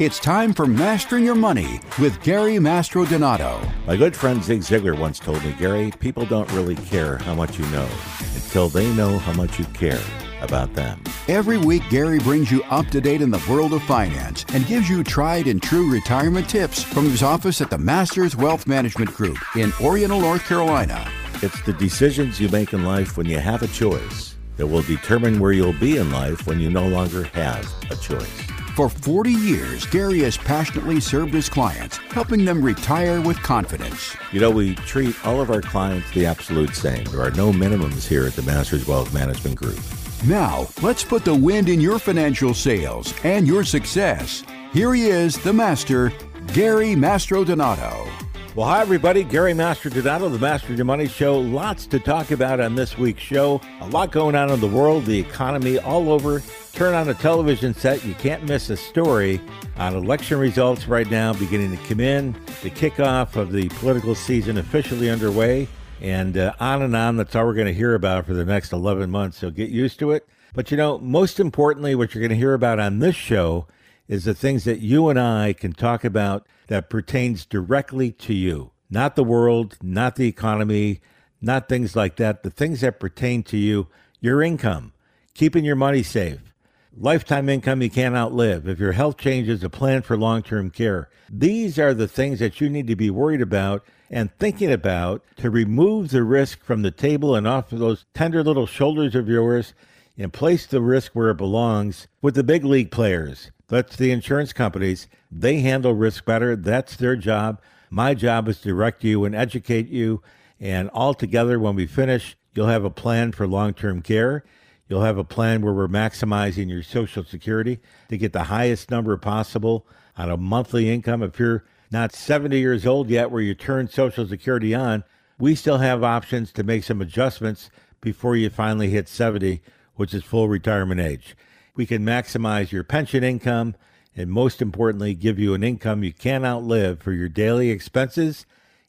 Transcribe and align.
It's 0.00 0.18
time 0.18 0.52
for 0.52 0.66
Mastering 0.66 1.24
Your 1.24 1.36
Money 1.36 1.78
with 2.00 2.20
Gary 2.24 2.54
Mastrodonato. 2.54 3.64
My 3.86 3.94
good 3.94 4.16
friend 4.16 4.42
Zig 4.42 4.62
Ziglar 4.62 4.98
once 4.98 5.20
told 5.20 5.44
me, 5.44 5.52
Gary, 5.52 5.92
people 6.00 6.26
don't 6.26 6.50
really 6.50 6.74
care 6.74 7.18
how 7.18 7.32
much 7.32 7.60
you 7.60 7.64
know 7.66 7.88
until 8.34 8.68
they 8.68 8.92
know 8.94 9.18
how 9.18 9.32
much 9.34 9.56
you 9.56 9.64
care 9.66 10.02
about 10.40 10.74
them. 10.74 11.00
Every 11.28 11.58
week, 11.58 11.84
Gary 11.90 12.18
brings 12.18 12.50
you 12.50 12.64
up 12.64 12.88
to 12.88 13.00
date 13.00 13.22
in 13.22 13.30
the 13.30 13.40
world 13.48 13.72
of 13.72 13.84
finance 13.84 14.44
and 14.52 14.66
gives 14.66 14.90
you 14.90 15.04
tried 15.04 15.46
and 15.46 15.62
true 15.62 15.88
retirement 15.88 16.48
tips 16.48 16.82
from 16.82 17.04
his 17.04 17.22
office 17.22 17.60
at 17.60 17.70
the 17.70 17.78
Masters 17.78 18.34
Wealth 18.34 18.66
Management 18.66 19.14
Group 19.14 19.38
in 19.54 19.72
Oriental, 19.80 20.20
North 20.20 20.44
Carolina. 20.44 21.08
It's 21.40 21.62
the 21.62 21.72
decisions 21.72 22.40
you 22.40 22.48
make 22.48 22.72
in 22.72 22.84
life 22.84 23.16
when 23.16 23.26
you 23.26 23.38
have 23.38 23.62
a 23.62 23.68
choice 23.68 24.34
that 24.56 24.66
will 24.66 24.82
determine 24.82 25.38
where 25.38 25.52
you'll 25.52 25.72
be 25.74 25.98
in 25.98 26.10
life 26.10 26.48
when 26.48 26.58
you 26.58 26.68
no 26.68 26.88
longer 26.88 27.22
have 27.32 27.72
a 27.92 27.96
choice. 27.96 28.53
For 28.74 28.88
40 28.88 29.30
years, 29.30 29.86
Gary 29.86 30.18
has 30.20 30.36
passionately 30.36 30.98
served 30.98 31.32
his 31.32 31.48
clients, 31.48 31.98
helping 31.98 32.44
them 32.44 32.60
retire 32.60 33.20
with 33.20 33.40
confidence. 33.40 34.16
You 34.32 34.40
know, 34.40 34.50
we 34.50 34.74
treat 34.74 35.24
all 35.24 35.40
of 35.40 35.48
our 35.48 35.62
clients 35.62 36.10
the 36.10 36.26
absolute 36.26 36.74
same. 36.74 37.04
There 37.04 37.20
are 37.20 37.30
no 37.30 37.52
minimums 37.52 38.04
here 38.04 38.26
at 38.26 38.32
the 38.32 38.42
Masters 38.42 38.88
Wealth 38.88 39.14
Management 39.14 39.54
Group. 39.54 39.78
Now, 40.26 40.66
let's 40.82 41.04
put 41.04 41.24
the 41.24 41.32
wind 41.32 41.68
in 41.68 41.80
your 41.80 42.00
financial 42.00 42.52
sails 42.52 43.14
and 43.22 43.46
your 43.46 43.62
success. 43.62 44.42
Here 44.72 44.92
he 44.92 45.06
is, 45.06 45.38
the 45.38 45.52
master, 45.52 46.12
Gary 46.52 46.96
Mastrodonato. 46.96 48.10
Well, 48.56 48.66
hi, 48.66 48.80
everybody. 48.80 49.22
Gary 49.22 49.52
Mastrodonato, 49.52 50.32
the 50.32 50.38
Master 50.38 50.72
of 50.72 50.78
Your 50.78 50.84
Money 50.84 51.06
Show. 51.06 51.38
Lots 51.38 51.86
to 51.86 52.00
talk 52.00 52.32
about 52.32 52.58
on 52.58 52.74
this 52.74 52.98
week's 52.98 53.22
show. 53.22 53.60
A 53.82 53.88
lot 53.88 54.10
going 54.10 54.34
on 54.34 54.50
in 54.50 54.58
the 54.58 54.66
world, 54.66 55.04
the 55.04 55.18
economy, 55.18 55.78
all 55.78 56.10
over 56.10 56.42
turn 56.74 56.92
on 56.92 57.08
a 57.08 57.14
television 57.14 57.72
set, 57.72 58.04
you 58.04 58.14
can't 58.14 58.42
miss 58.48 58.68
a 58.68 58.76
story 58.76 59.40
on 59.76 59.94
election 59.94 60.38
results 60.38 60.88
right 60.88 61.08
now 61.08 61.32
beginning 61.32 61.70
to 61.70 61.82
come 61.84 62.00
in, 62.00 62.32
the 62.62 62.70
kickoff 62.70 63.36
of 63.36 63.52
the 63.52 63.68
political 63.68 64.12
season 64.12 64.58
officially 64.58 65.08
underway, 65.08 65.68
and 66.00 66.36
uh, 66.36 66.52
on 66.58 66.82
and 66.82 66.96
on. 66.96 67.16
That's 67.16 67.36
all 67.36 67.46
we're 67.46 67.54
going 67.54 67.68
to 67.68 67.72
hear 67.72 67.94
about 67.94 68.26
for 68.26 68.34
the 68.34 68.44
next 68.44 68.72
11 68.72 69.08
months, 69.08 69.38
so 69.38 69.52
get 69.52 69.70
used 69.70 70.00
to 70.00 70.10
it. 70.10 70.26
But 70.52 70.72
you 70.72 70.76
know, 70.76 70.98
most 70.98 71.38
importantly, 71.38 71.94
what 71.94 72.12
you're 72.12 72.22
going 72.22 72.30
to 72.30 72.36
hear 72.36 72.54
about 72.54 72.80
on 72.80 72.98
this 72.98 73.14
show 73.14 73.68
is 74.08 74.24
the 74.24 74.34
things 74.34 74.64
that 74.64 74.80
you 74.80 75.08
and 75.08 75.18
I 75.18 75.52
can 75.52 75.74
talk 75.74 76.02
about 76.02 76.44
that 76.66 76.90
pertains 76.90 77.46
directly 77.46 78.10
to 78.10 78.34
you, 78.34 78.72
not 78.90 79.14
the 79.14 79.22
world, 79.22 79.76
not 79.80 80.16
the 80.16 80.26
economy, 80.26 81.00
not 81.40 81.68
things 81.68 81.94
like 81.94 82.16
that. 82.16 82.42
The 82.42 82.50
things 82.50 82.80
that 82.80 82.98
pertain 82.98 83.44
to 83.44 83.56
you, 83.56 83.86
your 84.20 84.42
income, 84.42 84.92
keeping 85.34 85.64
your 85.64 85.76
money 85.76 86.02
safe 86.02 86.53
lifetime 86.96 87.48
income 87.48 87.82
you 87.82 87.90
can't 87.90 88.14
outlive, 88.14 88.68
if 88.68 88.78
your 88.78 88.92
health 88.92 89.16
changes, 89.16 89.62
a 89.62 89.70
plan 89.70 90.02
for 90.02 90.16
long 90.16 90.42
term 90.42 90.70
care. 90.70 91.08
These 91.30 91.78
are 91.78 91.94
the 91.94 92.08
things 92.08 92.38
that 92.38 92.60
you 92.60 92.68
need 92.68 92.86
to 92.86 92.96
be 92.96 93.10
worried 93.10 93.42
about 93.42 93.84
and 94.10 94.36
thinking 94.38 94.70
about 94.70 95.24
to 95.36 95.50
remove 95.50 96.10
the 96.10 96.22
risk 96.22 96.62
from 96.62 96.82
the 96.82 96.90
table 96.90 97.34
and 97.34 97.46
off 97.46 97.72
of 97.72 97.78
those 97.78 98.04
tender 98.14 98.42
little 98.42 98.66
shoulders 98.66 99.14
of 99.14 99.28
yours 99.28 99.74
and 100.16 100.32
place 100.32 100.66
the 100.66 100.80
risk 100.80 101.12
where 101.12 101.30
it 101.30 101.36
belongs 101.36 102.06
with 102.22 102.34
the 102.34 102.44
big 102.44 102.64
league 102.64 102.90
players. 102.90 103.50
That's 103.68 103.96
the 103.96 104.12
insurance 104.12 104.52
companies. 104.52 105.08
They 105.32 105.60
handle 105.60 105.94
risk 105.94 106.24
better. 106.24 106.54
That's 106.54 106.96
their 106.96 107.16
job. 107.16 107.60
My 107.90 108.14
job 108.14 108.48
is 108.48 108.60
to 108.60 108.68
direct 108.68 109.02
you 109.02 109.24
and 109.24 109.34
educate 109.34 109.88
you. 109.88 110.22
And 110.60 110.88
all 110.90 111.14
together, 111.14 111.58
when 111.58 111.74
we 111.74 111.86
finish, 111.86 112.36
you'll 112.54 112.68
have 112.68 112.84
a 112.84 112.90
plan 112.90 113.32
for 113.32 113.46
long 113.46 113.74
term 113.74 114.02
care 114.02 114.44
You'll 114.88 115.02
have 115.02 115.18
a 115.18 115.24
plan 115.24 115.62
where 115.62 115.72
we're 115.72 115.88
maximizing 115.88 116.68
your 116.68 116.82
Social 116.82 117.24
Security 117.24 117.78
to 118.10 118.18
get 118.18 118.32
the 118.32 118.44
highest 118.44 118.90
number 118.90 119.16
possible 119.16 119.86
on 120.16 120.30
a 120.30 120.36
monthly 120.36 120.90
income. 120.90 121.22
If 121.22 121.38
you're 121.38 121.64
not 121.90 122.14
70 122.14 122.58
years 122.58 122.86
old 122.86 123.08
yet, 123.08 123.30
where 123.30 123.42
you 123.42 123.54
turn 123.54 123.88
Social 123.88 124.26
Security 124.26 124.74
on, 124.74 125.04
we 125.38 125.54
still 125.54 125.78
have 125.78 126.04
options 126.04 126.52
to 126.52 126.62
make 126.62 126.84
some 126.84 127.00
adjustments 127.00 127.70
before 128.00 128.36
you 128.36 128.50
finally 128.50 128.90
hit 128.90 129.08
70, 129.08 129.62
which 129.94 130.12
is 130.12 130.22
full 130.22 130.48
retirement 130.48 131.00
age. 131.00 131.34
We 131.74 131.86
can 131.86 132.04
maximize 132.04 132.70
your 132.70 132.84
pension 132.84 133.24
income 133.24 133.74
and, 134.14 134.30
most 134.30 134.60
importantly, 134.60 135.14
give 135.14 135.38
you 135.38 135.54
an 135.54 135.64
income 135.64 136.04
you 136.04 136.12
can't 136.12 136.44
outlive 136.44 137.00
for 137.00 137.12
your 137.12 137.30
daily 137.30 137.70
expenses 137.70 138.44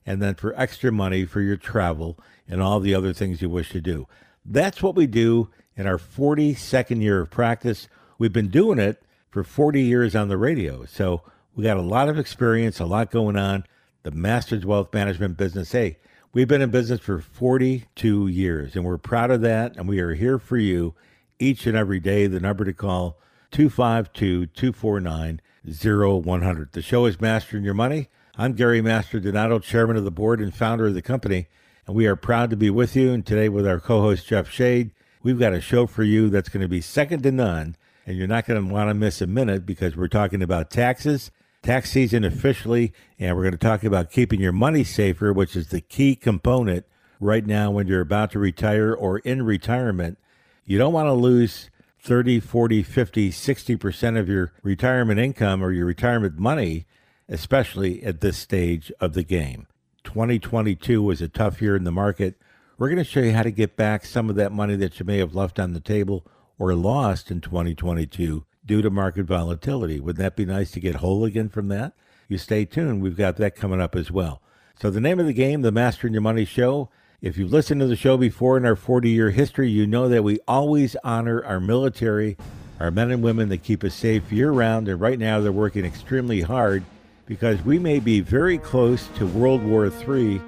and 0.05 0.21
then 0.21 0.35
for 0.35 0.53
extra 0.59 0.91
money 0.91 1.25
for 1.25 1.41
your 1.41 1.57
travel 1.57 2.19
and 2.47 2.61
all 2.61 2.79
the 2.79 2.93
other 2.93 3.13
things 3.13 3.41
you 3.41 3.49
wish 3.49 3.69
to 3.69 3.81
do. 3.81 4.07
That's 4.45 4.83
what 4.83 4.95
we 4.95 5.07
do 5.07 5.49
in 5.75 5.87
our 5.87 5.97
42nd 5.97 7.01
year 7.01 7.21
of 7.21 7.29
practice. 7.29 7.87
We've 8.17 8.33
been 8.33 8.49
doing 8.49 8.79
it 8.79 9.01
for 9.29 9.43
40 9.43 9.81
years 9.81 10.15
on 10.15 10.29
the 10.29 10.37
radio. 10.37 10.85
So 10.85 11.21
we 11.55 11.63
got 11.63 11.77
a 11.77 11.81
lot 11.81 12.09
of 12.09 12.17
experience, 12.17 12.79
a 12.79 12.85
lot 12.85 13.11
going 13.11 13.37
on. 13.37 13.65
The 14.03 14.11
Masters 14.11 14.65
Wealth 14.65 14.93
Management 14.93 15.35
business. 15.35 15.71
Hey, 15.71 15.97
we've 16.31 16.47
been 16.47 16.61
in 16.61 16.69
business 16.69 16.99
for 16.99 17.19
42 17.19 18.27
years 18.27 18.75
and 18.75 18.85
we're 18.85 18.97
proud 18.97 19.31
of 19.31 19.41
that. 19.41 19.75
And 19.75 19.87
we 19.87 19.99
are 19.99 20.13
here 20.13 20.37
for 20.37 20.57
you 20.57 20.93
each 21.39 21.65
and 21.65 21.75
every 21.75 21.99
day. 21.99 22.27
The 22.27 22.39
number 22.39 22.63
to 22.65 22.73
call 22.73 23.17
252 23.51 24.45
249 24.47 25.41
0100. 25.65 26.71
The 26.71 26.81
show 26.81 27.05
is 27.05 27.19
Mastering 27.19 27.63
Your 27.63 27.73
Money. 27.73 28.09
I'm 28.37 28.53
Gary 28.53 28.81
Mastrodonato, 28.81 29.61
chairman 29.63 29.97
of 29.97 30.03
the 30.03 30.11
board 30.11 30.39
and 30.39 30.53
founder 30.53 30.85
of 30.85 30.93
the 30.93 31.01
company. 31.01 31.47
And 31.87 31.95
we 31.95 32.05
are 32.05 32.15
proud 32.15 32.49
to 32.51 32.57
be 32.57 32.69
with 32.69 32.95
you. 32.95 33.11
And 33.11 33.25
today 33.25 33.49
with 33.49 33.65
our 33.65 33.79
co 33.79 34.01
host, 34.01 34.27
Jeff 34.27 34.49
Shade. 34.49 34.91
We've 35.25 35.39
got 35.39 35.53
a 35.53 35.59
show 35.59 35.87
for 35.87 36.03
you 36.03 36.29
that's 36.29 36.49
going 36.49 36.61
to 36.61 36.67
be 36.67 36.81
second 36.81 37.23
to 37.23 37.31
none, 37.31 37.77
and 38.05 38.15
you're 38.15 38.27
not 38.27 38.45
going 38.45 38.63
to 38.63 38.71
want 38.71 38.91
to 38.91 38.93
miss 38.93 39.21
a 39.21 39.25
minute 39.25 39.65
because 39.65 39.97
we're 39.97 40.07
talking 40.07 40.43
about 40.43 40.69
taxes, 40.69 41.31
tax 41.63 41.89
season 41.89 42.23
officially, 42.23 42.93
and 43.17 43.35
we're 43.35 43.41
going 43.41 43.51
to 43.53 43.57
talk 43.57 43.83
about 43.83 44.11
keeping 44.11 44.39
your 44.39 44.51
money 44.51 44.83
safer, 44.83 45.33
which 45.33 45.55
is 45.55 45.69
the 45.69 45.81
key 45.81 46.15
component 46.15 46.85
right 47.19 47.43
now 47.43 47.71
when 47.71 47.87
you're 47.87 48.01
about 48.01 48.29
to 48.33 48.39
retire 48.39 48.93
or 48.93 49.17
in 49.17 49.41
retirement. 49.41 50.19
You 50.63 50.77
don't 50.77 50.93
want 50.93 51.07
to 51.07 51.13
lose 51.13 51.71
30, 52.01 52.39
40, 52.39 52.83
50, 52.83 53.31
60% 53.31 54.19
of 54.19 54.29
your 54.29 54.53
retirement 54.61 55.19
income 55.19 55.63
or 55.63 55.71
your 55.71 55.87
retirement 55.87 56.37
money, 56.37 56.85
especially 57.27 58.03
at 58.03 58.21
this 58.21 58.37
stage 58.37 58.91
of 58.99 59.13
the 59.13 59.23
game. 59.23 59.65
2022 60.03 61.01
was 61.01 61.19
a 61.19 61.27
tough 61.27 61.63
year 61.63 61.75
in 61.75 61.83
the 61.83 61.91
market 61.91 62.35
we're 62.77 62.89
going 62.89 62.97
to 62.97 63.03
show 63.03 63.21
you 63.21 63.31
how 63.31 63.43
to 63.43 63.51
get 63.51 63.77
back 63.77 64.05
some 64.05 64.29
of 64.29 64.35
that 64.35 64.51
money 64.51 64.75
that 64.75 64.99
you 64.99 65.05
may 65.05 65.17
have 65.19 65.33
left 65.35 65.59
on 65.59 65.73
the 65.73 65.79
table 65.79 66.25
or 66.57 66.73
lost 66.75 67.31
in 67.31 67.39
2022 67.39 68.45
due 68.65 68.81
to 68.81 68.89
market 68.89 69.25
volatility. 69.25 69.99
Wouldn't 69.99 70.21
that 70.21 70.35
be 70.35 70.45
nice 70.45 70.71
to 70.71 70.79
get 70.79 70.95
whole 70.95 71.23
again 71.23 71.49
from 71.49 71.69
that? 71.69 71.93
You 72.27 72.37
stay 72.37 72.65
tuned. 72.65 73.01
We've 73.01 73.15
got 73.15 73.37
that 73.37 73.55
coming 73.55 73.79
up 73.79 73.95
as 73.95 74.11
well. 74.11 74.41
So, 74.77 74.89
the 74.89 74.99
name 74.99 75.19
of 75.19 75.25
the 75.25 75.33
game, 75.33 75.61
the 75.61 75.71
Mastering 75.71 76.13
Your 76.13 76.21
Money 76.21 76.43
Show. 76.43 76.89
If 77.21 77.37
you've 77.37 77.51
listened 77.51 77.79
to 77.79 77.87
the 77.87 77.95
show 77.95 78.17
before 78.17 78.57
in 78.57 78.65
our 78.65 78.75
40 78.75 79.09
year 79.09 79.31
history, 79.31 79.69
you 79.69 79.87
know 79.87 80.09
that 80.09 80.23
we 80.23 80.39
always 80.47 80.97
honor 81.03 81.43
our 81.45 81.61
military, 81.61 82.35
our 82.79 82.91
men 82.91 83.09
and 83.09 83.23
women 83.23 83.47
that 83.49 83.63
keep 83.63 83.83
us 83.85 83.95
safe 83.95 84.31
year 84.33 84.51
round. 84.51 84.89
And 84.89 84.99
right 84.99 85.17
now, 85.17 85.39
they're 85.39 85.51
working 85.51 85.85
extremely 85.85 86.41
hard 86.41 86.83
because 87.25 87.63
we 87.63 87.79
may 87.79 87.99
be 87.99 88.19
very 88.19 88.57
close 88.57 89.07
to 89.15 89.25
World 89.25 89.63
War 89.63 89.85
III 89.87 90.41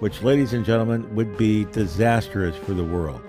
which, 0.00 0.22
ladies 0.22 0.52
and 0.52 0.64
gentlemen, 0.64 1.14
would 1.14 1.36
be 1.36 1.64
disastrous 1.66 2.56
for 2.56 2.74
the 2.74 2.84
world. 2.84 3.20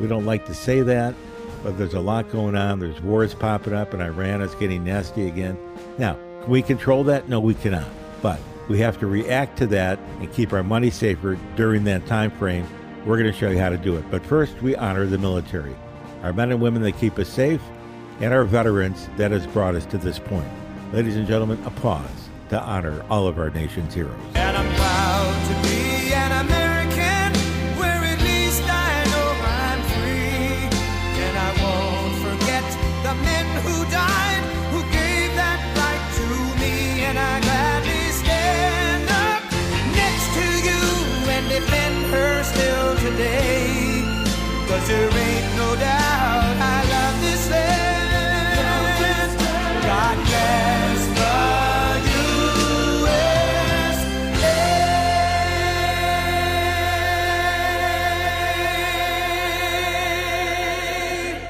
We 0.00 0.06
don't 0.06 0.26
like 0.26 0.46
to 0.46 0.54
say 0.54 0.82
that, 0.82 1.14
but 1.62 1.78
there's 1.78 1.94
a 1.94 2.00
lot 2.00 2.30
going 2.30 2.56
on. 2.56 2.78
There's 2.80 3.00
wars 3.00 3.34
popping 3.34 3.72
up, 3.72 3.92
and 3.92 4.02
Iran 4.02 4.40
is 4.40 4.54
getting 4.56 4.84
nasty 4.84 5.28
again. 5.28 5.58
Now, 5.98 6.14
can 6.40 6.50
we 6.50 6.62
control 6.62 7.04
that? 7.04 7.28
No, 7.28 7.40
we 7.40 7.54
cannot. 7.54 7.88
But 8.20 8.40
we 8.68 8.78
have 8.80 8.98
to 9.00 9.06
react 9.06 9.58
to 9.58 9.66
that 9.68 9.98
and 10.20 10.32
keep 10.32 10.52
our 10.52 10.62
money 10.62 10.90
safer 10.90 11.38
during 11.56 11.84
that 11.84 12.06
time 12.06 12.30
frame. 12.30 12.66
We're 13.04 13.18
going 13.18 13.32
to 13.32 13.38
show 13.38 13.50
you 13.50 13.58
how 13.58 13.68
to 13.68 13.76
do 13.76 13.96
it. 13.96 14.04
But 14.10 14.24
first, 14.24 14.60
we 14.62 14.76
honor 14.76 15.06
the 15.06 15.18
military, 15.18 15.74
our 16.22 16.32
men 16.32 16.52
and 16.52 16.60
women 16.60 16.82
that 16.82 16.98
keep 16.98 17.18
us 17.18 17.28
safe, 17.28 17.60
and 18.20 18.32
our 18.32 18.44
veterans 18.44 19.08
that 19.16 19.32
has 19.32 19.46
brought 19.48 19.74
us 19.74 19.86
to 19.86 19.98
this 19.98 20.18
point. 20.18 20.48
Ladies 20.92 21.16
and 21.16 21.26
gentlemen, 21.26 21.62
a 21.64 21.70
pause 21.70 22.28
to 22.50 22.60
honor 22.60 23.04
all 23.10 23.26
of 23.26 23.38
our 23.38 23.50
nation's 23.50 23.94
heroes. 23.94 24.20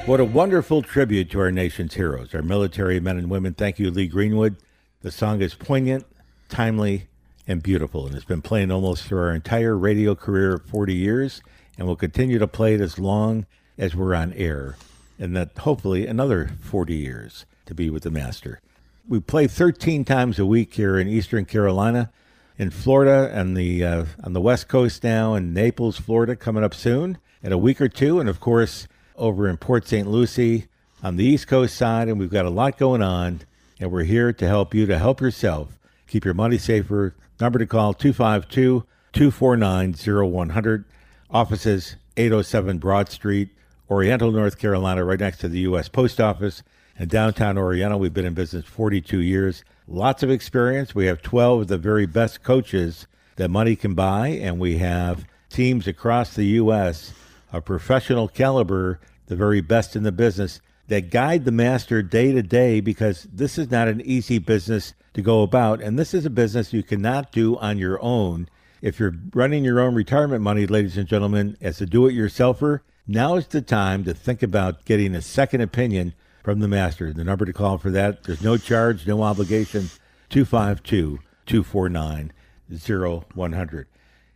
What 0.05 0.19
a 0.19 0.25
wonderful 0.25 0.83
tribute 0.83 1.31
to 1.31 1.39
our 1.39 1.51
nation's 1.51 1.95
heroes, 1.95 2.35
our 2.35 2.43
military 2.43 2.99
men 2.99 3.17
and 3.17 3.31
women. 3.31 3.53
Thank 3.53 3.79
you, 3.79 3.89
Lee 3.89 4.07
Greenwood. 4.07 4.57
The 5.01 5.09
song 5.09 5.41
is 5.41 5.55
poignant, 5.55 6.05
timely, 6.49 7.07
and 7.47 7.63
beautiful, 7.63 8.05
and 8.05 8.15
it's 8.15 8.25
been 8.25 8.41
playing 8.41 8.69
almost 8.69 9.05
through 9.05 9.19
our 9.19 9.33
entire 9.33 9.77
radio 9.77 10.13
career 10.13 10.55
of 10.55 10.65
40 10.65 10.93
years, 10.93 11.41
and 11.77 11.87
we'll 11.87 11.95
continue 11.95 12.39
to 12.39 12.47
play 12.47 12.75
it 12.75 12.81
as 12.81 12.99
long 12.99 13.45
as 13.77 13.95
we're 13.95 14.15
on 14.15 14.33
air, 14.33 14.75
and 15.19 15.35
that 15.35 15.57
hopefully 15.59 16.05
another 16.05 16.51
40 16.61 16.95
years 16.95 17.45
to 17.65 17.73
be 17.73 17.89
with 17.89 18.03
the 18.03 18.11
master. 18.11 18.59
We 19.07 19.19
play 19.19 19.47
13 19.47 20.05
times 20.05 20.39
a 20.39 20.45
week 20.45 20.73
here 20.75 20.97
in 20.97 21.07
Eastern 21.07 21.45
Carolina, 21.45 22.11
in 22.57 22.69
Florida, 22.69 23.31
and 23.33 23.57
the 23.57 23.83
uh, 23.83 24.05
on 24.23 24.33
the 24.33 24.41
West 24.41 24.67
Coast 24.67 25.03
now, 25.03 25.35
in 25.35 25.53
Naples, 25.53 25.97
Florida, 25.99 26.35
coming 26.35 26.63
up 26.63 26.73
soon 26.73 27.17
in 27.41 27.51
a 27.51 27.57
week 27.57 27.81
or 27.81 27.89
two, 27.89 28.19
and 28.19 28.29
of 28.29 28.39
course 28.39 28.87
over 29.15 29.47
in 29.47 29.57
Port 29.57 29.87
St. 29.87 30.07
Lucie 30.07 30.67
on 31.03 31.17
the 31.17 31.25
East 31.25 31.47
Coast 31.47 31.75
side, 31.75 32.07
and 32.07 32.19
we've 32.19 32.29
got 32.29 32.45
a 32.45 32.49
lot 32.49 32.77
going 32.77 33.01
on, 33.01 33.41
and 33.79 33.91
we're 33.91 34.03
here 34.03 34.31
to 34.31 34.47
help 34.47 34.73
you 34.73 34.85
to 34.85 34.97
help 34.97 35.19
yourself 35.19 35.77
keep 36.07 36.23
your 36.23 36.33
money 36.33 36.57
safer. 36.57 37.15
Number 37.39 37.59
to 37.59 37.65
call 37.65 37.93
252 37.93 38.85
249 39.11 39.95
0100. 40.31 40.85
Offices 41.33 41.95
807 42.15 42.77
Broad 42.77 43.09
Street, 43.09 43.49
Oriental, 43.89 44.31
North 44.31 44.59
Carolina, 44.59 45.03
right 45.03 45.19
next 45.19 45.39
to 45.39 45.47
the 45.47 45.61
U.S. 45.61 45.89
Post 45.89 46.21
Office. 46.21 46.61
And 46.97 47.09
downtown 47.09 47.57
Oriental, 47.57 47.99
we've 47.99 48.13
been 48.13 48.25
in 48.25 48.35
business 48.35 48.65
42 48.65 49.19
years. 49.19 49.63
Lots 49.87 50.21
of 50.21 50.29
experience. 50.29 50.93
We 50.93 51.07
have 51.07 51.23
12 51.23 51.61
of 51.61 51.67
the 51.67 51.79
very 51.79 52.05
best 52.05 52.43
coaches 52.43 53.07
that 53.37 53.49
money 53.49 53.75
can 53.75 53.95
buy, 53.95 54.27
and 54.27 54.59
we 54.59 54.77
have 54.77 55.25
teams 55.49 55.87
across 55.87 56.35
the 56.35 56.45
U.S. 56.45 57.13
of 57.51 57.65
professional 57.65 58.27
caliber, 58.27 58.99
the 59.25 59.35
very 59.35 59.61
best 59.61 59.95
in 59.95 60.03
the 60.03 60.11
business, 60.11 60.61
that 60.87 61.09
guide 61.09 61.45
the 61.45 61.51
master 61.51 62.03
day 62.03 62.31
to 62.31 62.43
day 62.43 62.79
because 62.79 63.23
this 63.33 63.57
is 63.57 63.71
not 63.71 63.87
an 63.87 64.01
easy 64.01 64.37
business 64.37 64.93
to 65.15 65.23
go 65.23 65.41
about. 65.41 65.81
And 65.81 65.97
this 65.97 66.13
is 66.13 66.27
a 66.27 66.29
business 66.29 66.73
you 66.73 66.83
cannot 66.83 67.31
do 67.31 67.57
on 67.57 67.79
your 67.79 67.99
own. 68.03 68.47
If 68.83 68.99
you're 68.99 69.15
running 69.33 69.63
your 69.63 69.79
own 69.79 69.95
retirement 69.95 70.43
money, 70.43 70.67
ladies 70.67 70.97
and 70.97 71.07
gentlemen, 71.07 71.55
as 71.61 71.79
a 71.79 71.85
do 71.85 72.05
it 72.05 72.11
yourselfer, 72.11 72.81
now 73.07 73.35
is 73.35 73.47
the 73.47 73.61
time 73.61 74.03
to 74.03 74.13
think 74.13 74.43
about 74.43 74.83
getting 74.83 75.15
a 75.15 75.21
second 75.21 75.61
opinion 75.61 76.13
from 76.43 76.59
the 76.59 76.67
master. 76.67 77.13
The 77.13 77.23
number 77.23 77.45
to 77.45 77.53
call 77.53 77.77
for 77.77 77.89
that, 77.91 78.25
there's 78.25 78.43
no 78.43 78.57
charge, 78.57 79.07
no 79.07 79.23
obligation, 79.23 79.89
252 80.31 81.19
249 81.45 82.33
0100. 82.69 83.87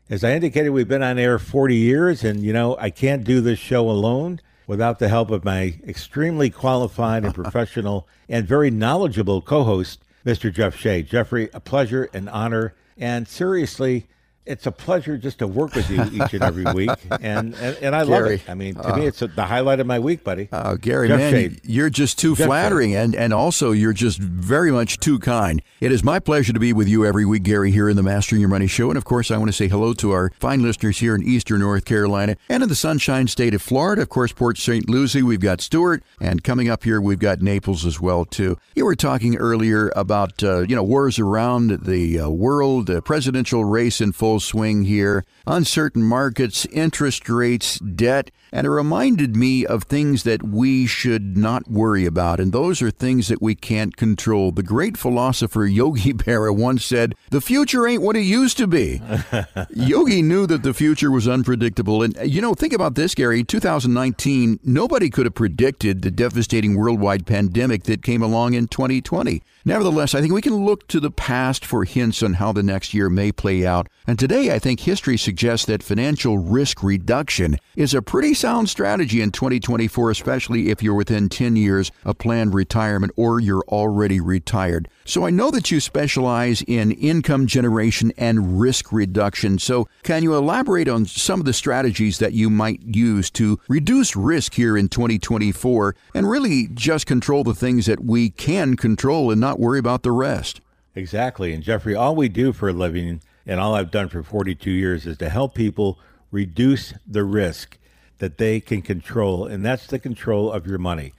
As 0.10 0.24
I 0.24 0.32
indicated, 0.32 0.70
we've 0.70 0.88
been 0.88 1.04
on 1.04 1.20
air 1.20 1.38
40 1.40 1.76
years, 1.76 2.24
and 2.24 2.42
you 2.42 2.54
know, 2.54 2.78
I 2.80 2.90
can't 2.90 3.26
do 3.26 3.42
this 3.42 3.60
show 3.60 3.90
alone 3.90 4.40
without 4.66 5.00
the 5.00 5.10
help 5.10 5.30
of 5.30 5.44
my 5.44 5.78
extremely 5.86 6.50
qualified 6.50 7.26
and 7.26 7.36
professional 7.44 8.08
and 8.30 8.48
very 8.48 8.72
knowledgeable 8.72 9.42
co 9.42 9.66
host, 9.66 10.06
Mr. 10.26 10.54
Jeff 10.54 10.78
Shea. 10.78 11.04
Jeffrey, 11.04 11.50
a 11.54 11.60
pleasure 11.60 12.10
and 12.14 12.30
honor. 12.30 12.76
And 12.98 13.28
seriously, 13.28 14.08
it's 14.48 14.66
a 14.66 14.72
pleasure 14.72 15.18
just 15.18 15.40
to 15.40 15.48
work 15.48 15.76
with 15.76 15.90
you 15.90 16.04
each 16.12 16.34
and 16.34 16.44
every 16.44 16.64
week, 16.74 16.90
and 17.22 17.54
and, 17.56 17.78
and 17.78 17.96
I 17.96 18.04
love 18.04 18.26
it. 18.26 18.50
I 18.50 18.54
mean, 18.54 18.76
to 18.76 18.96
me, 18.96 19.06
it's 19.06 19.22
a, 19.22 19.28
the 19.28 19.46
highlight 19.46 19.80
of 19.80 19.88
my 19.88 20.00
week, 20.00 20.24
buddy. 20.24 20.50
Oh, 20.52 20.78
Gary, 20.78 21.10
Jeff 21.10 21.20
man, 21.20 21.32
Shade. 21.32 21.62
you're 21.64 21.90
just 21.90 22.18
too 22.18 22.36
Jeff 22.36 22.48
flattering, 22.48 22.96
and, 22.96 23.16
and 23.16 23.34
also 23.34 23.72
you're 23.72 23.94
just 23.94 24.20
very 24.20 24.72
much 24.72 25.00
too 25.00 25.20
kind. 25.20 25.62
It 25.82 25.92
is 25.92 26.04
my 26.04 26.20
pleasure 26.20 26.54
to 26.54 26.60
be 26.60 26.74
with 26.74 26.88
you 26.88 27.06
every 27.06 27.26
week, 27.26 27.44
Gary, 27.44 27.72
here 27.72 27.90
in 27.90 27.96
the 27.96 28.04
Mastering 28.04 28.42
Your 28.42 28.50
Money 28.50 28.68
Show. 28.68 28.90
And 28.90 28.98
of 28.98 29.06
course, 29.06 29.30
I 29.30 29.38
want 29.38 29.50
to 29.50 29.54
say 29.54 29.68
hello 29.68 29.94
to 29.94 30.12
our 30.12 30.32
fine 30.40 30.62
listeners 30.62 31.00
here 31.00 31.14
in 31.14 31.24
Eastern 31.24 31.60
North 31.60 31.86
Carolina 31.86 32.38
and 32.50 32.64
in 32.64 32.70
the 32.70 32.76
Sunshine 32.76 33.28
State 33.28 33.54
of 33.54 33.62
Florida. 33.62 34.02
Of 34.02 34.10
course, 34.10 34.32
Port 34.32 34.58
St. 34.58 34.90
Lucie, 34.90 35.22
we've 35.22 35.40
got 35.40 35.62
Stuart, 35.62 36.04
and 36.20 36.44
coming 36.44 36.70
up 36.70 36.84
here, 36.84 37.02
we've 37.02 37.20
got 37.20 37.42
Naples 37.42 37.86
as 37.86 38.00
well 38.00 38.26
too. 38.26 38.58
You 38.76 38.86
were 38.86 38.96
talking 38.96 39.36
earlier 39.36 39.92
about 39.96 40.42
uh, 40.44 40.60
you 40.62 40.76
know 40.76 40.84
wars 40.84 41.20
around 41.20 41.84
the 41.84 42.20
uh, 42.20 42.30
world, 42.30 42.88
the 42.88 43.02
presidential 43.02 43.66
race 43.66 44.02
in 44.02 44.12
full 44.12 44.37
swing 44.40 44.84
here, 44.84 45.26
uncertain 45.46 46.04
markets, 46.04 46.66
interest 46.68 47.30
rates, 47.30 47.80
debt. 47.80 48.32
And 48.52 48.66
it 48.66 48.70
reminded 48.70 49.36
me 49.36 49.66
of 49.66 49.84
things 49.84 50.24
that 50.24 50.44
we 50.44 50.86
should 50.86 51.38
not 51.38 51.70
worry 51.70 52.06
about, 52.06 52.40
and 52.40 52.52
those 52.52 52.82
are 52.82 52.92
things 52.92 53.28
that 53.28 53.42
we 53.42 53.56
can't 53.56 53.98
control. 53.98 54.52
The 54.52 54.64
great 54.64 54.98
philosopher 54.98 55.66
Yogi 55.66 56.14
Berra 56.14 56.56
once 56.56 56.86
said, 56.86 57.16
The 57.30 57.42
future 57.42 57.88
ain't 57.88 58.02
what 58.02 58.16
it 58.16 58.22
used 58.22 58.58
to 58.58 58.68
be. 58.68 59.02
Yogi 59.70 60.22
knew 60.22 60.48
that 60.48 60.64
the 60.64 60.74
future 60.74 61.12
was 61.12 61.28
unpredictable. 61.28 62.04
And, 62.04 62.18
you 62.24 62.42
know, 62.42 62.54
think 62.54 62.74
about 62.74 62.96
this, 62.96 63.16
Gary. 63.16 63.44
2019, 63.44 64.60
nobody 64.64 65.10
could 65.10 65.26
have 65.26 65.36
predicted 65.36 66.02
the 66.02 66.12
devastating 66.12 66.76
worldwide 66.76 67.26
pandemic 67.26 67.84
that 67.84 68.04
came 68.04 68.22
along 68.22 68.54
in 68.54 68.68
2020. 68.68 69.42
Nevertheless, 69.66 70.16
I 70.16 70.22
think 70.22 70.34
we 70.34 70.42
can 70.42 70.66
look 70.66 70.88
to 70.88 71.00
the 71.00 71.12
past 71.12 71.66
for 71.66 71.84
hints 71.84 72.24
on 72.24 72.36
how 72.36 72.54
the 72.54 72.64
next 72.64 72.94
year 72.94 73.10
may 73.10 73.32
play 73.32 73.66
out. 73.66 73.88
And 74.06 74.18
today, 74.18 74.54
I 74.54 74.60
think 74.60 74.80
history 74.80 75.18
suggests 75.18 75.66
that 75.66 75.84
financial 75.84 76.38
risk 76.38 76.82
reduction 76.82 77.58
is 77.76 77.94
a 77.94 78.02
pretty 78.02 78.34
sound 78.38 78.70
strategy 78.70 79.22
in 79.22 79.32
2024, 79.32 80.12
especially 80.12 80.70
if 80.70 80.84
you're 80.84 80.94
within 80.94 81.28
10 81.28 81.56
years 81.56 81.92
of 82.06 82.18
planned 82.20 82.54
retirement 82.54 83.12
or 83.16 83.40
you're 83.40 83.66
already 83.68 84.20
retired. 84.20 84.88
So 85.06 85.26
I 85.26 85.32
know 85.32 85.50
that 85.52 85.72
you 85.72 85.80
specialize 85.80 86.62
in 86.62 86.92
income 86.92 87.48
generation 87.48 88.14
and 88.18 88.60
risk 88.60 88.92
reduction. 88.92 89.58
So 89.58 89.88
can 90.04 90.22
you 90.22 90.36
elaborate 90.36 90.88
on 90.88 91.06
some 91.06 91.40
of 91.40 91.46
the 91.46 91.54
strategies 91.54 92.20
that 92.20 92.34
you 92.34 92.50
might 92.50 92.82
use 92.84 93.32
to 93.32 93.60
reduce 93.68 94.16
risk 94.16 94.54
here 94.54 94.78
in 94.78 94.88
2024 94.88 95.96
and 96.14 96.30
really 96.30 96.68
just 96.74 97.08
control 97.08 97.44
the 97.44 97.56
things 97.56 97.88
that 97.88 98.04
we 98.04 98.30
can 98.30 98.76
control 98.76 99.32
and 99.32 99.42
not 99.42 99.60
worry 99.60 99.80
about 99.80 100.04
the 100.04 100.12
rest? 100.12 100.62
Exactly. 100.94 101.54
And 101.54 101.64
Jeffrey, 101.64 101.96
all 101.96 102.16
we 102.16 102.30
do 102.30 102.54
for 102.54 102.70
a 102.70 102.74
living 102.74 103.22
and 103.48 103.60
all 103.60 103.74
I've 103.74 103.92
done 103.92 104.10
for 104.10 104.22
42 104.22 104.70
years 104.70 105.08
is 105.08 105.18
to 105.18 105.30
help 105.30 105.56
people 105.56 105.98
reduce 106.32 106.94
the 107.08 107.24
risk 107.24 107.78
that 108.20 108.38
they 108.38 108.60
can 108.60 108.82
control, 108.82 109.46
and 109.46 109.66
that's 109.66 109.88
the 109.88 110.00
control 110.00 110.52
of 110.52 110.66
your 110.68 110.78
money. 110.78 111.14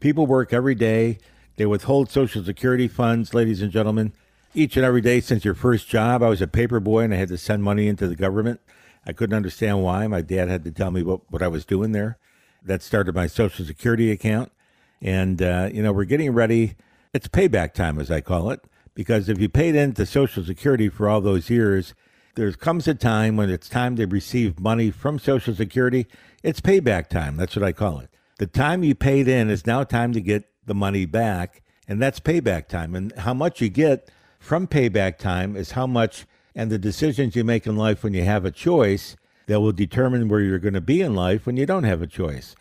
People 0.00 0.26
work 0.26 0.52
every 0.52 0.74
day. 0.74 1.18
They 1.56 1.66
withhold 1.66 2.10
Social 2.10 2.44
Security 2.44 2.88
funds, 2.88 3.34
ladies 3.34 3.62
and 3.62 3.72
gentlemen, 3.72 4.12
each 4.54 4.76
and 4.76 4.84
every 4.84 5.00
day 5.00 5.20
since 5.20 5.44
your 5.44 5.54
first 5.54 5.88
job. 5.88 6.22
I 6.22 6.28
was 6.28 6.42
a 6.42 6.46
paper 6.46 6.80
boy 6.80 7.00
and 7.00 7.14
I 7.14 7.16
had 7.16 7.28
to 7.28 7.38
send 7.38 7.62
money 7.62 7.88
into 7.88 8.06
the 8.06 8.16
government. 8.16 8.60
I 9.06 9.12
couldn't 9.12 9.36
understand 9.36 9.82
why. 9.82 10.06
My 10.06 10.20
dad 10.20 10.48
had 10.48 10.64
to 10.64 10.70
tell 10.70 10.90
me 10.90 11.02
what, 11.02 11.20
what 11.30 11.42
I 11.42 11.48
was 11.48 11.64
doing 11.64 11.92
there. 11.92 12.18
That 12.62 12.82
started 12.82 13.14
my 13.14 13.26
Social 13.26 13.64
Security 13.64 14.10
account. 14.10 14.50
And, 15.02 15.42
uh, 15.42 15.70
you 15.72 15.82
know, 15.82 15.92
we're 15.92 16.04
getting 16.04 16.32
ready. 16.32 16.76
It's 17.12 17.28
payback 17.28 17.74
time, 17.74 17.98
as 17.98 18.10
I 18.10 18.20
call 18.20 18.50
it, 18.50 18.60
because 18.94 19.28
if 19.28 19.38
you 19.38 19.48
paid 19.48 19.74
into 19.74 20.06
Social 20.06 20.44
Security 20.44 20.88
for 20.88 21.08
all 21.08 21.20
those 21.20 21.50
years, 21.50 21.94
there 22.34 22.50
comes 22.52 22.88
a 22.88 22.94
time 22.94 23.36
when 23.36 23.50
it's 23.50 23.68
time 23.68 23.96
to 23.96 24.06
receive 24.06 24.58
money 24.58 24.90
from 24.90 25.18
Social 25.18 25.54
Security. 25.54 26.06
It's 26.44 26.60
payback 26.60 27.08
time. 27.08 27.38
That's 27.38 27.56
what 27.56 27.64
I 27.64 27.72
call 27.72 28.00
it. 28.00 28.10
The 28.38 28.46
time 28.46 28.84
you 28.84 28.94
paid 28.94 29.28
in 29.28 29.48
is 29.48 29.66
now 29.66 29.82
time 29.82 30.12
to 30.12 30.20
get 30.20 30.44
the 30.66 30.74
money 30.74 31.06
back, 31.06 31.62
and 31.88 32.02
that's 32.02 32.20
payback 32.20 32.68
time. 32.68 32.94
And 32.94 33.12
how 33.12 33.32
much 33.32 33.62
you 33.62 33.70
get 33.70 34.10
from 34.40 34.66
payback 34.66 35.16
time 35.16 35.56
is 35.56 35.70
how 35.70 35.86
much, 35.86 36.26
and 36.54 36.70
the 36.70 36.78
decisions 36.78 37.34
you 37.34 37.44
make 37.44 37.66
in 37.66 37.76
life 37.76 38.04
when 38.04 38.12
you 38.12 38.24
have 38.24 38.44
a 38.44 38.50
choice 38.50 39.16
that 39.46 39.60
will 39.60 39.72
determine 39.72 40.28
where 40.28 40.40
you're 40.40 40.58
going 40.58 40.74
to 40.74 40.82
be 40.82 41.00
in 41.00 41.14
life 41.14 41.46
when 41.46 41.56
you 41.56 41.64
don't 41.64 41.84
have 41.84 42.02
a 42.02 42.06
choice. 42.06 42.54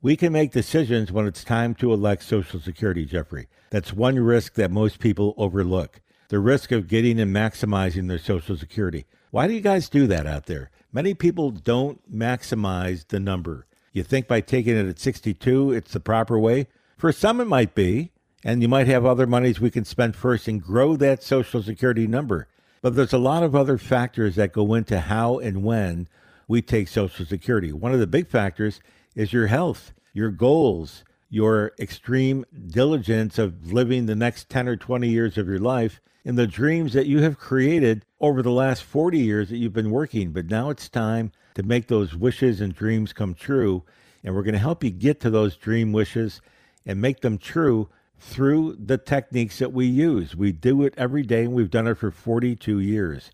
We 0.00 0.16
can 0.16 0.32
make 0.32 0.52
decisions 0.52 1.12
when 1.12 1.26
it's 1.26 1.44
time 1.44 1.74
to 1.74 1.92
elect 1.92 2.22
Social 2.22 2.58
Security, 2.58 3.04
Jeffrey. 3.04 3.48
That's 3.68 3.92
one 3.92 4.18
risk 4.18 4.54
that 4.54 4.70
most 4.70 4.98
people 4.98 5.34
overlook 5.36 6.00
the 6.28 6.38
risk 6.38 6.72
of 6.72 6.88
getting 6.88 7.20
and 7.20 7.36
maximizing 7.36 8.08
their 8.08 8.18
Social 8.18 8.56
Security. 8.56 9.04
Why 9.30 9.46
do 9.46 9.52
you 9.52 9.60
guys 9.60 9.90
do 9.90 10.06
that 10.06 10.26
out 10.26 10.46
there? 10.46 10.70
Many 10.92 11.14
people 11.14 11.50
don't 11.50 12.00
maximize 12.12 13.08
the 13.08 13.20
number. 13.20 13.66
You 13.92 14.02
think 14.02 14.28
by 14.28 14.40
taking 14.40 14.76
it 14.76 14.86
at 14.86 14.98
62, 14.98 15.72
it's 15.72 15.92
the 15.92 16.00
proper 16.00 16.38
way? 16.38 16.66
For 16.96 17.12
some, 17.12 17.40
it 17.40 17.46
might 17.46 17.74
be, 17.74 18.12
and 18.44 18.62
you 18.62 18.68
might 18.68 18.86
have 18.86 19.04
other 19.04 19.26
monies 19.26 19.60
we 19.60 19.70
can 19.70 19.84
spend 19.84 20.16
first 20.16 20.48
and 20.48 20.62
grow 20.62 20.96
that 20.96 21.22
Social 21.22 21.62
Security 21.62 22.06
number. 22.06 22.48
But 22.82 22.94
there's 22.94 23.12
a 23.12 23.18
lot 23.18 23.42
of 23.42 23.54
other 23.54 23.78
factors 23.78 24.36
that 24.36 24.52
go 24.52 24.74
into 24.74 25.00
how 25.00 25.38
and 25.38 25.62
when 25.64 26.08
we 26.46 26.62
take 26.62 26.88
Social 26.88 27.26
Security. 27.26 27.72
One 27.72 27.92
of 27.92 28.00
the 28.00 28.06
big 28.06 28.28
factors 28.28 28.80
is 29.14 29.32
your 29.32 29.48
health, 29.48 29.92
your 30.12 30.30
goals, 30.30 31.02
your 31.28 31.72
extreme 31.78 32.44
diligence 32.68 33.38
of 33.38 33.72
living 33.72 34.06
the 34.06 34.14
next 34.14 34.48
10 34.48 34.68
or 34.68 34.76
20 34.76 35.08
years 35.08 35.36
of 35.36 35.48
your 35.48 35.58
life, 35.58 36.00
and 36.26 36.36
the 36.36 36.46
dreams 36.48 36.92
that 36.92 37.06
you 37.06 37.22
have 37.22 37.38
created 37.38 38.04
over 38.20 38.42
the 38.42 38.50
last 38.50 38.82
40 38.82 39.16
years 39.16 39.48
that 39.48 39.58
you've 39.58 39.72
been 39.72 39.92
working. 39.92 40.32
But 40.32 40.50
now 40.50 40.70
it's 40.70 40.88
time 40.88 41.30
to 41.54 41.62
make 41.62 41.86
those 41.86 42.16
wishes 42.16 42.60
and 42.60 42.74
dreams 42.74 43.12
come 43.12 43.32
true. 43.32 43.84
And 44.24 44.34
we're 44.34 44.42
going 44.42 44.54
to 44.54 44.58
help 44.58 44.82
you 44.82 44.90
get 44.90 45.20
to 45.20 45.30
those 45.30 45.56
dream 45.56 45.92
wishes 45.92 46.40
and 46.84 47.00
make 47.00 47.20
them 47.20 47.38
true 47.38 47.88
through 48.18 48.76
the 48.84 48.98
techniques 48.98 49.60
that 49.60 49.72
we 49.72 49.86
use. 49.86 50.34
We 50.34 50.50
do 50.50 50.82
it 50.82 50.94
every 50.96 51.22
day, 51.22 51.44
and 51.44 51.52
we've 51.52 51.70
done 51.70 51.86
it 51.86 51.96
for 51.96 52.10
42 52.10 52.80
years. 52.80 53.30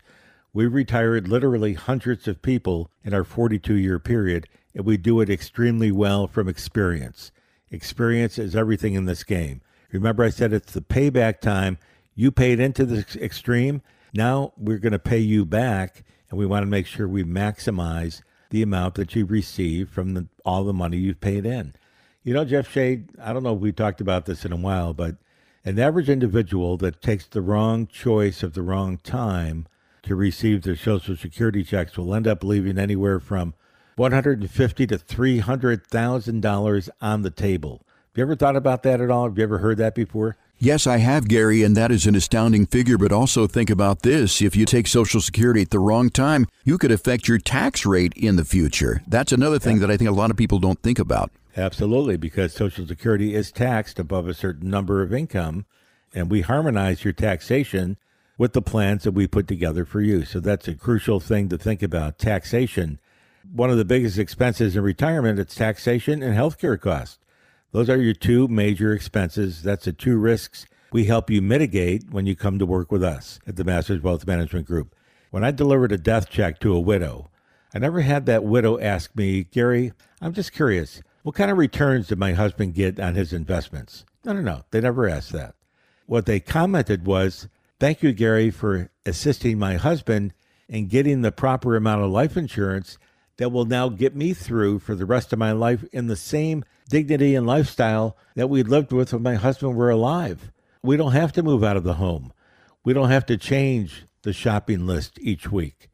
We 0.53 0.67
retired 0.67 1.27
literally 1.27 1.73
hundreds 1.73 2.27
of 2.27 2.43
people 2.43 2.91
in 3.03 3.11
our 3.15 3.23
42 3.23 3.73
year 3.73 3.97
period, 3.97 4.47
and 4.75 4.85
we 4.85 4.97
do 4.97 5.19
it 5.19 5.31
extremely 5.31 5.91
well 5.91 6.27
from 6.27 6.47
experience. 6.47 7.31
Experience 7.71 8.37
is 8.37 8.55
everything 8.55 8.93
in 8.93 9.05
this 9.05 9.23
game. 9.23 9.61
Remember, 9.91 10.23
I 10.23 10.29
said 10.29 10.53
it's 10.53 10.73
the 10.73 10.81
payback 10.81 11.39
time. 11.39 11.79
You 12.15 12.31
paid 12.31 12.59
into 12.59 12.85
the 12.85 13.05
extreme. 13.21 13.81
Now 14.13 14.53
we're 14.57 14.79
going 14.79 14.93
to 14.93 14.99
pay 14.99 15.19
you 15.19 15.45
back, 15.45 16.03
and 16.29 16.37
we 16.37 16.45
want 16.45 16.63
to 16.63 16.69
make 16.69 16.85
sure 16.85 17.07
we 17.07 17.23
maximize 17.23 18.21
the 18.49 18.61
amount 18.61 18.95
that 18.95 19.15
you 19.15 19.25
receive 19.25 19.89
from 19.89 20.13
the, 20.13 20.27
all 20.45 20.63
the 20.63 20.73
money 20.73 20.97
you've 20.97 21.21
paid 21.21 21.45
in. 21.45 21.73
You 22.23 22.33
know, 22.33 22.45
Jeff 22.45 22.71
Shade, 22.71 23.09
I 23.21 23.33
don't 23.33 23.43
know 23.43 23.55
if 23.55 23.59
we 23.59 23.71
talked 23.71 23.99
about 23.99 24.25
this 24.25 24.45
in 24.45 24.53
a 24.53 24.57
while, 24.57 24.93
but 24.93 25.15
an 25.65 25.79
average 25.79 26.09
individual 26.09 26.77
that 26.77 27.01
takes 27.01 27.25
the 27.25 27.41
wrong 27.41 27.87
choice 27.87 28.43
of 28.43 28.53
the 28.53 28.61
wrong 28.61 28.97
time 28.97 29.65
to 30.03 30.15
receive 30.15 30.61
their 30.61 30.75
Social 30.75 31.15
Security 31.15 31.63
checks 31.63 31.97
will 31.97 32.13
end 32.13 32.27
up 32.27 32.43
leaving 32.43 32.77
anywhere 32.77 33.19
from 33.19 33.53
one 33.95 34.11
hundred 34.11 34.41
and 34.41 34.51
fifty 34.51 34.85
to 34.87 34.97
three 34.97 35.39
hundred 35.39 35.87
thousand 35.87 36.41
dollars 36.41 36.89
on 37.01 37.21
the 37.21 37.29
table. 37.31 37.81
Have 37.87 38.17
you 38.17 38.23
ever 38.23 38.35
thought 38.35 38.55
about 38.55 38.83
that 38.83 39.01
at 39.01 39.09
all? 39.09 39.29
Have 39.29 39.37
you 39.37 39.43
ever 39.43 39.59
heard 39.59 39.77
that 39.77 39.95
before? 39.95 40.35
Yes, 40.63 40.87
I 40.87 40.99
have, 40.99 41.27
Gary, 41.27 41.61
and 41.61 41.75
that 41.75 41.91
is 41.91 42.07
an 42.07 42.15
astounding 42.15 42.65
figure. 42.65 42.97
But 42.97 43.11
also 43.11 43.47
think 43.47 43.69
about 43.69 44.03
this 44.03 44.41
if 44.41 44.55
you 44.55 44.63
take 44.63 44.87
Social 44.87 45.19
Security 45.19 45.63
at 45.63 45.71
the 45.71 45.79
wrong 45.79 46.09
time, 46.09 46.47
you 46.63 46.77
could 46.77 46.89
affect 46.89 47.27
your 47.27 47.37
tax 47.37 47.85
rate 47.85 48.13
in 48.15 48.37
the 48.37 48.45
future. 48.45 49.03
That's 49.05 49.33
another 49.33 49.59
thing 49.59 49.79
that 49.79 49.91
I 49.91 49.97
think 49.97 50.09
a 50.09 50.13
lot 50.13 50.31
of 50.31 50.37
people 50.37 50.59
don't 50.59 50.81
think 50.81 50.99
about. 50.99 51.31
Absolutely, 51.57 52.15
because 52.15 52.53
Social 52.53 52.87
Security 52.87 53.35
is 53.35 53.51
taxed 53.51 53.99
above 53.99 54.25
a 54.25 54.33
certain 54.33 54.69
number 54.69 55.01
of 55.01 55.13
income, 55.13 55.65
and 56.13 56.31
we 56.31 56.39
harmonize 56.39 57.03
your 57.03 57.11
taxation 57.11 57.97
with 58.37 58.53
the 58.53 58.61
plans 58.61 59.03
that 59.03 59.11
we 59.11 59.27
put 59.27 59.49
together 59.49 59.83
for 59.83 59.99
you. 59.99 60.23
So 60.23 60.39
that's 60.39 60.69
a 60.69 60.75
crucial 60.75 61.19
thing 61.19 61.49
to 61.49 61.57
think 61.57 61.83
about 61.83 62.19
taxation. 62.19 63.01
One 63.53 63.69
of 63.69 63.75
the 63.75 63.83
biggest 63.83 64.17
expenses 64.17 64.77
in 64.77 64.83
retirement 64.83 65.39
is 65.39 65.53
taxation 65.53 66.23
and 66.23 66.33
healthcare 66.33 66.79
costs. 66.79 67.19
Those 67.73 67.89
are 67.89 67.97
your 67.97 68.13
two 68.13 68.47
major 68.47 68.93
expenses. 68.93 69.63
That's 69.63 69.85
the 69.85 69.93
two 69.93 70.19
risks 70.19 70.67
we 70.91 71.05
help 71.05 71.31
you 71.31 71.41
mitigate 71.41 72.11
when 72.11 72.27
you 72.27 72.35
come 72.35 72.59
to 72.59 72.67
work 72.67 72.91
with 72.91 73.03
us 73.03 73.39
at 73.47 73.55
the 73.55 73.63
Masters 73.63 74.03
Wealth 74.03 74.27
Management 74.27 74.67
Group. 74.67 74.95
When 75.31 75.43
I 75.43 75.49
delivered 75.49 75.91
a 75.91 75.97
death 75.97 76.29
check 76.29 76.59
to 76.59 76.75
a 76.75 76.79
widow, 76.79 77.31
I 77.73 77.79
never 77.79 78.01
had 78.01 78.27
that 78.27 78.43
widow 78.43 78.79
ask 78.79 79.15
me, 79.15 79.45
Gary, 79.45 79.91
I'm 80.21 80.33
just 80.33 80.53
curious, 80.53 81.01
what 81.23 81.33
kind 81.33 81.49
of 81.49 81.57
returns 81.57 82.09
did 82.09 82.19
my 82.19 82.33
husband 82.33 82.75
get 82.75 82.99
on 82.99 83.15
his 83.15 83.33
investments? 83.33 84.05
No, 84.23 84.33
no, 84.33 84.41
no. 84.41 84.61
They 84.69 84.79
never 84.79 85.09
asked 85.09 85.31
that. 85.31 85.55
What 86.05 86.27
they 86.27 86.39
commented 86.39 87.07
was, 87.07 87.47
Thank 87.79 88.03
you, 88.03 88.13
Gary, 88.13 88.51
for 88.51 88.91
assisting 89.03 89.57
my 89.57 89.77
husband 89.77 90.35
in 90.69 90.89
getting 90.89 91.23
the 91.23 91.31
proper 91.31 91.75
amount 91.75 92.03
of 92.03 92.11
life 92.11 92.37
insurance 92.37 92.99
that 93.37 93.51
will 93.51 93.65
now 93.65 93.89
get 93.89 94.15
me 94.15 94.35
through 94.35 94.77
for 94.77 94.93
the 94.93 95.07
rest 95.07 95.33
of 95.33 95.39
my 95.39 95.53
life 95.53 95.83
in 95.91 96.05
the 96.05 96.15
same 96.15 96.63
dignity 96.89 97.35
and 97.35 97.45
lifestyle 97.45 98.17
that 98.35 98.49
we 98.49 98.63
lived 98.63 98.91
with 98.91 99.13
when 99.13 99.23
my 99.23 99.35
husband 99.35 99.75
were 99.75 99.89
alive. 99.89 100.51
We 100.81 100.97
don't 100.97 101.13
have 101.13 101.31
to 101.33 101.43
move 101.43 101.63
out 101.63 101.77
of 101.77 101.83
the 101.83 101.95
home. 101.95 102.33
We 102.83 102.93
don't 102.93 103.09
have 103.09 103.25
to 103.27 103.37
change 103.37 104.05
the 104.23 104.33
shopping 104.33 104.85
list 104.85 105.17
each 105.21 105.51
week. 105.51 105.89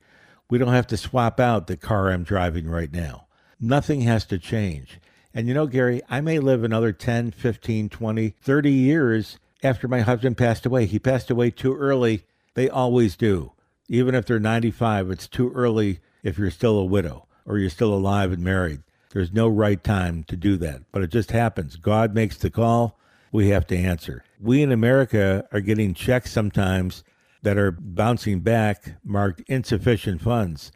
We 0.50 0.58
don't 0.58 0.74
have 0.74 0.88
to 0.88 0.98
swap 0.98 1.40
out 1.40 1.68
the 1.68 1.78
car 1.78 2.10
I'm 2.10 2.24
driving 2.24 2.68
right 2.68 2.92
now. 2.92 3.28
Nothing 3.60 4.02
has 4.02 4.26
to 4.26 4.40
change. 4.40 5.00
And 5.34 5.48
you 5.48 5.54
know, 5.54 5.68
Gary, 5.68 6.02
I 6.10 6.22
may 6.22 6.40
live 6.40 6.64
another 6.64 6.92
10, 6.92 7.32
15, 7.32 7.90
20, 7.90 8.30
30 8.30 8.72
years 8.72 9.38
after 9.62 9.88
my 9.88 10.02
husband 10.02 10.38
passed 10.38 10.66
away. 10.66 10.86
He 10.86 10.98
passed 10.98 11.30
away 11.30 11.52
too 11.52 11.76
early. 11.76 12.24
They 12.56 12.70
always 12.70 13.16
do. 13.16 13.52
Even 13.88 14.16
if 14.16 14.26
they're 14.26 14.40
95, 14.40 15.12
it's 15.12 15.28
too 15.28 15.52
early 15.52 16.00
if 16.24 16.38
you're 16.38 16.52
still 16.52 16.78
a 16.78 16.86
widow 16.86 17.28
or 17.46 17.58
you're 17.58 17.70
still 17.70 17.94
alive 17.94 18.32
and 18.32 18.44
married. 18.44 18.82
There's 19.12 19.34
no 19.34 19.48
right 19.48 19.84
time 19.84 20.24
to 20.26 20.36
do 20.36 20.56
that, 20.58 20.84
but 20.92 21.02
it 21.02 21.12
just 21.12 21.32
happens. 21.32 21.76
God 21.76 22.14
makes 22.14 22.38
the 22.38 22.50
call. 22.50 23.00
We 23.32 23.50
have 23.50 23.66
to 23.68 23.78
answer. 23.78 24.24
We 24.40 24.62
in 24.62 24.72
America 24.72 25.48
are 25.52 25.62
getting 25.62 25.94
checks 25.94 26.32
sometimes 26.32 27.04
that 27.42 27.58
are 27.58 27.72
bouncing 27.72 28.42
back 28.42 28.96
marked 29.04 29.42
insufficient 29.48 30.22
funds. 30.22 30.72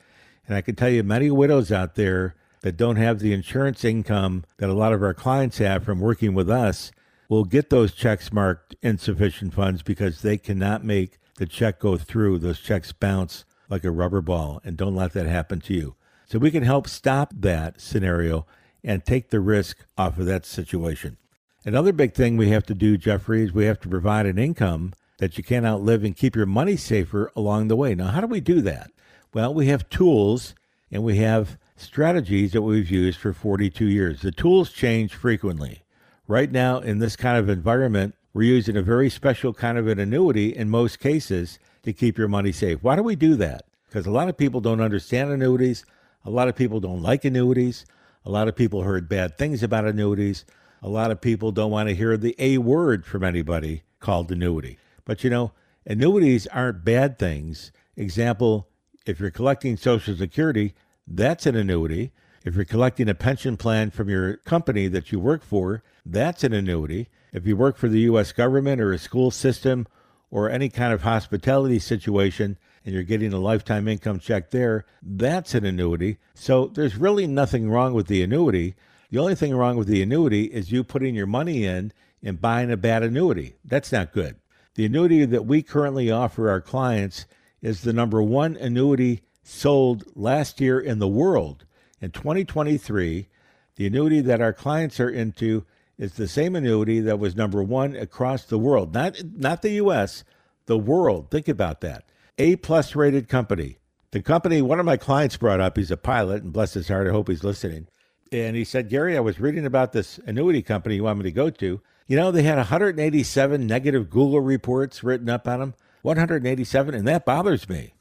And 0.48 0.56
I 0.56 0.62
can 0.62 0.75
tell 0.75 0.90
you 0.90 1.04
many 1.04 1.30
widows 1.32 1.72
out 1.72 1.96
there 1.96 2.36
that 2.62 2.78
don't 2.78 2.96
have 2.96 3.20
the 3.20 3.34
insurance 3.34 3.84
income 3.84 4.46
that 4.58 4.70
a 4.70 4.74
lot 4.74 4.94
of 4.94 5.04
our 5.04 5.13
clients 5.13 5.58
have 5.60 5.84
from 5.84 6.00
working 6.00 6.34
with 6.34 6.50
us 6.50 6.92
will 7.30 7.44
get 7.44 7.70
those 7.70 7.94
checks 7.94 8.32
marked 8.32 8.75
insufficient 8.82 9.54
funds 9.54 9.82
because 9.82 10.22
they 10.22 10.38
cannot 10.38 10.84
make 10.84 11.20
the 11.36 11.46
check 11.46 11.80
go 11.80 11.98
through. 11.98 12.40
Those 12.40 12.60
checks 12.60 12.92
bounce 12.92 13.46
like 13.70 13.84
a 13.84 13.92
rubber 13.92 14.22
ball, 14.22 14.62
and 14.63 14.78
don't 14.78 14.96
let 14.96 15.13
that 15.13 15.25
happen 15.25 15.60
to 15.62 15.74
you. 15.74 15.96
So 16.34 16.40
we 16.40 16.50
can 16.50 16.63
help 16.63 16.88
stop 16.88 17.32
that 17.42 17.80
scenario 17.80 18.48
and 18.84 19.06
take 19.06 19.30
the 19.30 19.40
risk 19.40 19.86
off 20.00 20.18
of 20.18 20.25
that 20.25 20.48
situation. 20.48 21.18
Another 21.63 21.94
big 21.94 22.16
thing 22.16 22.38
we 22.38 22.50
have 22.50 22.66
to 22.66 22.74
do, 22.74 22.98
Jeffrey, 22.98 23.44
is 23.44 23.54
we 23.54 23.66
have 23.66 23.80
to 23.82 23.88
provide 23.88 24.25
an 24.25 24.40
income 24.40 24.94
that 25.20 25.38
you 25.38 25.44
can't 25.44 25.63
outlive 25.63 26.04
and 26.04 26.16
keep 26.16 26.36
your 26.36 26.48
money 26.48 26.75
safer 26.75 27.32
along 27.36 27.68
the 27.68 27.75
way. 27.75 27.94
Now, 27.94 28.08
how 28.08 28.20
do 28.20 28.25
we 28.25 28.40
do 28.40 28.62
that? 28.62 28.90
Well, 29.32 29.54
we 29.54 29.68
have 29.68 29.88
tools 29.92 30.56
and 30.92 31.04
we 31.04 31.18
have 31.18 31.60
strategies 31.75 32.54
that 32.54 32.63
we've 32.63 32.90
used 32.90 33.20
for 33.20 33.32
42 33.32 33.86
years. 33.86 34.22
The 34.24 34.32
tools 34.32 34.72
change 34.72 35.13
frequently. 35.13 35.84
Right 36.28 36.52
now, 36.52 36.80
in 36.80 36.98
this 36.98 37.16
kind 37.16 37.38
of 37.38 37.48
environment, 37.48 38.16
we're 38.34 38.42
using 38.42 38.75
a 38.75 38.82
very 38.82 39.12
special 39.12 39.54
kind 39.54 39.78
of 39.78 39.88
an 39.88 40.00
annuity 40.00 40.48
in 40.50 40.72
most 40.72 41.00
cases 41.00 41.60
to 41.84 41.94
keep 41.94 42.18
your 42.18 42.28
money 42.28 42.52
safe. 42.52 42.82
Why 42.82 42.96
do 42.96 43.04
we 43.04 43.16
do 43.16 43.36
that? 43.36 43.66
Because 43.88 44.08
a 44.08 44.12
lot 44.12 44.30
of 44.30 44.36
people 44.36 44.62
don't 44.62 44.82
understand 44.82 45.30
annuities. 45.30 45.86
A 46.25 46.30
lot 46.30 46.48
of 46.48 46.56
people 46.56 46.80
don't 46.80 47.01
like 47.01 47.25
annuities. 47.25 47.86
A 48.25 48.30
lot 48.30 48.48
of 48.48 48.56
people 48.56 48.84
heard 48.84 49.10
bad 49.10 49.38
things 49.38 49.62
about 49.63 49.86
annuities. 49.86 50.46
A 50.82 50.89
lot 50.89 51.12
of 51.12 51.22
people 51.22 51.51
don't 51.51 51.72
want 51.72 51.89
to 51.89 51.96
hear 51.96 52.18
the 52.18 52.36
A 52.39 52.58
word 52.58 53.06
from 53.06 53.24
anybody 53.24 53.84
called 54.00 54.32
annuity. 54.32 54.77
But 55.06 55.24
you 55.24 55.30
know, 55.30 55.51
annuities 55.86 56.48
aren't 56.48 56.86
bad 56.86 57.20
things. 57.20 57.72
Example, 57.96 58.68
if 59.06 59.20
you're 59.20 59.32
collecting 59.32 59.77
Social 59.77 60.15
Security, 60.15 60.74
that's 61.08 61.46
an 61.46 61.56
annuity. 61.56 62.12
If 62.46 62.56
you're 62.56 62.65
collecting 62.65 63.10
a 63.10 63.15
pension 63.15 63.56
plan 63.58 63.92
from 63.92 64.10
your 64.10 64.38
company 64.38 64.88
that 64.88 65.12
you 65.12 65.20
work 65.20 65.44
for, 65.44 65.84
that's 66.06 66.44
an 66.44 66.53
annuity. 66.53 67.10
If 67.32 67.48
you 67.48 67.56
work 67.56 67.77
for 67.77 67.88
the 67.88 68.01
U.S. 68.01 68.32
government 68.32 68.82
or 68.82 68.92
a 68.92 69.00
school 69.00 69.32
system 69.32 69.88
or 70.30 70.50
any 70.50 70.70
kind 70.70 70.94
of 70.94 71.03
hospitality 71.03 71.80
situation, 71.80 72.58
and 72.86 72.94
you're 72.94 73.04
getting 73.04 73.34
a 73.34 73.40
lifetime 73.40 73.88
income 73.88 74.20
check 74.20 74.52
there, 74.52 74.86
that's 75.02 75.54
an 75.54 75.66
annuity. 75.66 76.18
So 76.34 76.68
there's 76.68 76.98
really 76.98 77.28
nothing 77.28 77.70
wrong 77.70 77.94
with 77.94 78.08
the 78.08 78.22
annuity. 78.24 78.75
The 79.10 79.20
only 79.20 79.36
thing 79.36 79.56
wrong 79.56 79.78
with 79.78 79.88
the 79.88 80.02
annuity 80.02 80.46
is 80.46 80.72
you 80.72 80.84
putting 80.84 81.16
your 81.16 81.28
money 81.28 81.66
in 81.66 81.94
and 82.22 82.42
buying 82.42 82.72
a 82.72 82.78
bad 82.78 83.04
annuity. 83.04 83.56
That's 83.63 83.92
not 83.92 84.13
good. 84.13 84.38
The 84.75 84.86
annuity 84.86 85.25
that 85.25 85.46
we 85.46 85.62
currently 85.62 86.10
offer 86.10 86.50
our 86.50 86.62
clients 86.62 87.25
is 87.62 87.82
the 87.82 87.94
number 87.94 88.22
one 88.22 88.56
annuity 88.58 89.22
sold 89.44 90.04
last 90.16 90.60
year 90.60 90.80
in 90.80 91.00
the 91.00 91.08
world. 91.08 91.66
In 92.02 92.12
2023, 92.12 93.28
the 93.75 93.88
annuity 93.88 94.22
that 94.22 94.42
our 94.42 94.54
clients 94.54 95.00
are 95.00 95.10
into 95.10 95.66
is 95.98 96.13
the 96.13 96.28
same 96.28 96.56
annuity 96.56 97.00
that 97.02 97.20
was 97.20 97.36
number 97.36 97.62
one 97.62 97.96
across 97.96 98.46
the 98.46 98.58
world, 98.58 98.94
not, 98.94 99.22
not 99.24 99.62
the 99.62 99.74
US, 99.74 100.24
the 100.66 100.78
world. 100.78 101.30
Think 101.30 101.48
about 101.48 101.82
that. 101.82 102.04
A 102.38 102.56
plus 102.56 102.96
rated 102.96 103.30
company. 103.30 103.78
The 104.12 104.22
company, 104.22 104.62
one 104.62 104.80
of 104.80 104.86
my 104.86 104.98
clients 104.98 105.38
brought 105.38 105.60
up, 105.60 105.78
he's 105.78 105.92
a 105.92 105.98
pilot, 105.98 106.44
and 106.44 106.54
bless 106.54 106.74
his 106.74 106.88
heart, 106.88 107.08
I 107.08 107.12
hope 107.12 107.28
he's 107.28 107.44
listening. 107.44 107.88
And 108.32 108.56
he 108.56 108.63
said, 108.63 108.90
Gary, 108.90 109.16
I 109.16 109.22
was 109.22 109.40
reading 109.40 109.66
about 109.66 109.92
this 109.92 110.20
annuity 110.25 110.63
company 110.63 110.96
you 110.96 111.04
want 111.04 111.20
me 111.20 111.24
to 111.24 111.32
go 111.32 111.50
to. 111.52 111.82
You 112.08 112.18
know, 112.18 112.32
they 112.32 112.44
had 112.44 112.58
187 112.58 113.68
negative 113.68 114.10
Google 114.10 114.42
reports 114.42 115.04
written 115.04 115.30
up 115.30 115.48
on 115.48 115.60
them, 115.60 115.74
187, 116.02 116.96
and 116.96 117.08
that 117.08 117.25
bothers 117.25 117.70
me. 117.70 117.94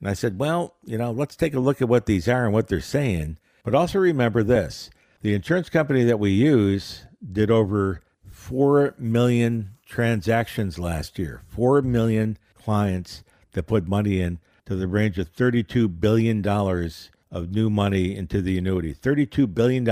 And 0.00 0.08
I 0.08 0.12
said, 0.12 0.38
well, 0.38 0.76
you 0.84 0.98
know, 0.98 1.10
let's 1.10 1.36
take 1.36 1.54
a 1.54 1.60
look 1.60 1.80
at 1.80 1.88
what 1.88 2.06
these 2.06 2.28
are 2.28 2.44
and 2.44 2.52
what 2.52 2.68
they're 2.68 2.80
saying. 2.80 3.38
But 3.64 3.74
also 3.74 3.98
remember 3.98 4.42
this 4.42 4.90
the 5.22 5.34
insurance 5.34 5.70
company 5.70 6.04
that 6.04 6.18
we 6.18 6.30
use 6.30 7.04
did 7.30 7.50
over 7.50 8.02
4 8.28 8.96
million 8.98 9.74
transactions 9.86 10.78
last 10.78 11.18
year, 11.18 11.42
4 11.48 11.82
million 11.82 12.36
clients 12.54 13.22
that 13.52 13.64
put 13.64 13.86
money 13.86 14.20
in 14.20 14.38
to 14.66 14.76
the 14.76 14.86
range 14.86 15.18
of 15.18 15.32
$32 15.34 16.00
billion 16.00 16.46
of 16.46 17.50
new 17.50 17.70
money 17.70 18.14
into 18.14 18.42
the 18.42 18.58
annuity. 18.58 18.94
$32 18.94 19.52
billion. 19.52 19.84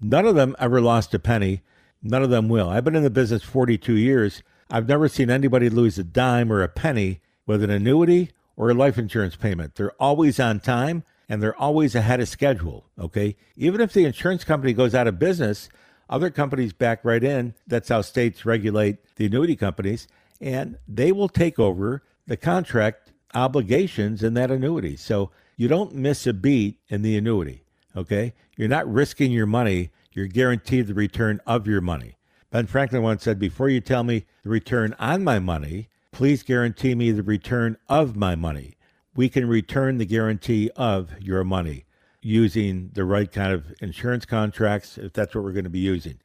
None 0.00 0.26
of 0.26 0.34
them 0.34 0.56
ever 0.58 0.80
lost 0.80 1.14
a 1.14 1.18
penny. 1.18 1.62
None 2.02 2.22
of 2.22 2.30
them 2.30 2.48
will. 2.48 2.68
I've 2.68 2.84
been 2.84 2.96
in 2.96 3.02
the 3.02 3.10
business 3.10 3.42
42 3.42 3.94
years. 3.94 4.42
I've 4.70 4.88
never 4.88 5.08
seen 5.08 5.30
anybody 5.30 5.68
lose 5.68 5.98
a 5.98 6.04
dime 6.04 6.52
or 6.52 6.62
a 6.62 6.68
penny 6.68 7.20
with 7.46 7.62
an 7.62 7.70
annuity 7.70 8.30
or 8.56 8.70
a 8.70 8.74
life 8.74 8.98
insurance 8.98 9.36
payment. 9.36 9.74
They're 9.74 9.92
always 10.00 10.40
on 10.40 10.60
time 10.60 11.04
and 11.28 11.42
they're 11.42 11.60
always 11.60 11.94
ahead 11.94 12.20
of 12.20 12.28
schedule. 12.28 12.86
Okay. 12.98 13.36
Even 13.56 13.80
if 13.80 13.92
the 13.92 14.04
insurance 14.04 14.44
company 14.44 14.72
goes 14.72 14.94
out 14.94 15.06
of 15.06 15.18
business, 15.18 15.68
other 16.10 16.30
companies 16.30 16.72
back 16.72 17.04
right 17.04 17.22
in. 17.22 17.54
That's 17.66 17.88
how 17.88 18.00
states 18.00 18.46
regulate 18.46 18.96
the 19.16 19.26
annuity 19.26 19.56
companies. 19.56 20.08
And 20.40 20.78
they 20.86 21.12
will 21.12 21.28
take 21.28 21.58
over 21.58 22.02
the 22.28 22.36
contract 22.36 23.12
obligations 23.34 24.22
in 24.22 24.34
that 24.34 24.52
annuity. 24.52 24.94
So 24.94 25.32
you 25.56 25.66
don't 25.66 25.94
miss 25.94 26.26
a 26.26 26.32
beat 26.32 26.78
in 26.88 27.02
the 27.02 27.16
annuity. 27.16 27.64
Okay. 27.96 28.32
You're 28.56 28.68
not 28.68 28.90
risking 28.90 29.32
your 29.32 29.46
money. 29.46 29.90
You're 30.12 30.28
guaranteed 30.28 30.86
the 30.86 30.94
return 30.94 31.40
of 31.46 31.66
your 31.66 31.80
money. 31.80 32.14
Ben 32.52 32.66
Franklin 32.66 33.02
once 33.02 33.24
said, 33.24 33.40
before 33.40 33.68
you 33.68 33.80
tell 33.80 34.04
me 34.04 34.24
the 34.44 34.48
return 34.48 34.94
on 35.00 35.24
my 35.24 35.40
money, 35.40 35.88
Please 36.18 36.42
guarantee 36.42 36.96
me 36.96 37.12
the 37.12 37.22
return 37.22 37.76
of 37.88 38.16
my 38.16 38.34
money. 38.34 38.76
We 39.14 39.28
can 39.28 39.48
return 39.48 39.98
the 39.98 40.04
guarantee 40.04 40.70
of 40.74 41.12
your 41.20 41.44
money 41.44 41.84
using 42.20 42.90
the 42.94 43.04
right 43.04 43.30
kind 43.30 43.52
of 43.52 43.72
insurance 43.80 44.24
contracts, 44.24 44.98
if 44.98 45.12
that's 45.12 45.34
what 45.34 45.44
we're 45.44 45.52
going 45.52 45.62
to 45.62 45.70
be 45.70 45.78
using. 45.78 46.18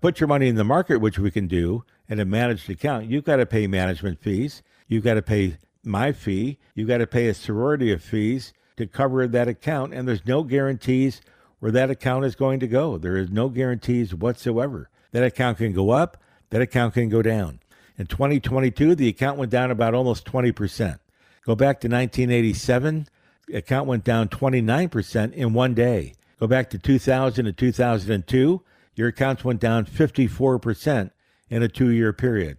Put 0.00 0.18
your 0.18 0.26
money 0.26 0.48
in 0.48 0.56
the 0.56 0.64
market, 0.64 1.00
which 1.00 1.18
we 1.18 1.30
can 1.30 1.46
do, 1.46 1.84
in 2.08 2.18
a 2.18 2.24
managed 2.24 2.68
account. 2.68 3.06
You've 3.06 3.24
got 3.24 3.36
to 3.36 3.46
pay 3.46 3.66
management 3.66 4.20
fees. 4.20 4.62
You've 4.88 5.04
got 5.04 5.14
to 5.14 5.22
pay 5.22 5.58
my 5.84 6.12
fee. 6.12 6.58
You've 6.74 6.88
got 6.88 6.98
to 6.98 7.06
pay 7.06 7.28
a 7.28 7.34
sorority 7.34 7.92
of 7.92 8.02
fees 8.02 8.52
to 8.76 8.86
cover 8.86 9.26
that 9.26 9.48
account. 9.48 9.94
And 9.94 10.06
there's 10.06 10.26
no 10.26 10.42
guarantees 10.42 11.20
where 11.58 11.72
that 11.72 11.90
account 11.90 12.24
is 12.24 12.34
going 12.34 12.60
to 12.60 12.66
go. 12.66 12.98
There 12.98 13.16
is 13.16 13.30
no 13.30 13.48
guarantees 13.48 14.14
whatsoever. 14.14 14.90
That 15.12 15.24
account 15.24 15.58
can 15.58 15.72
go 15.72 15.90
up, 15.90 16.18
that 16.50 16.60
account 16.60 16.94
can 16.94 17.08
go 17.08 17.22
down. 17.22 17.60
In 17.98 18.06
2022, 18.06 18.94
the 18.94 19.08
account 19.08 19.38
went 19.38 19.50
down 19.50 19.70
about 19.70 19.94
almost 19.94 20.26
20%. 20.26 20.98
Go 21.44 21.54
back 21.54 21.80
to 21.80 21.88
1987, 21.88 23.08
the 23.46 23.56
account 23.56 23.86
went 23.86 24.04
down 24.04 24.28
29% 24.28 25.32
in 25.32 25.54
one 25.54 25.74
day. 25.74 26.14
Go 26.38 26.46
back 26.46 26.68
to 26.70 26.78
2000 26.78 27.46
and 27.46 27.56
2002, 27.56 28.62
your 28.94 29.08
accounts 29.08 29.44
went 29.44 29.60
down 29.60 29.86
54% 29.86 31.10
in 31.48 31.62
a 31.62 31.68
two 31.68 31.90
year 31.90 32.12
period. 32.12 32.58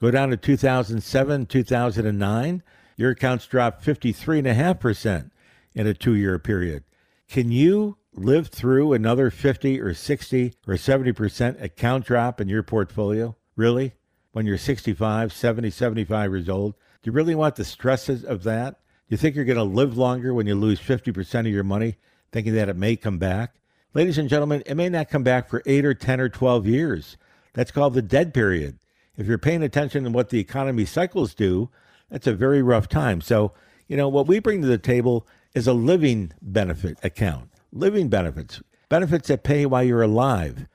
Go 0.00 0.12
down 0.12 0.30
to 0.30 0.36
2007, 0.36 1.46
2009, 1.46 2.62
your 2.96 3.10
accounts 3.10 3.46
dropped 3.46 3.84
53.5% 3.84 5.30
in 5.74 5.86
a 5.86 5.94
two 5.94 6.14
year 6.14 6.38
period. 6.38 6.84
Can 7.28 7.50
you 7.50 7.98
live 8.12 8.48
through 8.48 8.92
another 8.92 9.30
50 9.30 9.80
or 9.80 9.94
60 9.94 10.54
or 10.66 10.74
70% 10.74 11.62
account 11.62 12.06
drop 12.06 12.40
in 12.40 12.48
your 12.48 12.62
portfolio? 12.62 13.36
Really? 13.56 13.94
When 14.32 14.46
you're 14.46 14.58
65, 14.58 15.32
70, 15.32 15.70
75 15.70 16.30
years 16.30 16.48
old? 16.48 16.74
Do 17.02 17.08
you 17.10 17.12
really 17.12 17.34
want 17.34 17.56
the 17.56 17.64
stresses 17.64 18.24
of 18.24 18.44
that? 18.44 18.74
Do 19.08 19.14
you 19.14 19.16
think 19.16 19.34
you're 19.34 19.44
going 19.44 19.56
to 19.56 19.64
live 19.64 19.96
longer 19.96 20.32
when 20.32 20.46
you 20.46 20.54
lose 20.54 20.80
50% 20.80 21.40
of 21.40 21.46
your 21.46 21.64
money, 21.64 21.96
thinking 22.30 22.54
that 22.54 22.68
it 22.68 22.76
may 22.76 22.94
come 22.94 23.18
back? 23.18 23.56
Ladies 23.94 24.18
and 24.18 24.28
gentlemen, 24.28 24.62
it 24.66 24.74
may 24.74 24.88
not 24.88 25.08
come 25.08 25.24
back 25.24 25.48
for 25.48 25.62
8 25.66 25.84
or 25.84 25.94
10 25.94 26.20
or 26.20 26.28
12 26.28 26.66
years. 26.66 27.16
That's 27.54 27.70
called 27.70 27.94
the 27.94 28.02
dead 28.02 28.34
period. 28.34 28.78
If 29.18 29.26
you're 29.26 29.36
paying 29.36 29.64
attention 29.64 30.04
to 30.04 30.10
what 30.10 30.30
the 30.30 30.38
economy 30.38 30.84
cycles 30.84 31.34
do, 31.34 31.70
that's 32.08 32.28
a 32.28 32.32
very 32.32 32.62
rough 32.62 32.88
time. 32.88 33.20
So, 33.20 33.52
you 33.88 33.96
know, 33.96 34.08
what 34.08 34.28
we 34.28 34.38
bring 34.38 34.62
to 34.62 34.68
the 34.68 34.78
table 34.78 35.26
is 35.54 35.66
a 35.66 35.72
living 35.72 36.32
benefit 36.40 36.98
account, 37.02 37.50
living 37.72 38.08
benefits, 38.08 38.62
benefits 38.88 39.26
that 39.28 39.42
pay 39.42 39.66
while 39.66 39.82
you're 39.82 40.02
alive. 40.02 40.68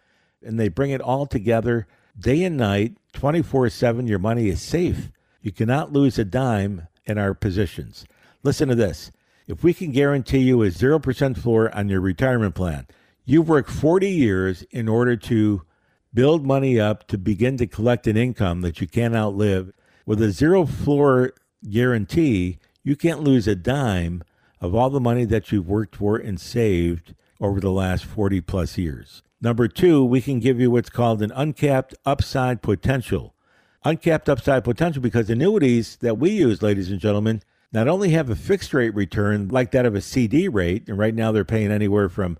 And 0.43 0.59
they 0.59 0.67
bring 0.67 0.91
it 0.91 0.99
all 0.99 1.25
together 1.25 1.87
day 2.19 2.43
and 2.43 2.57
night, 2.57 2.97
24 3.13 3.69
7. 3.69 4.07
Your 4.07 4.19
money 4.19 4.49
is 4.49 4.61
safe. 4.61 5.09
You 5.41 5.53
cannot 5.53 5.93
lose 5.93 6.19
a 6.19 6.25
dime 6.25 6.87
in 7.05 7.17
our 7.17 7.33
positions. 7.33 8.05
Listen 8.43 8.67
to 8.67 8.75
this. 8.75 9.09
If 9.47 9.63
we 9.63 9.73
can 9.73 9.91
guarantee 9.91 10.39
you 10.39 10.63
a 10.63 10.67
0% 10.67 11.37
floor 11.37 11.73
on 11.75 11.87
your 11.87 12.01
retirement 12.01 12.55
plan, 12.55 12.87
you've 13.25 13.47
worked 13.47 13.69
40 13.69 14.09
years 14.09 14.63
in 14.71 14.89
order 14.89 15.15
to 15.15 15.63
build 16.13 16.45
money 16.45 16.79
up 16.79 17.07
to 17.07 17.17
begin 17.17 17.57
to 17.57 17.67
collect 17.67 18.07
an 18.07 18.17
income 18.17 18.61
that 18.61 18.79
you 18.79 18.87
can't 18.87 19.15
outlive. 19.15 19.71
With 20.05 20.21
a 20.21 20.31
zero 20.31 20.65
floor 20.65 21.33
guarantee, 21.69 22.59
you 22.83 22.95
can't 22.95 23.21
lose 23.21 23.47
a 23.47 23.55
dime 23.55 24.23
of 24.59 24.75
all 24.75 24.89
the 24.89 24.99
money 24.99 25.25
that 25.25 25.51
you've 25.51 25.67
worked 25.67 25.95
for 25.95 26.17
and 26.17 26.39
saved 26.39 27.13
over 27.39 27.59
the 27.59 27.71
last 27.71 28.05
40 28.05 28.41
plus 28.41 28.77
years. 28.77 29.23
Number 29.41 29.67
two, 29.67 30.05
we 30.05 30.21
can 30.21 30.39
give 30.39 30.59
you 30.59 30.71
what's 30.71 30.89
called 30.89 31.21
an 31.21 31.31
uncapped 31.35 31.93
upside 32.05 32.61
potential. 32.61 33.33
Uncapped 33.83 34.29
upside 34.29 34.63
potential 34.63 35.01
because 35.01 35.29
annuities 35.29 35.97
that 35.97 36.17
we 36.17 36.29
use, 36.29 36.61
ladies 36.61 36.89
and 36.89 37.01
gentlemen, 37.01 37.41
not 37.73 37.89
only 37.89 38.11
have 38.11 38.29
a 38.29 38.35
fixed 38.35 38.73
rate 38.73 38.95
return 38.95 39.49
like 39.49 39.71
that 39.71 39.85
of 39.85 39.95
a 39.95 40.01
CD 40.01 40.47
rate, 40.47 40.87
and 40.87 40.97
right 40.97 41.13
now 41.13 41.33
they're 41.33 41.43
paying 41.43 41.71
anywhere 41.71 42.07
from 42.07 42.37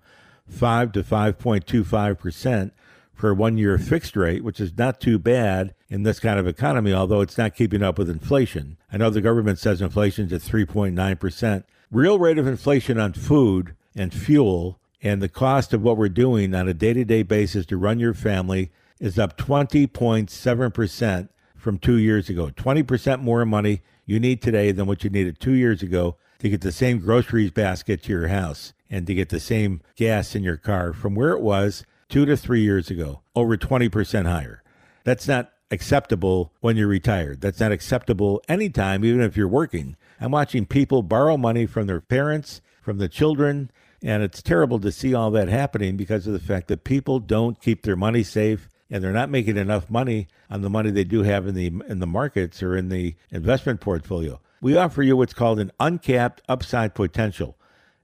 5 0.48 0.92
to 0.92 1.02
5.25%, 1.02 2.70
for 3.14 3.30
a 3.30 3.34
one 3.34 3.56
year 3.56 3.76
mm-hmm. 3.76 3.86
fixed 3.86 4.16
rate, 4.16 4.44
which 4.44 4.60
is 4.60 4.76
not 4.76 5.00
too 5.00 5.18
bad 5.18 5.74
in 5.88 6.02
this 6.02 6.20
kind 6.20 6.38
of 6.38 6.46
economy, 6.46 6.92
although 6.92 7.20
it's 7.20 7.38
not 7.38 7.54
keeping 7.54 7.82
up 7.82 7.98
with 7.98 8.10
inflation. 8.10 8.76
I 8.92 8.96
know 8.96 9.10
the 9.10 9.20
government 9.20 9.58
says 9.58 9.80
inflation's 9.80 10.32
at 10.32 10.40
3.9%. 10.40 11.64
Real 11.90 12.18
rate 12.18 12.38
of 12.38 12.46
inflation 12.46 12.98
on 12.98 13.12
food 13.12 13.74
and 13.94 14.12
fuel 14.12 14.78
and 15.02 15.22
the 15.22 15.28
cost 15.28 15.72
of 15.72 15.82
what 15.82 15.96
we're 15.96 16.08
doing 16.08 16.54
on 16.54 16.66
a 16.66 16.74
day 16.74 16.92
to 16.92 17.04
day 17.04 17.22
basis 17.22 17.66
to 17.66 17.76
run 17.76 18.00
your 18.00 18.14
family 18.14 18.70
is 18.98 19.18
up 19.18 19.36
20.7% 19.36 21.28
from 21.56 21.78
two 21.78 21.98
years 21.98 22.28
ago. 22.28 22.48
20% 22.48 23.20
more 23.20 23.44
money 23.44 23.82
you 24.06 24.18
need 24.18 24.42
today 24.42 24.72
than 24.72 24.86
what 24.86 25.04
you 25.04 25.10
needed 25.10 25.38
two 25.38 25.52
years 25.52 25.82
ago 25.82 26.16
to 26.38 26.48
get 26.48 26.62
the 26.62 26.72
same 26.72 26.98
groceries 26.98 27.50
basket 27.50 28.02
to 28.02 28.12
your 28.12 28.28
house 28.28 28.72
and 28.90 29.06
to 29.06 29.14
get 29.14 29.28
the 29.28 29.40
same 29.40 29.80
gas 29.96 30.34
in 30.34 30.42
your 30.42 30.56
car 30.56 30.92
from 30.92 31.14
where 31.14 31.30
it 31.30 31.40
was 31.40 31.84
two 32.08 32.24
to 32.26 32.36
three 32.36 32.62
years 32.62 32.90
ago, 32.90 33.22
over 33.34 33.56
20% 33.56 34.26
higher. 34.26 34.62
That's 35.04 35.28
not 35.28 35.52
acceptable 35.70 36.52
when 36.60 36.76
you're 36.76 36.88
retired. 36.88 37.40
That's 37.40 37.60
not 37.60 37.72
acceptable 37.72 38.42
anytime, 38.48 39.04
even 39.04 39.20
if 39.20 39.36
you're 39.36 39.48
working. 39.48 39.96
I'm 40.20 40.30
watching 40.30 40.66
people 40.66 41.02
borrow 41.02 41.36
money 41.36 41.66
from 41.66 41.86
their 41.86 42.00
parents, 42.00 42.60
from 42.80 42.98
the 42.98 43.08
children, 43.08 43.70
and 44.02 44.22
it's 44.22 44.42
terrible 44.42 44.78
to 44.80 44.92
see 44.92 45.14
all 45.14 45.30
that 45.32 45.48
happening 45.48 45.96
because 45.96 46.26
of 46.26 46.32
the 46.32 46.38
fact 46.38 46.68
that 46.68 46.84
people 46.84 47.18
don't 47.18 47.60
keep 47.60 47.82
their 47.82 47.96
money 47.96 48.22
safe 48.22 48.68
and 48.90 49.02
they're 49.02 49.12
not 49.12 49.30
making 49.30 49.56
enough 49.56 49.90
money 49.90 50.28
on 50.50 50.60
the 50.60 50.70
money 50.70 50.90
they 50.90 51.04
do 51.04 51.22
have 51.22 51.46
in 51.46 51.54
the 51.54 51.72
in 51.88 52.00
the 52.00 52.06
markets 52.06 52.62
or 52.62 52.76
in 52.76 52.90
the 52.90 53.14
investment 53.30 53.80
portfolio. 53.80 54.40
We 54.60 54.76
offer 54.76 55.02
you 55.02 55.16
what's 55.16 55.34
called 55.34 55.58
an 55.58 55.72
uncapped 55.80 56.42
upside 56.48 56.94
potential. 56.94 57.56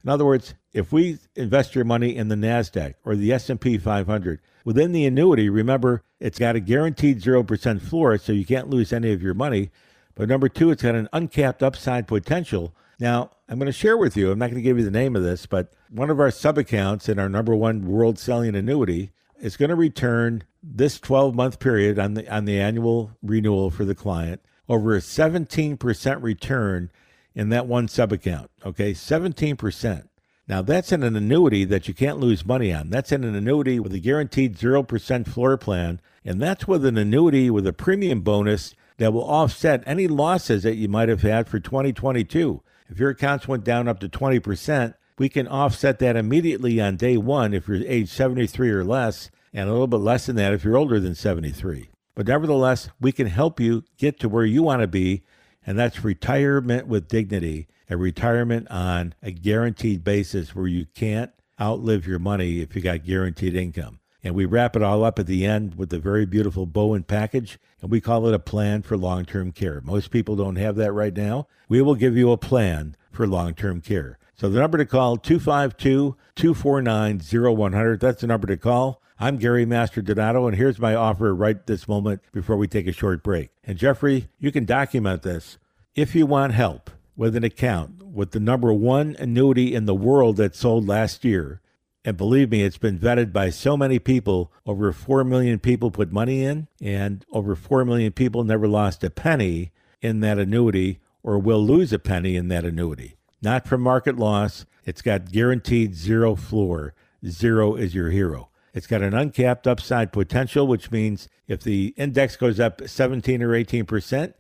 In 0.03 0.09
other 0.09 0.25
words, 0.25 0.55
if 0.73 0.93
we 0.93 1.19
invest 1.35 1.75
your 1.75 1.85
money 1.85 2.15
in 2.15 2.29
the 2.29 2.37
Nasdaq 2.37 2.95
or 3.05 3.17
the 3.17 3.33
S&P 3.33 3.79
500 3.79 4.41
within 4.65 4.93
the 4.93 5.05
annuity, 5.05 5.49
remember 5.49 6.03
it's 6.21 6.39
got 6.39 6.57
a 6.57 6.61
guaranteed 6.61 7.21
0% 7.21 7.83
floor 7.83 8.19
so 8.19 8.33
you 8.33 8.45
can't 8.45 8.71
lose 8.71 8.93
any 8.93 9.13
of 9.13 9.23
your 9.23 9.35
money. 9.35 9.71
But 10.15 10.29
number 10.29 10.49
2, 10.49 10.71
it's 10.71 10.83
got 10.83 10.95
an 10.95 11.09
uncapped 11.13 11.63
upside 11.63 12.07
potential. 12.07 12.75
Now, 12.99 13.31
I'm 13.49 13.59
going 13.59 13.67
to 13.67 13.73
share 13.73 13.97
with 13.97 14.17
you, 14.17 14.31
I'm 14.31 14.39
not 14.39 14.51
going 14.51 14.63
to 14.63 14.63
give 14.63 14.79
you 14.79 14.85
the 14.85 14.91
name 14.91 15.17
of 15.17 15.23
this, 15.23 15.47
but 15.47 15.73
one 15.89 16.11
of 16.11 16.21
our 16.21 16.31
sub 16.31 16.59
accounts 16.59 17.09
in 17.09 17.19
our 17.19 17.29
number 17.29 17.57
one 17.57 17.87
world 17.87 18.19
selling 18.19 18.55
annuity 18.55 19.13
is 19.41 19.57
going 19.57 19.71
to 19.71 19.75
return 19.75 20.45
this 20.63 21.01
12 21.01 21.35
month 21.35 21.59
period 21.59 21.99
on 21.99 22.15
the 22.15 22.33
on 22.33 22.45
the 22.45 22.61
annual 22.61 23.13
renewal 23.23 23.71
for 23.71 23.87
the 23.87 23.95
client 23.95 24.43
over 24.69 24.95
a 24.95 25.01
17% 25.01 26.23
return 26.23 26.91
in 27.35 27.49
that 27.49 27.67
one 27.67 27.89
sub 27.89 28.13
account. 28.13 28.51
Okay, 28.65 28.93
17%. 28.93 30.10
Now, 30.51 30.63
that's 30.63 30.91
in 30.91 31.05
an 31.05 31.15
annuity 31.15 31.65
that 31.67 31.87
you 31.87 31.95
can't 31.95 32.19
lose 32.19 32.45
money 32.45 32.73
on. 32.73 32.91
That's 32.91 33.13
in 33.13 33.23
an 33.23 33.37
annuity 33.37 33.79
with 33.79 33.95
a 33.95 34.01
guaranteed 34.01 34.59
0% 34.59 35.29
floor 35.29 35.57
plan. 35.57 36.01
And 36.25 36.43
that's 36.43 36.67
with 36.67 36.85
an 36.85 36.99
annuity 36.99 37.51
with 37.51 37.69
a 37.69 37.73
premium 37.73 38.23
bonus 38.23 38.75
that 38.97 39.13
will 39.13 39.23
offset 39.23 39.85
any 39.87 40.09
losses 40.09 40.65
that 40.65 40.75
you 40.75 40.89
might 40.89 41.09
have 41.09 41.23
had 41.23 41.49
for 41.49 41.61
2022. 41.61 42.65
If 42.89 42.99
your 42.99 43.11
accounts 43.11 43.47
went 43.47 43.63
down 43.63 43.87
up 43.87 44.01
to 44.01 44.09
20%, 44.09 44.95
we 45.19 45.29
can 45.29 45.47
offset 45.47 46.01
that 46.01 46.17
immediately 46.17 46.81
on 46.81 46.97
day 46.97 47.17
one 47.17 47.55
if 47.55 47.69
you're 47.69 47.87
age 47.87 48.09
73 48.09 48.71
or 48.73 48.83
less, 48.83 49.31
and 49.55 49.69
a 49.69 49.73
little 49.73 49.87
bit 49.87 49.99
less 49.99 50.27
than 50.27 50.35
that 50.35 50.53
if 50.53 50.65
you're 50.65 50.77
older 50.77 50.99
than 50.99 51.15
73. 51.15 51.91
But 52.17 52.27
nevertheless, 52.27 52.89
we 53.01 53.13
can 53.13 53.29
help 53.29 53.61
you 53.61 53.85
get 53.99 54.19
to 54.19 54.29
where 54.29 54.45
you 54.45 54.65
want 54.65 54.83
to 54.83 54.89
be, 54.89 55.23
and 55.65 55.79
that's 55.79 56.03
retirement 56.03 56.89
with 56.89 57.07
dignity 57.07 57.69
a 57.91 57.97
retirement 57.97 58.71
on 58.71 59.15
a 59.23 59.33
guaranteed 59.33 60.05
basis 60.05 60.55
where 60.55 60.69
you 60.69 60.87
can't 60.95 61.33
outlive 61.61 62.07
your 62.07 62.21
money 62.21 62.61
if 62.61 62.75
you 62.75 62.81
got 62.81 63.05
guaranteed 63.05 63.55
income. 63.55 63.99
And 64.23 64.35
we 64.35 64.45
wrap 64.45 64.77
it 64.77 64.83
all 64.83 65.05
up 65.05 65.19
at 65.19 65.27
the 65.27 65.45
end 65.45 65.75
with 65.75 65.93
a 65.93 65.99
very 65.99 66.25
beautiful 66.25 66.67
Bowen 66.67 67.03
package, 67.03 67.59
and 67.81 67.91
we 67.91 68.01
call 68.01 68.27
it 68.29 68.35
a 68.35 68.39
plan 68.39 68.83
for 68.83 68.97
long 68.97 69.25
term 69.25 69.51
care. 69.51 69.81
Most 69.81 70.11
people 70.11 70.37
don't 70.37 70.57
have 70.57 70.77
that 70.77 70.93
right 70.93 71.15
now. 71.15 71.49
We 71.69 71.83
will 71.83 71.95
give 71.95 72.17
you 72.17 72.31
a 72.31 72.37
plan 72.37 72.97
for 73.11 73.27
long 73.27 73.55
term 73.55 73.81
care. 73.81 74.19
So 74.37 74.49
the 74.49 74.61
number 74.61 74.79
to 74.79 74.87
call 74.87 75.17
252 75.17 76.17
249 76.35 77.21
0100. 77.21 78.01
That's 78.01 78.21
the 78.21 78.27
number 78.27 78.47
to 78.47 78.57
call. 78.57 79.03
I'm 79.19 79.37
Gary 79.37 79.67
Mastrodonato, 79.67 80.47
and 80.49 80.57
here's 80.57 80.79
my 80.79 80.95
offer 80.95 81.35
right 81.35 81.67
this 81.67 81.87
moment 81.87 82.23
before 82.33 82.57
we 82.57 82.67
take 82.67 82.87
a 82.87 82.93
short 82.93 83.23
break. 83.23 83.51
And 83.65 83.77
Jeffrey, 83.77 84.29
you 84.39 84.51
can 84.51 84.65
document 84.65 85.23
this. 85.23 85.59
If 85.95 86.15
you 86.15 86.25
want 86.25 86.55
help, 86.55 86.91
with 87.21 87.37
an 87.37 87.45
account 87.45 88.03
with 88.03 88.31
the 88.31 88.41
number 88.41 88.73
one 88.73 89.15
annuity 89.19 89.75
in 89.75 89.85
the 89.85 89.95
world 89.95 90.39
that 90.39 90.57
sold 90.57 90.89
last 90.89 91.23
year. 91.23 91.61
And 92.03 92.17
believe 92.17 92.51
me, 92.51 92.63
it's 92.63 92.79
been 92.79 92.99
vetted 92.99 93.31
by 93.31 93.51
so 93.51 93.77
many 93.77 93.99
people. 93.99 94.51
Over 94.65 94.91
4 94.91 95.23
million 95.25 95.59
people 95.59 95.91
put 95.91 96.11
money 96.11 96.43
in, 96.43 96.67
and 96.81 97.23
over 97.31 97.55
4 97.55 97.85
million 97.85 98.13
people 98.13 98.43
never 98.43 98.67
lost 98.67 99.05
a 99.05 99.11
penny 99.11 99.71
in 100.01 100.21
that 100.21 100.39
annuity 100.39 100.99
or 101.23 101.39
will 101.39 101.63
lose 101.63 101.93
a 101.93 101.99
penny 101.99 102.37
in 102.37 102.49
that 102.49 102.65
annuity. 102.65 103.17
Not 103.43 103.69
from 103.69 103.83
market 103.83 104.17
loss. 104.17 104.65
It's 104.87 105.03
got 105.03 105.31
guaranteed 105.31 105.95
zero 105.95 106.35
floor. 106.37 106.95
Zero 107.27 107.75
is 107.75 107.95
your 107.95 108.09
hero. 108.09 108.49
It's 108.73 108.87
got 108.87 109.03
an 109.03 109.13
uncapped 109.13 109.67
upside 109.67 110.11
potential, 110.11 110.67
which 110.67 110.91
means 110.91 111.29
if 111.47 111.61
the 111.61 111.93
index 111.99 112.37
goes 112.37 112.59
up 112.59 112.81
17 112.89 113.43
or 113.43 113.51
18%, 113.51 114.33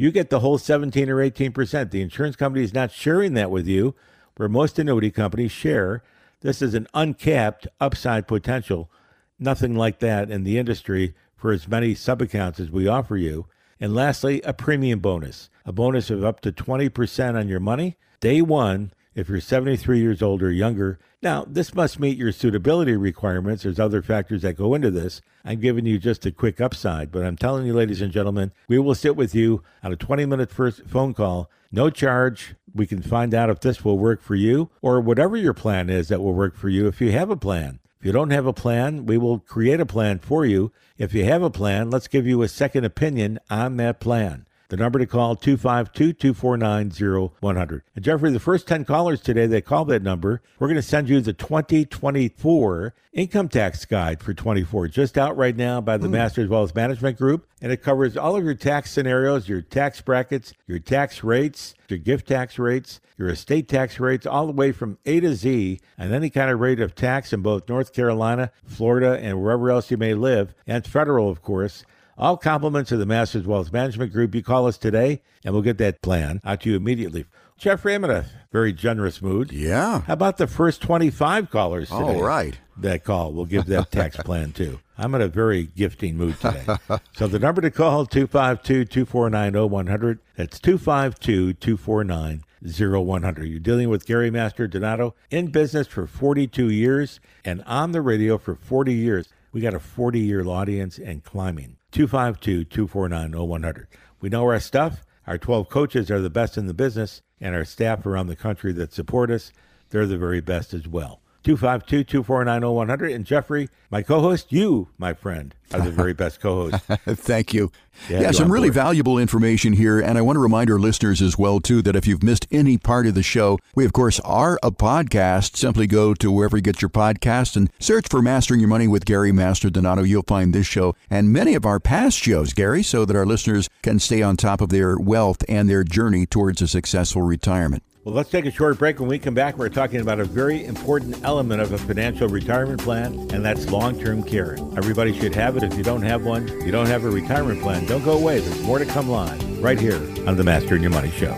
you 0.00 0.10
get 0.10 0.30
the 0.30 0.40
whole 0.40 0.56
17 0.56 1.10
or 1.10 1.16
18%. 1.16 1.90
The 1.90 2.00
insurance 2.00 2.34
company 2.34 2.64
is 2.64 2.72
not 2.72 2.90
sharing 2.90 3.34
that 3.34 3.50
with 3.50 3.66
you, 3.66 3.94
where 4.36 4.48
most 4.48 4.78
annuity 4.78 5.10
companies 5.10 5.52
share. 5.52 6.02
This 6.40 6.62
is 6.62 6.72
an 6.72 6.86
uncapped 6.94 7.68
upside 7.78 8.26
potential. 8.26 8.90
Nothing 9.38 9.74
like 9.74 9.98
that 9.98 10.30
in 10.30 10.44
the 10.44 10.56
industry 10.56 11.14
for 11.36 11.52
as 11.52 11.68
many 11.68 11.94
sub 11.94 12.22
accounts 12.22 12.58
as 12.58 12.70
we 12.70 12.88
offer 12.88 13.18
you. 13.18 13.44
And 13.78 13.94
lastly, 13.94 14.40
a 14.40 14.54
premium 14.54 15.00
bonus, 15.00 15.50
a 15.66 15.72
bonus 15.72 16.08
of 16.08 16.24
up 16.24 16.40
to 16.40 16.50
20% 16.50 17.38
on 17.38 17.48
your 17.48 17.60
money 17.60 17.98
day 18.20 18.40
one 18.40 18.92
if 19.14 19.28
you're 19.28 19.40
73 19.40 19.98
years 19.98 20.22
old 20.22 20.42
or 20.42 20.50
younger. 20.50 20.98
Now, 21.22 21.44
this 21.46 21.74
must 21.74 22.00
meet 22.00 22.16
your 22.16 22.32
suitability 22.32 22.96
requirements. 22.96 23.62
There's 23.62 23.80
other 23.80 24.02
factors 24.02 24.42
that 24.42 24.56
go 24.56 24.74
into 24.74 24.90
this. 24.90 25.20
I'm 25.44 25.60
giving 25.60 25.86
you 25.86 25.98
just 25.98 26.24
a 26.26 26.32
quick 26.32 26.60
upside, 26.60 27.10
but 27.10 27.24
I'm 27.24 27.36
telling 27.36 27.66
you, 27.66 27.74
ladies 27.74 28.00
and 28.00 28.12
gentlemen, 28.12 28.52
we 28.68 28.78
will 28.78 28.94
sit 28.94 29.16
with 29.16 29.34
you 29.34 29.62
on 29.82 29.92
a 29.92 29.96
20 29.96 30.26
minute 30.26 30.50
first 30.50 30.86
phone 30.86 31.14
call, 31.14 31.50
no 31.72 31.90
charge. 31.90 32.54
We 32.74 32.86
can 32.86 33.02
find 33.02 33.34
out 33.34 33.50
if 33.50 33.60
this 33.60 33.84
will 33.84 33.98
work 33.98 34.22
for 34.22 34.34
you 34.34 34.70
or 34.80 35.00
whatever 35.00 35.36
your 35.36 35.54
plan 35.54 35.90
is 35.90 36.08
that 36.08 36.20
will 36.20 36.34
work 36.34 36.56
for 36.56 36.68
you 36.68 36.86
if 36.86 37.00
you 37.00 37.12
have 37.12 37.30
a 37.30 37.36
plan. 37.36 37.80
If 38.00 38.06
you 38.06 38.12
don't 38.12 38.30
have 38.30 38.46
a 38.46 38.54
plan, 38.54 39.04
we 39.04 39.18
will 39.18 39.40
create 39.40 39.78
a 39.78 39.84
plan 39.84 40.20
for 40.20 40.46
you. 40.46 40.72
If 40.96 41.12
you 41.12 41.24
have 41.26 41.42
a 41.42 41.50
plan, 41.50 41.90
let's 41.90 42.08
give 42.08 42.26
you 42.26 42.40
a 42.40 42.48
second 42.48 42.84
opinion 42.84 43.38
on 43.50 43.76
that 43.76 44.00
plan. 44.00 44.46
The 44.70 44.76
number 44.76 44.98
to 45.00 45.06
call 45.06 45.36
252-249-0100. 45.36 47.82
And 47.96 48.04
Jeffrey, 48.04 48.30
the 48.30 48.38
first 48.38 48.68
10 48.68 48.84
callers 48.84 49.20
today 49.20 49.48
that 49.48 49.64
call 49.64 49.84
that 49.86 50.02
number, 50.02 50.42
we're 50.60 50.68
going 50.68 50.76
to 50.76 50.82
send 50.82 51.08
you 51.08 51.20
the 51.20 51.32
2024 51.32 52.94
income 53.12 53.48
tax 53.48 53.84
guide 53.84 54.22
for 54.22 54.32
24 54.32 54.86
just 54.86 55.18
out 55.18 55.36
right 55.36 55.56
now 55.56 55.80
by 55.80 55.96
the 55.96 56.06
mm. 56.06 56.12
Masters 56.12 56.48
Wealth 56.48 56.76
Management 56.76 57.18
Group 57.18 57.48
and 57.60 57.72
it 57.72 57.82
covers 57.82 58.16
all 58.16 58.36
of 58.36 58.44
your 58.44 58.54
tax 58.54 58.92
scenarios, 58.92 59.48
your 59.48 59.60
tax 59.60 60.00
brackets, 60.00 60.52
your 60.68 60.78
tax 60.78 61.24
rates, 61.24 61.74
your 61.88 61.98
gift 61.98 62.28
tax 62.28 62.56
rates, 62.58 63.00
your 63.18 63.28
estate 63.28 63.68
tax 63.68 64.00
rates, 64.00 64.26
all 64.26 64.46
the 64.46 64.52
way 64.52 64.72
from 64.72 64.96
A 65.04 65.20
to 65.20 65.34
Z, 65.34 65.80
and 65.98 66.14
any 66.14 66.30
kind 66.30 66.50
of 66.50 66.60
rate 66.60 66.80
of 66.80 66.94
tax 66.94 67.32
in 67.32 67.42
both 67.42 67.68
North 67.68 67.92
Carolina, 67.92 68.52
Florida, 68.64 69.18
and 69.20 69.42
wherever 69.42 69.70
else 69.70 69.90
you 69.90 69.96
may 69.96 70.14
live, 70.14 70.54
and 70.66 70.86
federal, 70.86 71.28
of 71.28 71.42
course. 71.42 71.84
All 72.20 72.36
compliments 72.36 72.92
of 72.92 72.98
the 72.98 73.06
Masters 73.06 73.46
Wealth 73.46 73.72
Management 73.72 74.12
Group. 74.12 74.34
You 74.34 74.42
call 74.42 74.66
us 74.66 74.76
today, 74.76 75.22
and 75.42 75.54
we'll 75.54 75.62
get 75.62 75.78
that 75.78 76.02
plan 76.02 76.42
out 76.44 76.60
to 76.60 76.68
you 76.68 76.76
immediately. 76.76 77.24
Jeffrey, 77.56 77.94
I'm 77.94 78.04
in 78.04 78.10
a 78.10 78.26
very 78.52 78.74
generous 78.74 79.22
mood. 79.22 79.52
Yeah. 79.52 80.02
How 80.02 80.12
about 80.12 80.36
the 80.36 80.46
first 80.46 80.82
25 80.82 81.50
callers 81.50 81.88
today? 81.88 82.02
All 82.02 82.22
right. 82.22 82.58
That 82.76 83.04
call. 83.04 83.32
We'll 83.32 83.46
give 83.46 83.64
that 83.66 83.90
tax 83.90 84.16
plan 84.18 84.52
too. 84.52 84.80
I'm 84.98 85.14
in 85.14 85.22
a 85.22 85.28
very 85.28 85.62
gifting 85.64 86.18
mood 86.18 86.38
today. 86.38 86.66
so 87.16 87.26
the 87.26 87.38
number 87.38 87.62
to 87.62 87.70
call, 87.70 88.06
252-249-0100. 88.06 90.18
That's 90.36 90.60
252-249-0100. 90.60 93.50
You're 93.50 93.60
dealing 93.60 93.88
with 93.88 94.04
Gary 94.04 94.30
Mastrodonato 94.30 95.14
in 95.30 95.46
business 95.46 95.86
for 95.86 96.06
42 96.06 96.68
years 96.68 97.18
and 97.46 97.62
on 97.62 97.92
the 97.92 98.02
radio 98.02 98.36
for 98.36 98.54
40 98.54 98.92
years. 98.92 99.30
We 99.52 99.62
got 99.62 99.72
a 99.72 99.80
40 99.80 100.20
year 100.20 100.46
audience 100.46 100.98
and 100.98 101.24
climbing. 101.24 101.78
252 101.92 102.64
249 102.64 103.48
0100. 103.48 103.88
We 104.20 104.28
know 104.28 104.42
our 104.44 104.60
stuff. 104.60 105.04
Our 105.26 105.38
12 105.38 105.68
coaches 105.68 106.10
are 106.10 106.20
the 106.20 106.30
best 106.30 106.56
in 106.56 106.66
the 106.66 106.74
business, 106.74 107.22
and 107.40 107.54
our 107.54 107.64
staff 107.64 108.06
around 108.06 108.26
the 108.26 108.36
country 108.36 108.72
that 108.72 108.92
support 108.92 109.30
us, 109.30 109.52
they're 109.90 110.06
the 110.06 110.18
very 110.18 110.40
best 110.40 110.74
as 110.74 110.88
well. 110.88 111.20
252 111.42 112.04
249 112.04 112.74
0100. 112.74 113.12
And 113.12 113.24
Jeffrey, 113.24 113.68
my 113.90 114.02
co 114.02 114.20
host, 114.20 114.52
you, 114.52 114.88
my 114.98 115.14
friend, 115.14 115.54
are 115.72 115.80
the 115.80 115.90
very 115.90 116.12
best 116.12 116.40
co 116.40 116.70
host. 116.70 116.84
Thank 117.06 117.54
you. 117.54 117.72
Yeah, 118.08 118.20
yeah 118.20 118.30
some 118.30 118.50
really 118.50 118.68
board. 118.68 118.74
valuable 118.74 119.18
information 119.18 119.72
here. 119.72 120.00
And 120.00 120.16
I 120.16 120.22
want 120.22 120.36
to 120.36 120.40
remind 120.40 120.70
our 120.70 120.78
listeners 120.78 121.20
as 121.20 121.38
well, 121.38 121.60
too, 121.60 121.82
that 121.82 121.96
if 121.96 122.06
you've 122.06 122.22
missed 122.22 122.46
any 122.50 122.78
part 122.78 123.06
of 123.06 123.14
the 123.14 123.22
show, 123.22 123.58
we, 123.74 123.84
of 123.84 123.92
course, 123.92 124.20
are 124.20 124.58
a 124.62 124.70
podcast. 124.70 125.56
Simply 125.56 125.86
go 125.86 126.14
to 126.14 126.30
wherever 126.30 126.56
you 126.56 126.62
get 126.62 126.82
your 126.82 126.88
podcast 126.88 127.56
and 127.56 127.70
search 127.78 128.06
for 128.08 128.22
Mastering 128.22 128.60
Your 128.60 128.68
Money 128.68 128.88
with 128.88 129.04
Gary 129.04 129.32
Mastrodonato. 129.32 130.06
You'll 130.06 130.22
find 130.22 130.54
this 130.54 130.66
show 130.66 130.94
and 131.08 131.32
many 131.32 131.54
of 131.54 131.66
our 131.66 131.80
past 131.80 132.18
shows, 132.18 132.52
Gary, 132.52 132.82
so 132.82 133.04
that 133.04 133.16
our 133.16 133.26
listeners 133.26 133.68
can 133.82 133.98
stay 133.98 134.22
on 134.22 134.36
top 134.36 134.60
of 134.60 134.68
their 134.68 134.96
wealth 134.98 135.42
and 135.48 135.68
their 135.68 135.84
journey 135.84 136.26
towards 136.26 136.62
a 136.62 136.68
successful 136.68 137.22
retirement. 137.22 137.82
Well, 138.02 138.14
let's 138.14 138.30
take 138.30 138.46
a 138.46 138.50
short 138.50 138.78
break. 138.78 138.98
When 138.98 139.10
we 139.10 139.18
come 139.18 139.34
back, 139.34 139.58
we're 139.58 139.68
talking 139.68 140.00
about 140.00 140.20
a 140.20 140.24
very 140.24 140.64
important 140.64 141.22
element 141.22 141.60
of 141.60 141.72
a 141.72 141.78
financial 141.78 142.28
retirement 142.28 142.80
plan, 142.80 143.12
and 143.30 143.44
that's 143.44 143.70
long 143.70 144.00
term 144.00 144.22
care. 144.22 144.56
Everybody 144.74 145.12
should 145.18 145.34
have 145.34 145.58
it. 145.58 145.62
If 145.62 145.76
you 145.76 145.84
don't 145.84 146.00
have 146.00 146.24
one, 146.24 146.48
you 146.64 146.72
don't 146.72 146.86
have 146.86 147.04
a 147.04 147.10
retirement 147.10 147.60
plan, 147.60 147.84
don't 147.84 148.02
go 148.02 148.16
away. 148.16 148.40
There's 148.40 148.62
more 148.62 148.78
to 148.78 148.86
come 148.86 149.10
live 149.10 149.62
right 149.62 149.78
here 149.78 149.98
on 150.26 150.36
the 150.36 150.44
Mastering 150.44 150.80
Your 150.80 150.92
Money 150.92 151.10
Show. 151.10 151.34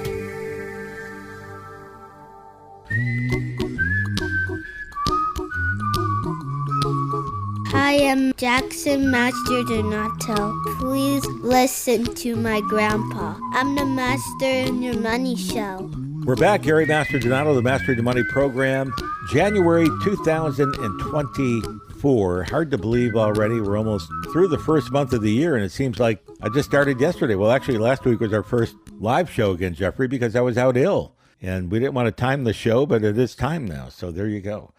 Hi, 7.72 7.94
I 7.94 7.94
am 7.94 8.32
Jackson 8.34 9.06
Mastrodonato. 9.06 10.78
Please 10.78 11.26
listen 11.26 12.04
to 12.14 12.36
my 12.36 12.60
grandpa. 12.60 13.36
I'm 13.52 13.74
the 13.74 13.84
Mastering 13.84 14.80
Your 14.80 14.96
Money 15.00 15.34
Show. 15.34 15.90
We're 16.24 16.36
back, 16.36 16.62
Gary 16.62 16.86
Mastrodonato, 16.86 17.52
the 17.52 17.62
Master 17.62 17.90
of 17.90 18.04
Money 18.04 18.22
program, 18.22 18.94
January 19.32 19.88
2024. 20.04 22.44
Hard 22.44 22.70
to 22.70 22.78
believe 22.78 23.16
already. 23.16 23.60
We're 23.60 23.76
almost 23.76 24.08
through 24.32 24.46
the 24.46 24.58
first 24.58 24.92
month 24.92 25.12
of 25.12 25.22
the 25.22 25.32
year, 25.32 25.56
and 25.56 25.64
it 25.64 25.72
seems 25.72 25.98
like 25.98 26.22
I 26.40 26.48
just 26.48 26.68
started 26.68 27.00
yesterday. 27.00 27.34
Well, 27.34 27.50
actually, 27.50 27.78
last 27.78 28.04
week 28.04 28.20
was 28.20 28.32
our 28.32 28.44
first 28.44 28.76
live 29.00 29.28
show 29.28 29.50
again, 29.50 29.74
Jeffrey, 29.74 30.06
because 30.06 30.36
I 30.36 30.42
was 30.42 30.56
out 30.56 30.76
ill. 30.76 31.16
And 31.40 31.72
we 31.72 31.80
didn't 31.80 31.94
want 31.94 32.06
to 32.06 32.12
time 32.12 32.44
the 32.44 32.52
show, 32.52 32.86
but 32.86 33.02
it 33.02 33.18
is 33.18 33.34
time 33.34 33.64
now. 33.64 33.88
So 33.88 34.12
there 34.12 34.28
you 34.28 34.40
go. 34.40 34.72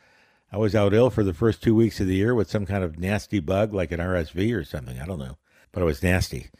I 0.49 0.55
was 0.55 0.73
out 0.73 0.93
ill 0.93 1.09
for 1.09 1.25
the 1.25 1.33
first 1.33 1.61
two 1.61 1.75
weeks 1.75 1.99
of 1.99 2.07
the 2.07 2.15
year 2.15 2.33
with 2.33 2.49
some 2.49 2.65
kind 2.65 2.85
of 2.85 2.97
nasty 2.97 3.41
bug, 3.41 3.73
like 3.73 3.91
an 3.91 3.99
RSV 3.99 4.55
or 4.55 4.63
something. 4.63 4.97
I 4.97 5.05
don't 5.05 5.19
know. 5.19 5.35
But 5.73 5.81
it 5.81 5.87
was 5.87 6.01
nasty. 6.01 6.51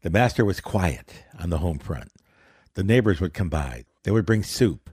The 0.00 0.08
master 0.08 0.42
was 0.42 0.62
quiet 0.62 1.24
on 1.38 1.50
the 1.50 1.58
home 1.58 1.78
front. 1.78 2.10
The 2.74 2.82
neighbors 2.82 3.20
would 3.20 3.34
come 3.34 3.50
by. 3.50 3.84
They 4.04 4.10
would 4.10 4.26
bring 4.26 4.42
soup, 4.42 4.90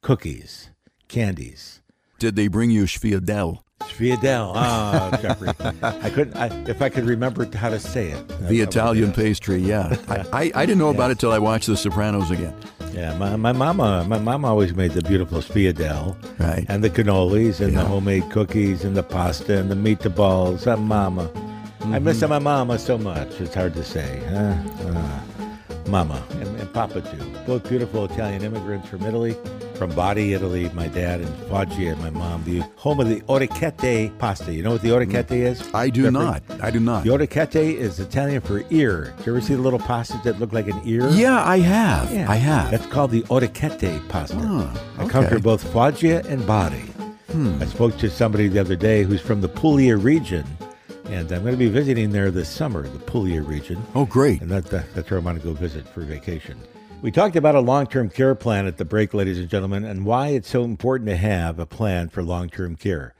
cookies, 0.00 0.70
candies. 1.08 1.80
Did 2.18 2.36
they 2.36 2.48
bring 2.48 2.70
you 2.70 2.84
Sviadel? 2.84 3.60
Sviadel. 3.80 4.52
Ah, 4.54 5.18
Jeffrey. 5.20 5.48
I 5.82 6.10
couldn't. 6.10 6.36
I, 6.36 6.46
if 6.68 6.82
I 6.82 6.88
could 6.88 7.04
remember 7.04 7.44
how 7.56 7.70
to 7.70 7.78
say 7.78 8.10
it. 8.10 8.48
The 8.48 8.60
Italian 8.60 9.12
pastry. 9.12 9.58
Yeah. 9.58 9.96
I, 10.08 10.16
I, 10.32 10.52
I, 10.54 10.66
didn't 10.66 10.78
know 10.78 10.90
yeah. 10.90 10.94
about 10.96 11.10
it 11.10 11.18
till 11.18 11.32
I 11.32 11.38
watched 11.38 11.66
The 11.66 11.76
Sopranos 11.76 12.30
again. 12.30 12.54
Yeah, 12.92 13.16
my, 13.16 13.36
my 13.36 13.52
mama, 13.52 14.04
my 14.06 14.18
mom 14.18 14.44
always 14.44 14.74
made 14.74 14.90
the 14.92 15.02
beautiful 15.02 15.38
Sviadel, 15.38 16.14
right? 16.38 16.66
And 16.68 16.84
the 16.84 16.90
cannolis 16.90 17.60
and 17.60 17.72
yeah. 17.72 17.80
the 17.80 17.88
homemade 17.88 18.30
cookies 18.30 18.84
and 18.84 18.96
the 18.96 19.02
pasta 19.02 19.58
and 19.58 19.70
the 19.70 19.74
meatballs. 19.74 20.66
Uh, 20.66 20.76
mama, 20.76 21.28
mm-hmm. 21.28 21.94
I 21.94 21.98
miss 22.00 22.18
mm-hmm. 22.18 22.28
my 22.28 22.38
mama 22.38 22.78
so 22.78 22.98
much. 22.98 23.40
It's 23.40 23.54
hard 23.54 23.74
to 23.74 23.84
say. 23.84 24.22
Uh, 24.28 24.88
uh. 24.88 25.20
Mama 25.88 26.22
and, 26.32 26.51
and, 26.72 26.92
Papa 26.92 27.00
too. 27.00 27.24
Both 27.46 27.68
beautiful 27.68 28.04
Italian 28.04 28.42
immigrants 28.42 28.88
from 28.88 29.02
Italy, 29.02 29.36
from 29.74 29.94
Bari, 29.94 30.32
Italy. 30.32 30.70
My 30.74 30.88
dad 30.88 31.20
and 31.20 31.34
Foggia, 31.48 31.96
my 31.96 32.10
mom. 32.10 32.44
The 32.44 32.60
home 32.76 33.00
of 33.00 33.08
the 33.08 33.20
orecchiette 33.22 34.16
pasta. 34.18 34.52
You 34.52 34.62
know 34.62 34.72
what 34.72 34.82
the 34.82 34.90
orecchiette 34.90 35.28
mm. 35.28 35.42
is? 35.42 35.74
I 35.74 35.88
do 35.88 36.02
Jeffrey? 36.02 36.12
not. 36.12 36.42
I 36.60 36.70
do 36.70 36.80
not. 36.80 37.04
The 37.04 37.10
orecchiette 37.10 37.56
is 37.56 38.00
Italian 38.00 38.40
for 38.40 38.64
ear. 38.70 39.14
Do 39.18 39.24
you 39.24 39.36
ever 39.36 39.40
see 39.40 39.54
the 39.54 39.62
little 39.62 39.78
pastas 39.78 40.22
that 40.24 40.38
look 40.38 40.52
like 40.52 40.68
an 40.68 40.80
ear? 40.84 41.08
Yeah, 41.10 41.42
I 41.42 41.58
have. 41.58 42.12
Yeah. 42.12 42.30
I 42.30 42.36
have. 42.36 42.70
That's 42.70 42.86
called 42.86 43.10
the 43.10 43.22
orecchiette 43.22 44.08
pasta. 44.08 44.36
Oh, 44.38 44.72
okay. 44.98 45.04
I 45.04 45.08
come 45.08 45.26
from 45.26 45.42
both 45.42 45.62
Foggia 45.72 46.24
and 46.26 46.46
Bari. 46.46 46.84
Hmm. 47.32 47.62
I 47.62 47.66
spoke 47.66 47.96
to 47.98 48.10
somebody 48.10 48.48
the 48.48 48.60
other 48.60 48.76
day 48.76 49.04
who's 49.04 49.20
from 49.20 49.40
the 49.40 49.48
Puglia 49.48 49.96
region 49.96 50.44
and 51.06 51.30
I'm 51.32 51.42
going 51.42 51.54
to 51.54 51.58
be 51.58 51.68
visiting 51.68 52.10
there 52.10 52.30
this 52.30 52.48
summer, 52.48 52.82
the 52.82 52.98
Puglia 52.98 53.42
region. 53.42 53.82
Oh, 53.94 54.06
great. 54.06 54.40
And 54.40 54.50
that, 54.50 54.66
that, 54.66 54.94
that's 54.94 55.10
where 55.10 55.20
I 55.20 55.22
want 55.22 55.40
to 55.40 55.44
go 55.44 55.52
visit 55.52 55.88
for 55.88 56.02
vacation. 56.02 56.58
We 57.02 57.10
talked 57.10 57.36
about 57.36 57.54
a 57.54 57.60
long 57.60 57.86
term 57.86 58.08
care 58.08 58.34
plan 58.34 58.66
at 58.66 58.76
the 58.76 58.84
break, 58.84 59.12
ladies 59.12 59.38
and 59.38 59.48
gentlemen, 59.48 59.84
and 59.84 60.04
why 60.04 60.28
it's 60.28 60.48
so 60.48 60.64
important 60.64 61.08
to 61.08 61.16
have 61.16 61.58
a 61.58 61.66
plan 61.66 62.08
for 62.08 62.22
long 62.22 62.48
term 62.48 62.76
care. 62.76 63.14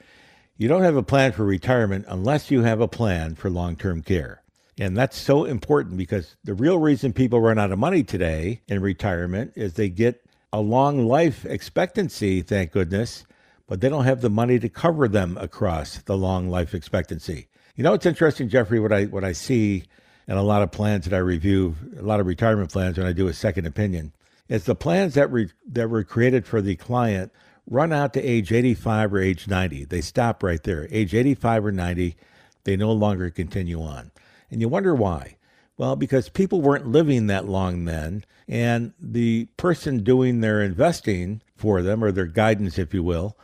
You 0.57 0.68
don't 0.68 0.83
have 0.83 0.97
a 0.97 1.03
plan 1.03 1.33
for 1.33 1.45
retirement 1.45 2.05
unless 2.09 2.51
you 2.51 2.62
have 2.62 2.81
a 2.81 2.88
plan 2.88 3.35
for 3.35 3.51
long 3.51 3.77
term 3.77 4.03
care. 4.03 4.42
And 4.79 4.97
that's 4.97 5.18
so 5.18 5.45
important 5.45 5.97
because 5.97 6.37
the 6.45 6.55
real 6.55 6.79
reason 6.79 7.12
people 7.12 7.40
run 7.40 7.59
out 7.59 7.73
of 7.73 7.79
money 7.79 8.03
today 8.03 8.62
in 8.68 8.81
retirement 8.81 9.53
is 9.57 9.75
they 9.75 9.88
get 9.88 10.25
a 10.53 10.61
long 10.61 11.07
life 11.07 11.45
expectancy, 11.45 12.42
thank 12.42 12.73
goodness, 12.73 13.25
but 13.66 13.81
they 13.81 13.88
don't 13.88 14.05
have 14.05 14.21
the 14.21 14.31
money 14.31 14.59
to 14.59 14.68
cover 14.68 15.09
them 15.09 15.37
across 15.38 15.99
the 15.99 16.16
long 16.16 16.49
life 16.49 16.75
expectancy. 16.75 17.49
You 17.75 17.85
know, 17.85 17.95
it's 17.95 18.07
interesting, 18.07 18.51
Jeffrey, 18.51 18.81
what 18.81 18.93
I 18.93 19.05
what 19.05 19.25
I 19.25 19.33
see 19.33 19.85
in 20.29 20.37
a 20.37 20.43
lot 20.43 20.63
of 20.63 20.71
plans 20.71 21.05
that 21.07 21.15
I 21.15 21.21
review, 21.21 21.75
a 21.99 22.03
lot 22.03 22.21
of 22.21 22.27
retirement 22.27 22.71
plans 22.71 22.99
when 22.99 23.07
I 23.07 23.13
do 23.13 23.29
a 23.29 23.35
second 23.35 23.67
opinion, 23.67 24.13
is 24.49 24.65
the 24.65 24.75
plans 24.75 25.15
that 25.15 25.33
re, 25.33 25.49
that 25.67 25.89
were 25.89 26.05
created 26.05 26.47
for 26.47 26.61
the 26.61 26.77
client 26.77 27.33
run 27.69 27.93
out 27.93 28.13
to 28.13 28.23
age 28.23 28.53
85 28.53 29.15
or 29.15 29.21
age 29.21 29.49
90. 29.49 29.87
They 29.87 30.01
stop 30.01 30.43
right 30.43 30.63
there. 30.63 30.87
Age 30.91 31.15
85 31.15 31.67
or 31.67 31.73
90, 31.73 32.17
they 32.65 32.77
no 32.77 32.93
longer 32.93 33.31
continue 33.31 33.81
on. 33.81 34.11
And 34.51 34.61
you 34.61 34.69
wonder 34.69 34.95
why. 34.95 35.37
Well, 35.79 35.97
because 35.97 36.29
people 36.29 36.61
weren't 36.61 36.87
living 36.87 37.27
that 37.29 37.49
long 37.49 37.87
then, 37.87 38.25
and 38.47 38.93
the 39.01 39.47
person 39.57 40.05
doing 40.05 40.41
their 40.41 40.61
investing 40.61 41.41
for 41.57 41.81
them, 41.81 42.05
or 42.05 42.13
their 42.13 42.27
guidance, 42.27 42.79
if 42.79 42.93
you 42.93 43.03
will, 43.03 43.39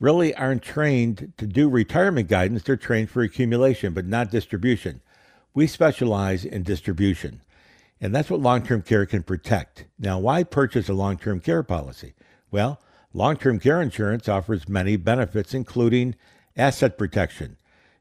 really 0.00 0.34
aren't 0.34 0.62
trained 0.62 1.32
to 1.36 1.46
do 1.46 1.68
retirement 1.68 2.28
guidance. 2.28 2.62
They're 2.62 2.76
trained 2.76 3.10
for 3.10 3.22
accumulation, 3.22 3.92
but 3.92 4.06
not 4.06 4.30
distribution. 4.30 5.02
We 5.54 5.66
specialize 5.66 6.44
in 6.44 6.62
distribution, 6.62 7.42
and 8.00 8.14
that's 8.14 8.30
what 8.30 8.40
long 8.40 8.62
term 8.62 8.82
care 8.82 9.06
can 9.06 9.22
protect. 9.22 9.84
Now, 9.98 10.18
why 10.18 10.42
purchase 10.42 10.88
a 10.88 10.94
long 10.94 11.18
term 11.18 11.40
care 11.40 11.62
policy? 11.62 12.14
Well, 12.50 12.80
long 13.12 13.36
term 13.36 13.60
care 13.60 13.82
insurance 13.82 14.28
offers 14.28 14.68
many 14.68 14.96
benefits, 14.96 15.54
including 15.54 16.16
asset 16.56 16.96
protection. 16.96 17.56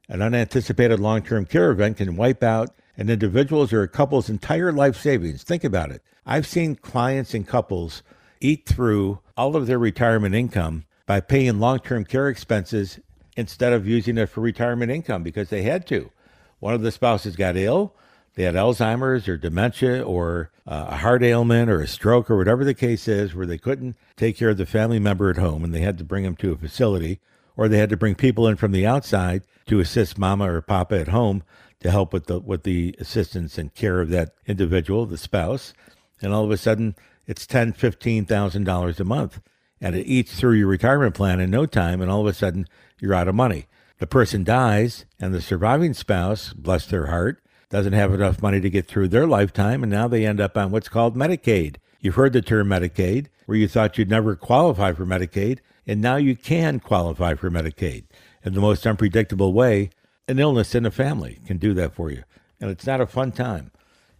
An 0.08 0.22
unanticipated 0.22 1.00
long 1.00 1.22
term 1.22 1.46
care 1.46 1.70
event 1.70 1.98
can 1.98 2.16
wipe 2.16 2.44
out 2.44 2.70
an 2.98 3.10
individual's 3.10 3.74
or 3.74 3.84
a 3.84 3.88
couple's 3.88 4.30
entire 4.30 4.72
life 4.72 4.98
savings. 4.98 5.44
Think 5.44 5.64
about 5.64 5.92
it. 5.92 6.02
I've 6.26 6.48
seen 6.48 6.76
clients 6.76 7.34
and 7.34 7.48
couples 7.48 8.04
eat 8.40 8.66
through 8.68 9.20
all 9.36 9.56
of 9.56 9.68
their 9.68 9.80
retirement 9.80 10.36
income 10.36 10.86
by 11.10 11.20
paying 11.20 11.60
long 11.60 11.80
term 11.80 12.06
care 12.06 12.30
expenses 12.30 13.00
instead 13.36 13.74
of 13.74 13.88
using 13.88 14.16
it 14.16 14.28
for 14.28 14.42
retirement 14.42 14.92
income 14.92 15.24
because 15.24 15.50
they 15.50 15.64
had 15.64 15.88
to. 15.88 16.12
One 16.60 16.76
of 16.76 16.84
the 16.84 16.92
spouses 16.92 17.36
got 17.36 17.58
ill, 17.58 17.96
they 18.36 18.44
had 18.44 18.54
Alzheimer's 18.54 19.28
or 19.28 19.36
dementia 19.36 20.04
or 20.04 20.52
uh, 20.68 20.86
a 20.90 20.98
heart 20.98 21.24
ailment 21.24 21.68
or 21.68 21.82
a 21.82 21.88
stroke 21.88 22.30
or 22.30 22.38
whatever 22.38 22.64
the 22.64 22.76
case 22.76 23.08
is, 23.08 23.34
where 23.34 23.48
they 23.48 23.58
couldn't 23.58 23.96
take 24.18 24.38
care 24.38 24.50
of 24.50 24.58
the 24.58 24.68
family 24.68 25.00
member 25.00 25.32
at 25.32 25.38
home 25.38 25.64
and 25.64 25.74
they 25.74 25.80
had 25.80 25.98
to 25.98 26.04
bring 26.04 26.26
them 26.26 26.36
to 26.36 26.52
a 26.52 26.58
facility, 26.58 27.20
or 27.58 27.68
they 27.68 27.80
had 27.80 27.90
to 27.90 27.98
bring 27.98 28.14
people 28.14 28.48
in 28.48 28.56
from 28.56 28.72
the 28.72 28.86
outside 28.86 29.42
to 29.66 29.80
assist 29.80 30.20
mama 30.20 30.48
or 30.48 30.62
papa 30.62 31.00
at 31.00 31.08
home 31.08 31.42
to 31.80 31.90
help 31.90 32.14
with 32.14 32.28
the 32.28 32.40
with 32.40 32.62
the 32.62 32.96
assistance 33.00 33.58
and 33.58 33.74
care 33.74 34.00
of 34.00 34.10
that 34.10 34.36
individual, 34.46 35.08
the 35.08 35.18
spouse, 35.18 35.74
and 36.22 36.36
all 36.36 36.44
of 36.44 36.52
a 36.52 36.58
sudden 36.58 36.96
it's 37.26 37.48
ten, 37.48 37.74
fifteen 37.74 38.26
thousand 38.26 38.66
dollars 38.66 39.00
a 39.00 39.04
month, 39.04 39.42
and 39.82 39.96
it 39.96 40.06
eats 40.06 40.38
through 40.38 40.54
your 40.54 40.68
retirement 40.68 41.16
plan 41.16 41.40
in 41.40 41.50
no 41.50 41.66
time, 41.66 42.02
and 42.02 42.12
all 42.12 42.22
of 42.22 42.28
a 42.28 42.34
sudden 42.34 42.68
you're 43.00 43.14
out 43.14 43.28
of 43.28 43.36
money. 43.36 43.68
The 44.00 44.08
person 44.08 44.44
dies, 44.44 45.06
and 45.20 45.34
the 45.34 45.42
surviving 45.42 45.94
spouse, 45.94 46.54
bless 46.54 46.86
their 46.86 47.08
heart, 47.08 47.42
doesn't 47.70 47.94
have 47.94 48.14
enough 48.14 48.42
money 48.42 48.60
to 48.62 48.70
get 48.70 48.88
through 48.88 49.10
their 49.10 49.28
lifetime, 49.28 49.84
and 49.84 49.92
now 49.92 50.08
they 50.08 50.26
end 50.26 50.40
up 50.40 50.58
on 50.58 50.72
what's 50.72 50.90
called 50.90 51.16
Medicaid. 51.16 51.76
You've 52.00 52.16
heard 52.16 52.34
the 52.34 52.42
term 52.42 52.70
Medicaid, 52.70 53.28
where 53.46 53.58
you 53.58 53.68
thought 53.68 53.98
you'd 53.98 54.10
never 54.10 54.36
qualify 54.36 54.94
for 54.94 55.06
Medicaid, 55.06 55.60
and 55.86 56.02
now 56.02 56.16
you 56.16 56.36
can 56.36 56.80
qualify 56.80 57.34
for 57.34 57.50
Medicaid. 57.50 58.06
In 58.44 58.54
the 58.54 58.62
most 58.62 58.88
unpredictable 58.88 59.54
way, 59.54 59.90
an 60.28 60.40
illness 60.40 60.76
in 60.76 60.86
a 60.86 60.92
family 60.92 61.40
can 61.46 61.58
do 61.58 61.74
that 61.74 61.94
for 61.94 62.10
you. 62.10 62.24
And 62.62 62.70
it's 62.70 62.86
not 62.86 63.02
a 63.02 63.08
fun 63.08 63.32
time. 63.32 63.72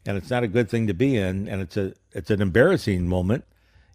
And 0.06 0.18
it's 0.18 0.30
not 0.30 0.44
a 0.44 0.48
good 0.48 0.70
thing 0.70 0.88
to 0.88 0.94
be 0.94 1.16
in. 1.16 1.48
And 1.48 1.62
it's 1.62 1.78
a 1.78 1.94
it's 2.12 2.32
an 2.32 2.42
embarrassing 2.42 3.08
moment 3.08 3.46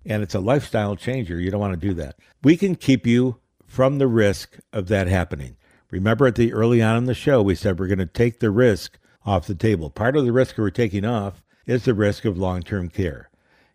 and 0.05 0.23
it's 0.23 0.35
a 0.35 0.41
lifestyle 0.41 0.97
changer. 0.97 1.41
You 1.41 1.51
don't 1.51 1.61
want 1.61 1.79
to 1.81 1.89
do 1.89 1.95
that. 1.95 2.17
We 2.43 2.57
can 2.57 2.77
keep 2.77 3.07
you 3.07 3.37
from 3.67 3.99
the 3.99 4.07
risk 4.07 4.59
of 4.73 4.89
that 4.89 5.07
happening. 5.07 5.57
Remember 5.91 6.27
at 6.27 6.35
the 6.35 6.53
early 6.53 6.83
on 6.83 6.97
in 6.97 7.05
the 7.05 7.15
show, 7.15 7.43
we 7.43 7.55
said 7.55 7.79
we're 7.79 7.87
going 7.87 7.99
to 7.99 8.07
take 8.07 8.41
the 8.41 8.51
risk 8.51 8.99
off 9.25 9.47
the 9.47 9.55
table. 9.55 9.91
Part 9.91 10.17
of 10.17 10.25
the 10.25 10.33
risk 10.33 10.59
we're 10.59 10.71
taking 10.71 11.05
off 11.05 11.43
is 11.67 11.85
the 11.85 11.95
risk 11.95 12.25
of 12.25 12.37
long 12.37 12.63
term 12.63 12.89
care. 12.89 13.31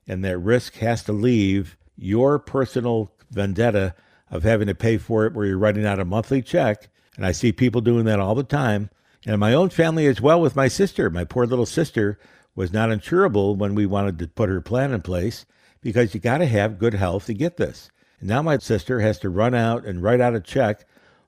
And 0.07 0.23
that 0.23 0.37
risk 0.39 0.75
has 0.75 1.03
to 1.03 1.13
leave 1.13 1.77
your 1.97 2.39
personal 2.39 3.11
vendetta 3.31 3.95
of 4.31 4.43
having 4.43 4.67
to 4.67 4.75
pay 4.75 4.97
for 4.97 5.25
it 5.25 5.33
where 5.33 5.45
you're 5.45 5.57
writing 5.57 5.85
out 5.85 5.99
a 5.99 6.05
monthly 6.05 6.41
check 6.41 6.89
and 7.19 7.25
I 7.25 7.33
see 7.33 7.51
people 7.51 7.81
doing 7.81 8.05
that 8.05 8.21
all 8.21 8.33
the 8.33 8.43
time. 8.43 8.89
And 9.27 9.41
my 9.41 9.53
own 9.53 9.71
family 9.71 10.07
as 10.07 10.21
well 10.21 10.39
with 10.39 10.55
my 10.55 10.69
sister. 10.69 11.09
My 11.09 11.25
poor 11.25 11.45
little 11.45 11.65
sister 11.65 12.17
was 12.55 12.71
not 12.71 12.87
insurable 12.87 13.57
when 13.57 13.75
we 13.75 13.85
wanted 13.85 14.17
to 14.19 14.27
put 14.29 14.47
her 14.47 14.61
plan 14.61 14.93
in 14.93 15.01
place 15.01 15.45
because 15.81 16.13
you 16.13 16.19
got 16.19 16.39
to 16.39 16.45
have 16.45 16.79
good 16.79 16.93
health 16.93 17.25
to 17.25 17.33
get 17.33 17.57
this. 17.57 17.89
And 18.19 18.29
now 18.29 18.41
my 18.41 18.57
sister 18.57 18.99
has 18.99 19.19
to 19.19 19.29
run 19.29 19.53
out 19.53 19.85
and 19.85 20.03
write 20.03 20.21
out 20.21 20.35
a 20.35 20.41
check 20.41 20.85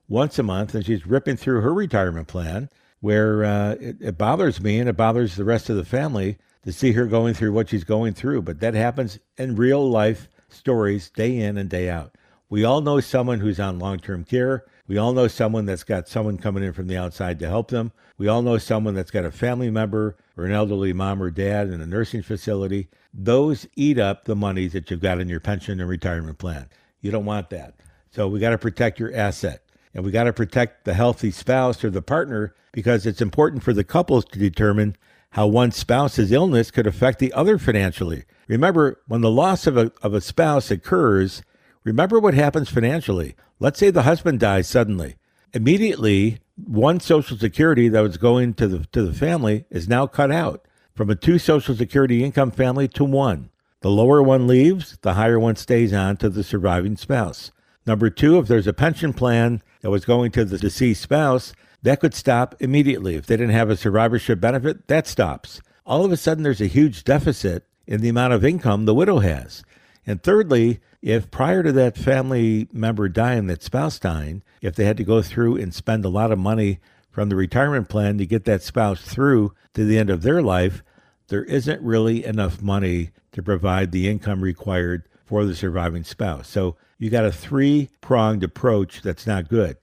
once 0.08 0.38
a 0.38 0.42
month, 0.42 0.74
and 0.74 0.84
she's 0.84 1.06
ripping 1.06 1.36
through 1.36 1.62
her 1.62 1.72
retirement 1.72 2.28
plan 2.28 2.68
where 3.00 3.44
uh, 3.44 3.72
it, 3.80 3.96
it 4.00 4.18
bothers 4.18 4.60
me 4.60 4.78
and 4.78 4.88
it 4.88 4.96
bothers 4.96 5.34
the 5.34 5.44
rest 5.44 5.68
of 5.68 5.76
the 5.76 5.84
family 5.84 6.38
to 6.64 6.72
see 6.72 6.92
her 6.92 7.06
going 7.06 7.34
through 7.34 7.52
what 7.52 7.68
she's 7.68 7.84
going 7.84 8.14
through. 8.14 8.40
But 8.40 8.60
that 8.60 8.74
happens 8.74 9.18
in 9.36 9.56
real 9.56 9.90
life 9.90 10.28
stories 10.48 11.10
day 11.10 11.36
in 11.38 11.58
and 11.58 11.68
day 11.68 11.90
out. 11.90 12.14
We 12.48 12.64
all 12.64 12.80
know 12.80 13.00
someone 13.00 13.40
who's 13.40 13.58
on 13.58 13.80
long 13.80 13.98
term 13.98 14.24
care. 14.24 14.64
We 14.88 14.98
all 14.98 15.12
know 15.12 15.28
someone 15.28 15.64
that's 15.64 15.84
got 15.84 16.08
someone 16.08 16.38
coming 16.38 16.64
in 16.64 16.72
from 16.72 16.88
the 16.88 16.96
outside 16.96 17.38
to 17.38 17.48
help 17.48 17.70
them. 17.70 17.92
We 18.18 18.28
all 18.28 18.42
know 18.42 18.58
someone 18.58 18.94
that's 18.94 19.10
got 19.10 19.24
a 19.24 19.30
family 19.30 19.70
member 19.70 20.16
or 20.36 20.44
an 20.44 20.52
elderly 20.52 20.92
mom 20.92 21.22
or 21.22 21.30
dad 21.30 21.68
in 21.68 21.80
a 21.80 21.86
nursing 21.86 22.22
facility. 22.22 22.88
Those 23.14 23.66
eat 23.76 23.98
up 23.98 24.24
the 24.24 24.36
money 24.36 24.66
that 24.68 24.90
you've 24.90 25.00
got 25.00 25.20
in 25.20 25.28
your 25.28 25.40
pension 25.40 25.80
and 25.80 25.88
retirement 25.88 26.38
plan. 26.38 26.68
You 27.00 27.10
don't 27.10 27.24
want 27.24 27.50
that. 27.50 27.74
So 28.10 28.28
we 28.28 28.40
got 28.40 28.50
to 28.50 28.58
protect 28.58 28.98
your 28.98 29.14
asset. 29.14 29.62
And 29.94 30.04
we 30.04 30.10
got 30.10 30.24
to 30.24 30.32
protect 30.32 30.84
the 30.84 30.94
healthy 30.94 31.30
spouse 31.30 31.84
or 31.84 31.90
the 31.90 32.02
partner 32.02 32.54
because 32.72 33.06
it's 33.06 33.20
important 33.20 33.62
for 33.62 33.72
the 33.72 33.84
couples 33.84 34.24
to 34.26 34.38
determine 34.38 34.96
how 35.30 35.46
one 35.46 35.70
spouse's 35.70 36.32
illness 36.32 36.70
could 36.70 36.86
affect 36.86 37.18
the 37.18 37.32
other 37.32 37.58
financially. 37.58 38.24
Remember, 38.48 39.00
when 39.06 39.20
the 39.20 39.30
loss 39.30 39.66
of 39.66 39.76
a, 39.76 39.92
of 40.02 40.12
a 40.14 40.20
spouse 40.20 40.70
occurs, 40.70 41.42
Remember 41.84 42.20
what 42.20 42.34
happens 42.34 42.68
financially. 42.68 43.34
Let's 43.58 43.78
say 43.78 43.90
the 43.90 44.02
husband 44.02 44.40
dies 44.40 44.68
suddenly. 44.68 45.16
Immediately, 45.52 46.38
one 46.56 47.00
Social 47.00 47.36
Security 47.36 47.88
that 47.88 48.02
was 48.02 48.16
going 48.16 48.54
to 48.54 48.68
the, 48.68 48.86
to 48.86 49.02
the 49.02 49.12
family 49.12 49.64
is 49.70 49.88
now 49.88 50.06
cut 50.06 50.30
out 50.30 50.66
from 50.94 51.10
a 51.10 51.14
two 51.14 51.38
Social 51.38 51.74
Security 51.74 52.22
income 52.22 52.50
family 52.50 52.88
to 52.88 53.04
one. 53.04 53.50
The 53.80 53.90
lower 53.90 54.22
one 54.22 54.46
leaves, 54.46 54.96
the 55.02 55.14
higher 55.14 55.40
one 55.40 55.56
stays 55.56 55.92
on 55.92 56.16
to 56.18 56.28
the 56.28 56.44
surviving 56.44 56.96
spouse. 56.96 57.50
Number 57.84 58.10
two, 58.10 58.38
if 58.38 58.46
there's 58.46 58.68
a 58.68 58.72
pension 58.72 59.12
plan 59.12 59.60
that 59.80 59.90
was 59.90 60.04
going 60.04 60.30
to 60.32 60.44
the 60.44 60.58
deceased 60.58 61.02
spouse, 61.02 61.52
that 61.82 61.98
could 61.98 62.14
stop 62.14 62.54
immediately. 62.60 63.16
If 63.16 63.26
they 63.26 63.36
didn't 63.36 63.54
have 63.54 63.70
a 63.70 63.76
survivorship 63.76 64.40
benefit, 64.40 64.86
that 64.86 65.08
stops. 65.08 65.60
All 65.84 66.04
of 66.04 66.12
a 66.12 66.16
sudden, 66.16 66.44
there's 66.44 66.60
a 66.60 66.66
huge 66.66 67.02
deficit 67.02 67.66
in 67.88 68.00
the 68.00 68.08
amount 68.08 68.34
of 68.34 68.44
income 68.44 68.84
the 68.84 68.94
widow 68.94 69.18
has. 69.18 69.64
And 70.06 70.22
thirdly, 70.22 70.80
if 71.02 71.30
prior 71.32 71.64
to 71.64 71.72
that 71.72 71.98
family 71.98 72.68
member 72.72 73.08
dying, 73.08 73.48
that 73.48 73.62
spouse 73.62 73.98
dying, 73.98 74.42
if 74.60 74.76
they 74.76 74.84
had 74.84 74.96
to 74.96 75.04
go 75.04 75.20
through 75.20 75.56
and 75.56 75.74
spend 75.74 76.04
a 76.04 76.08
lot 76.08 76.30
of 76.30 76.38
money 76.38 76.78
from 77.10 77.28
the 77.28 77.36
retirement 77.36 77.88
plan 77.88 78.16
to 78.18 78.24
get 78.24 78.44
that 78.44 78.62
spouse 78.62 79.02
through 79.02 79.52
to 79.74 79.84
the 79.84 79.98
end 79.98 80.08
of 80.08 80.22
their 80.22 80.40
life, 80.40 80.82
there 81.26 81.44
isn't 81.44 81.82
really 81.82 82.24
enough 82.24 82.62
money 82.62 83.10
to 83.32 83.42
provide 83.42 83.90
the 83.90 84.08
income 84.08 84.42
required 84.42 85.02
for 85.24 85.44
the 85.44 85.56
surviving 85.56 86.04
spouse. 86.04 86.48
So 86.48 86.76
you 86.98 87.10
got 87.10 87.24
a 87.24 87.32
three 87.32 87.88
pronged 88.00 88.44
approach 88.44 89.02
that's 89.02 89.26
not 89.26 89.48
good. 89.48 89.76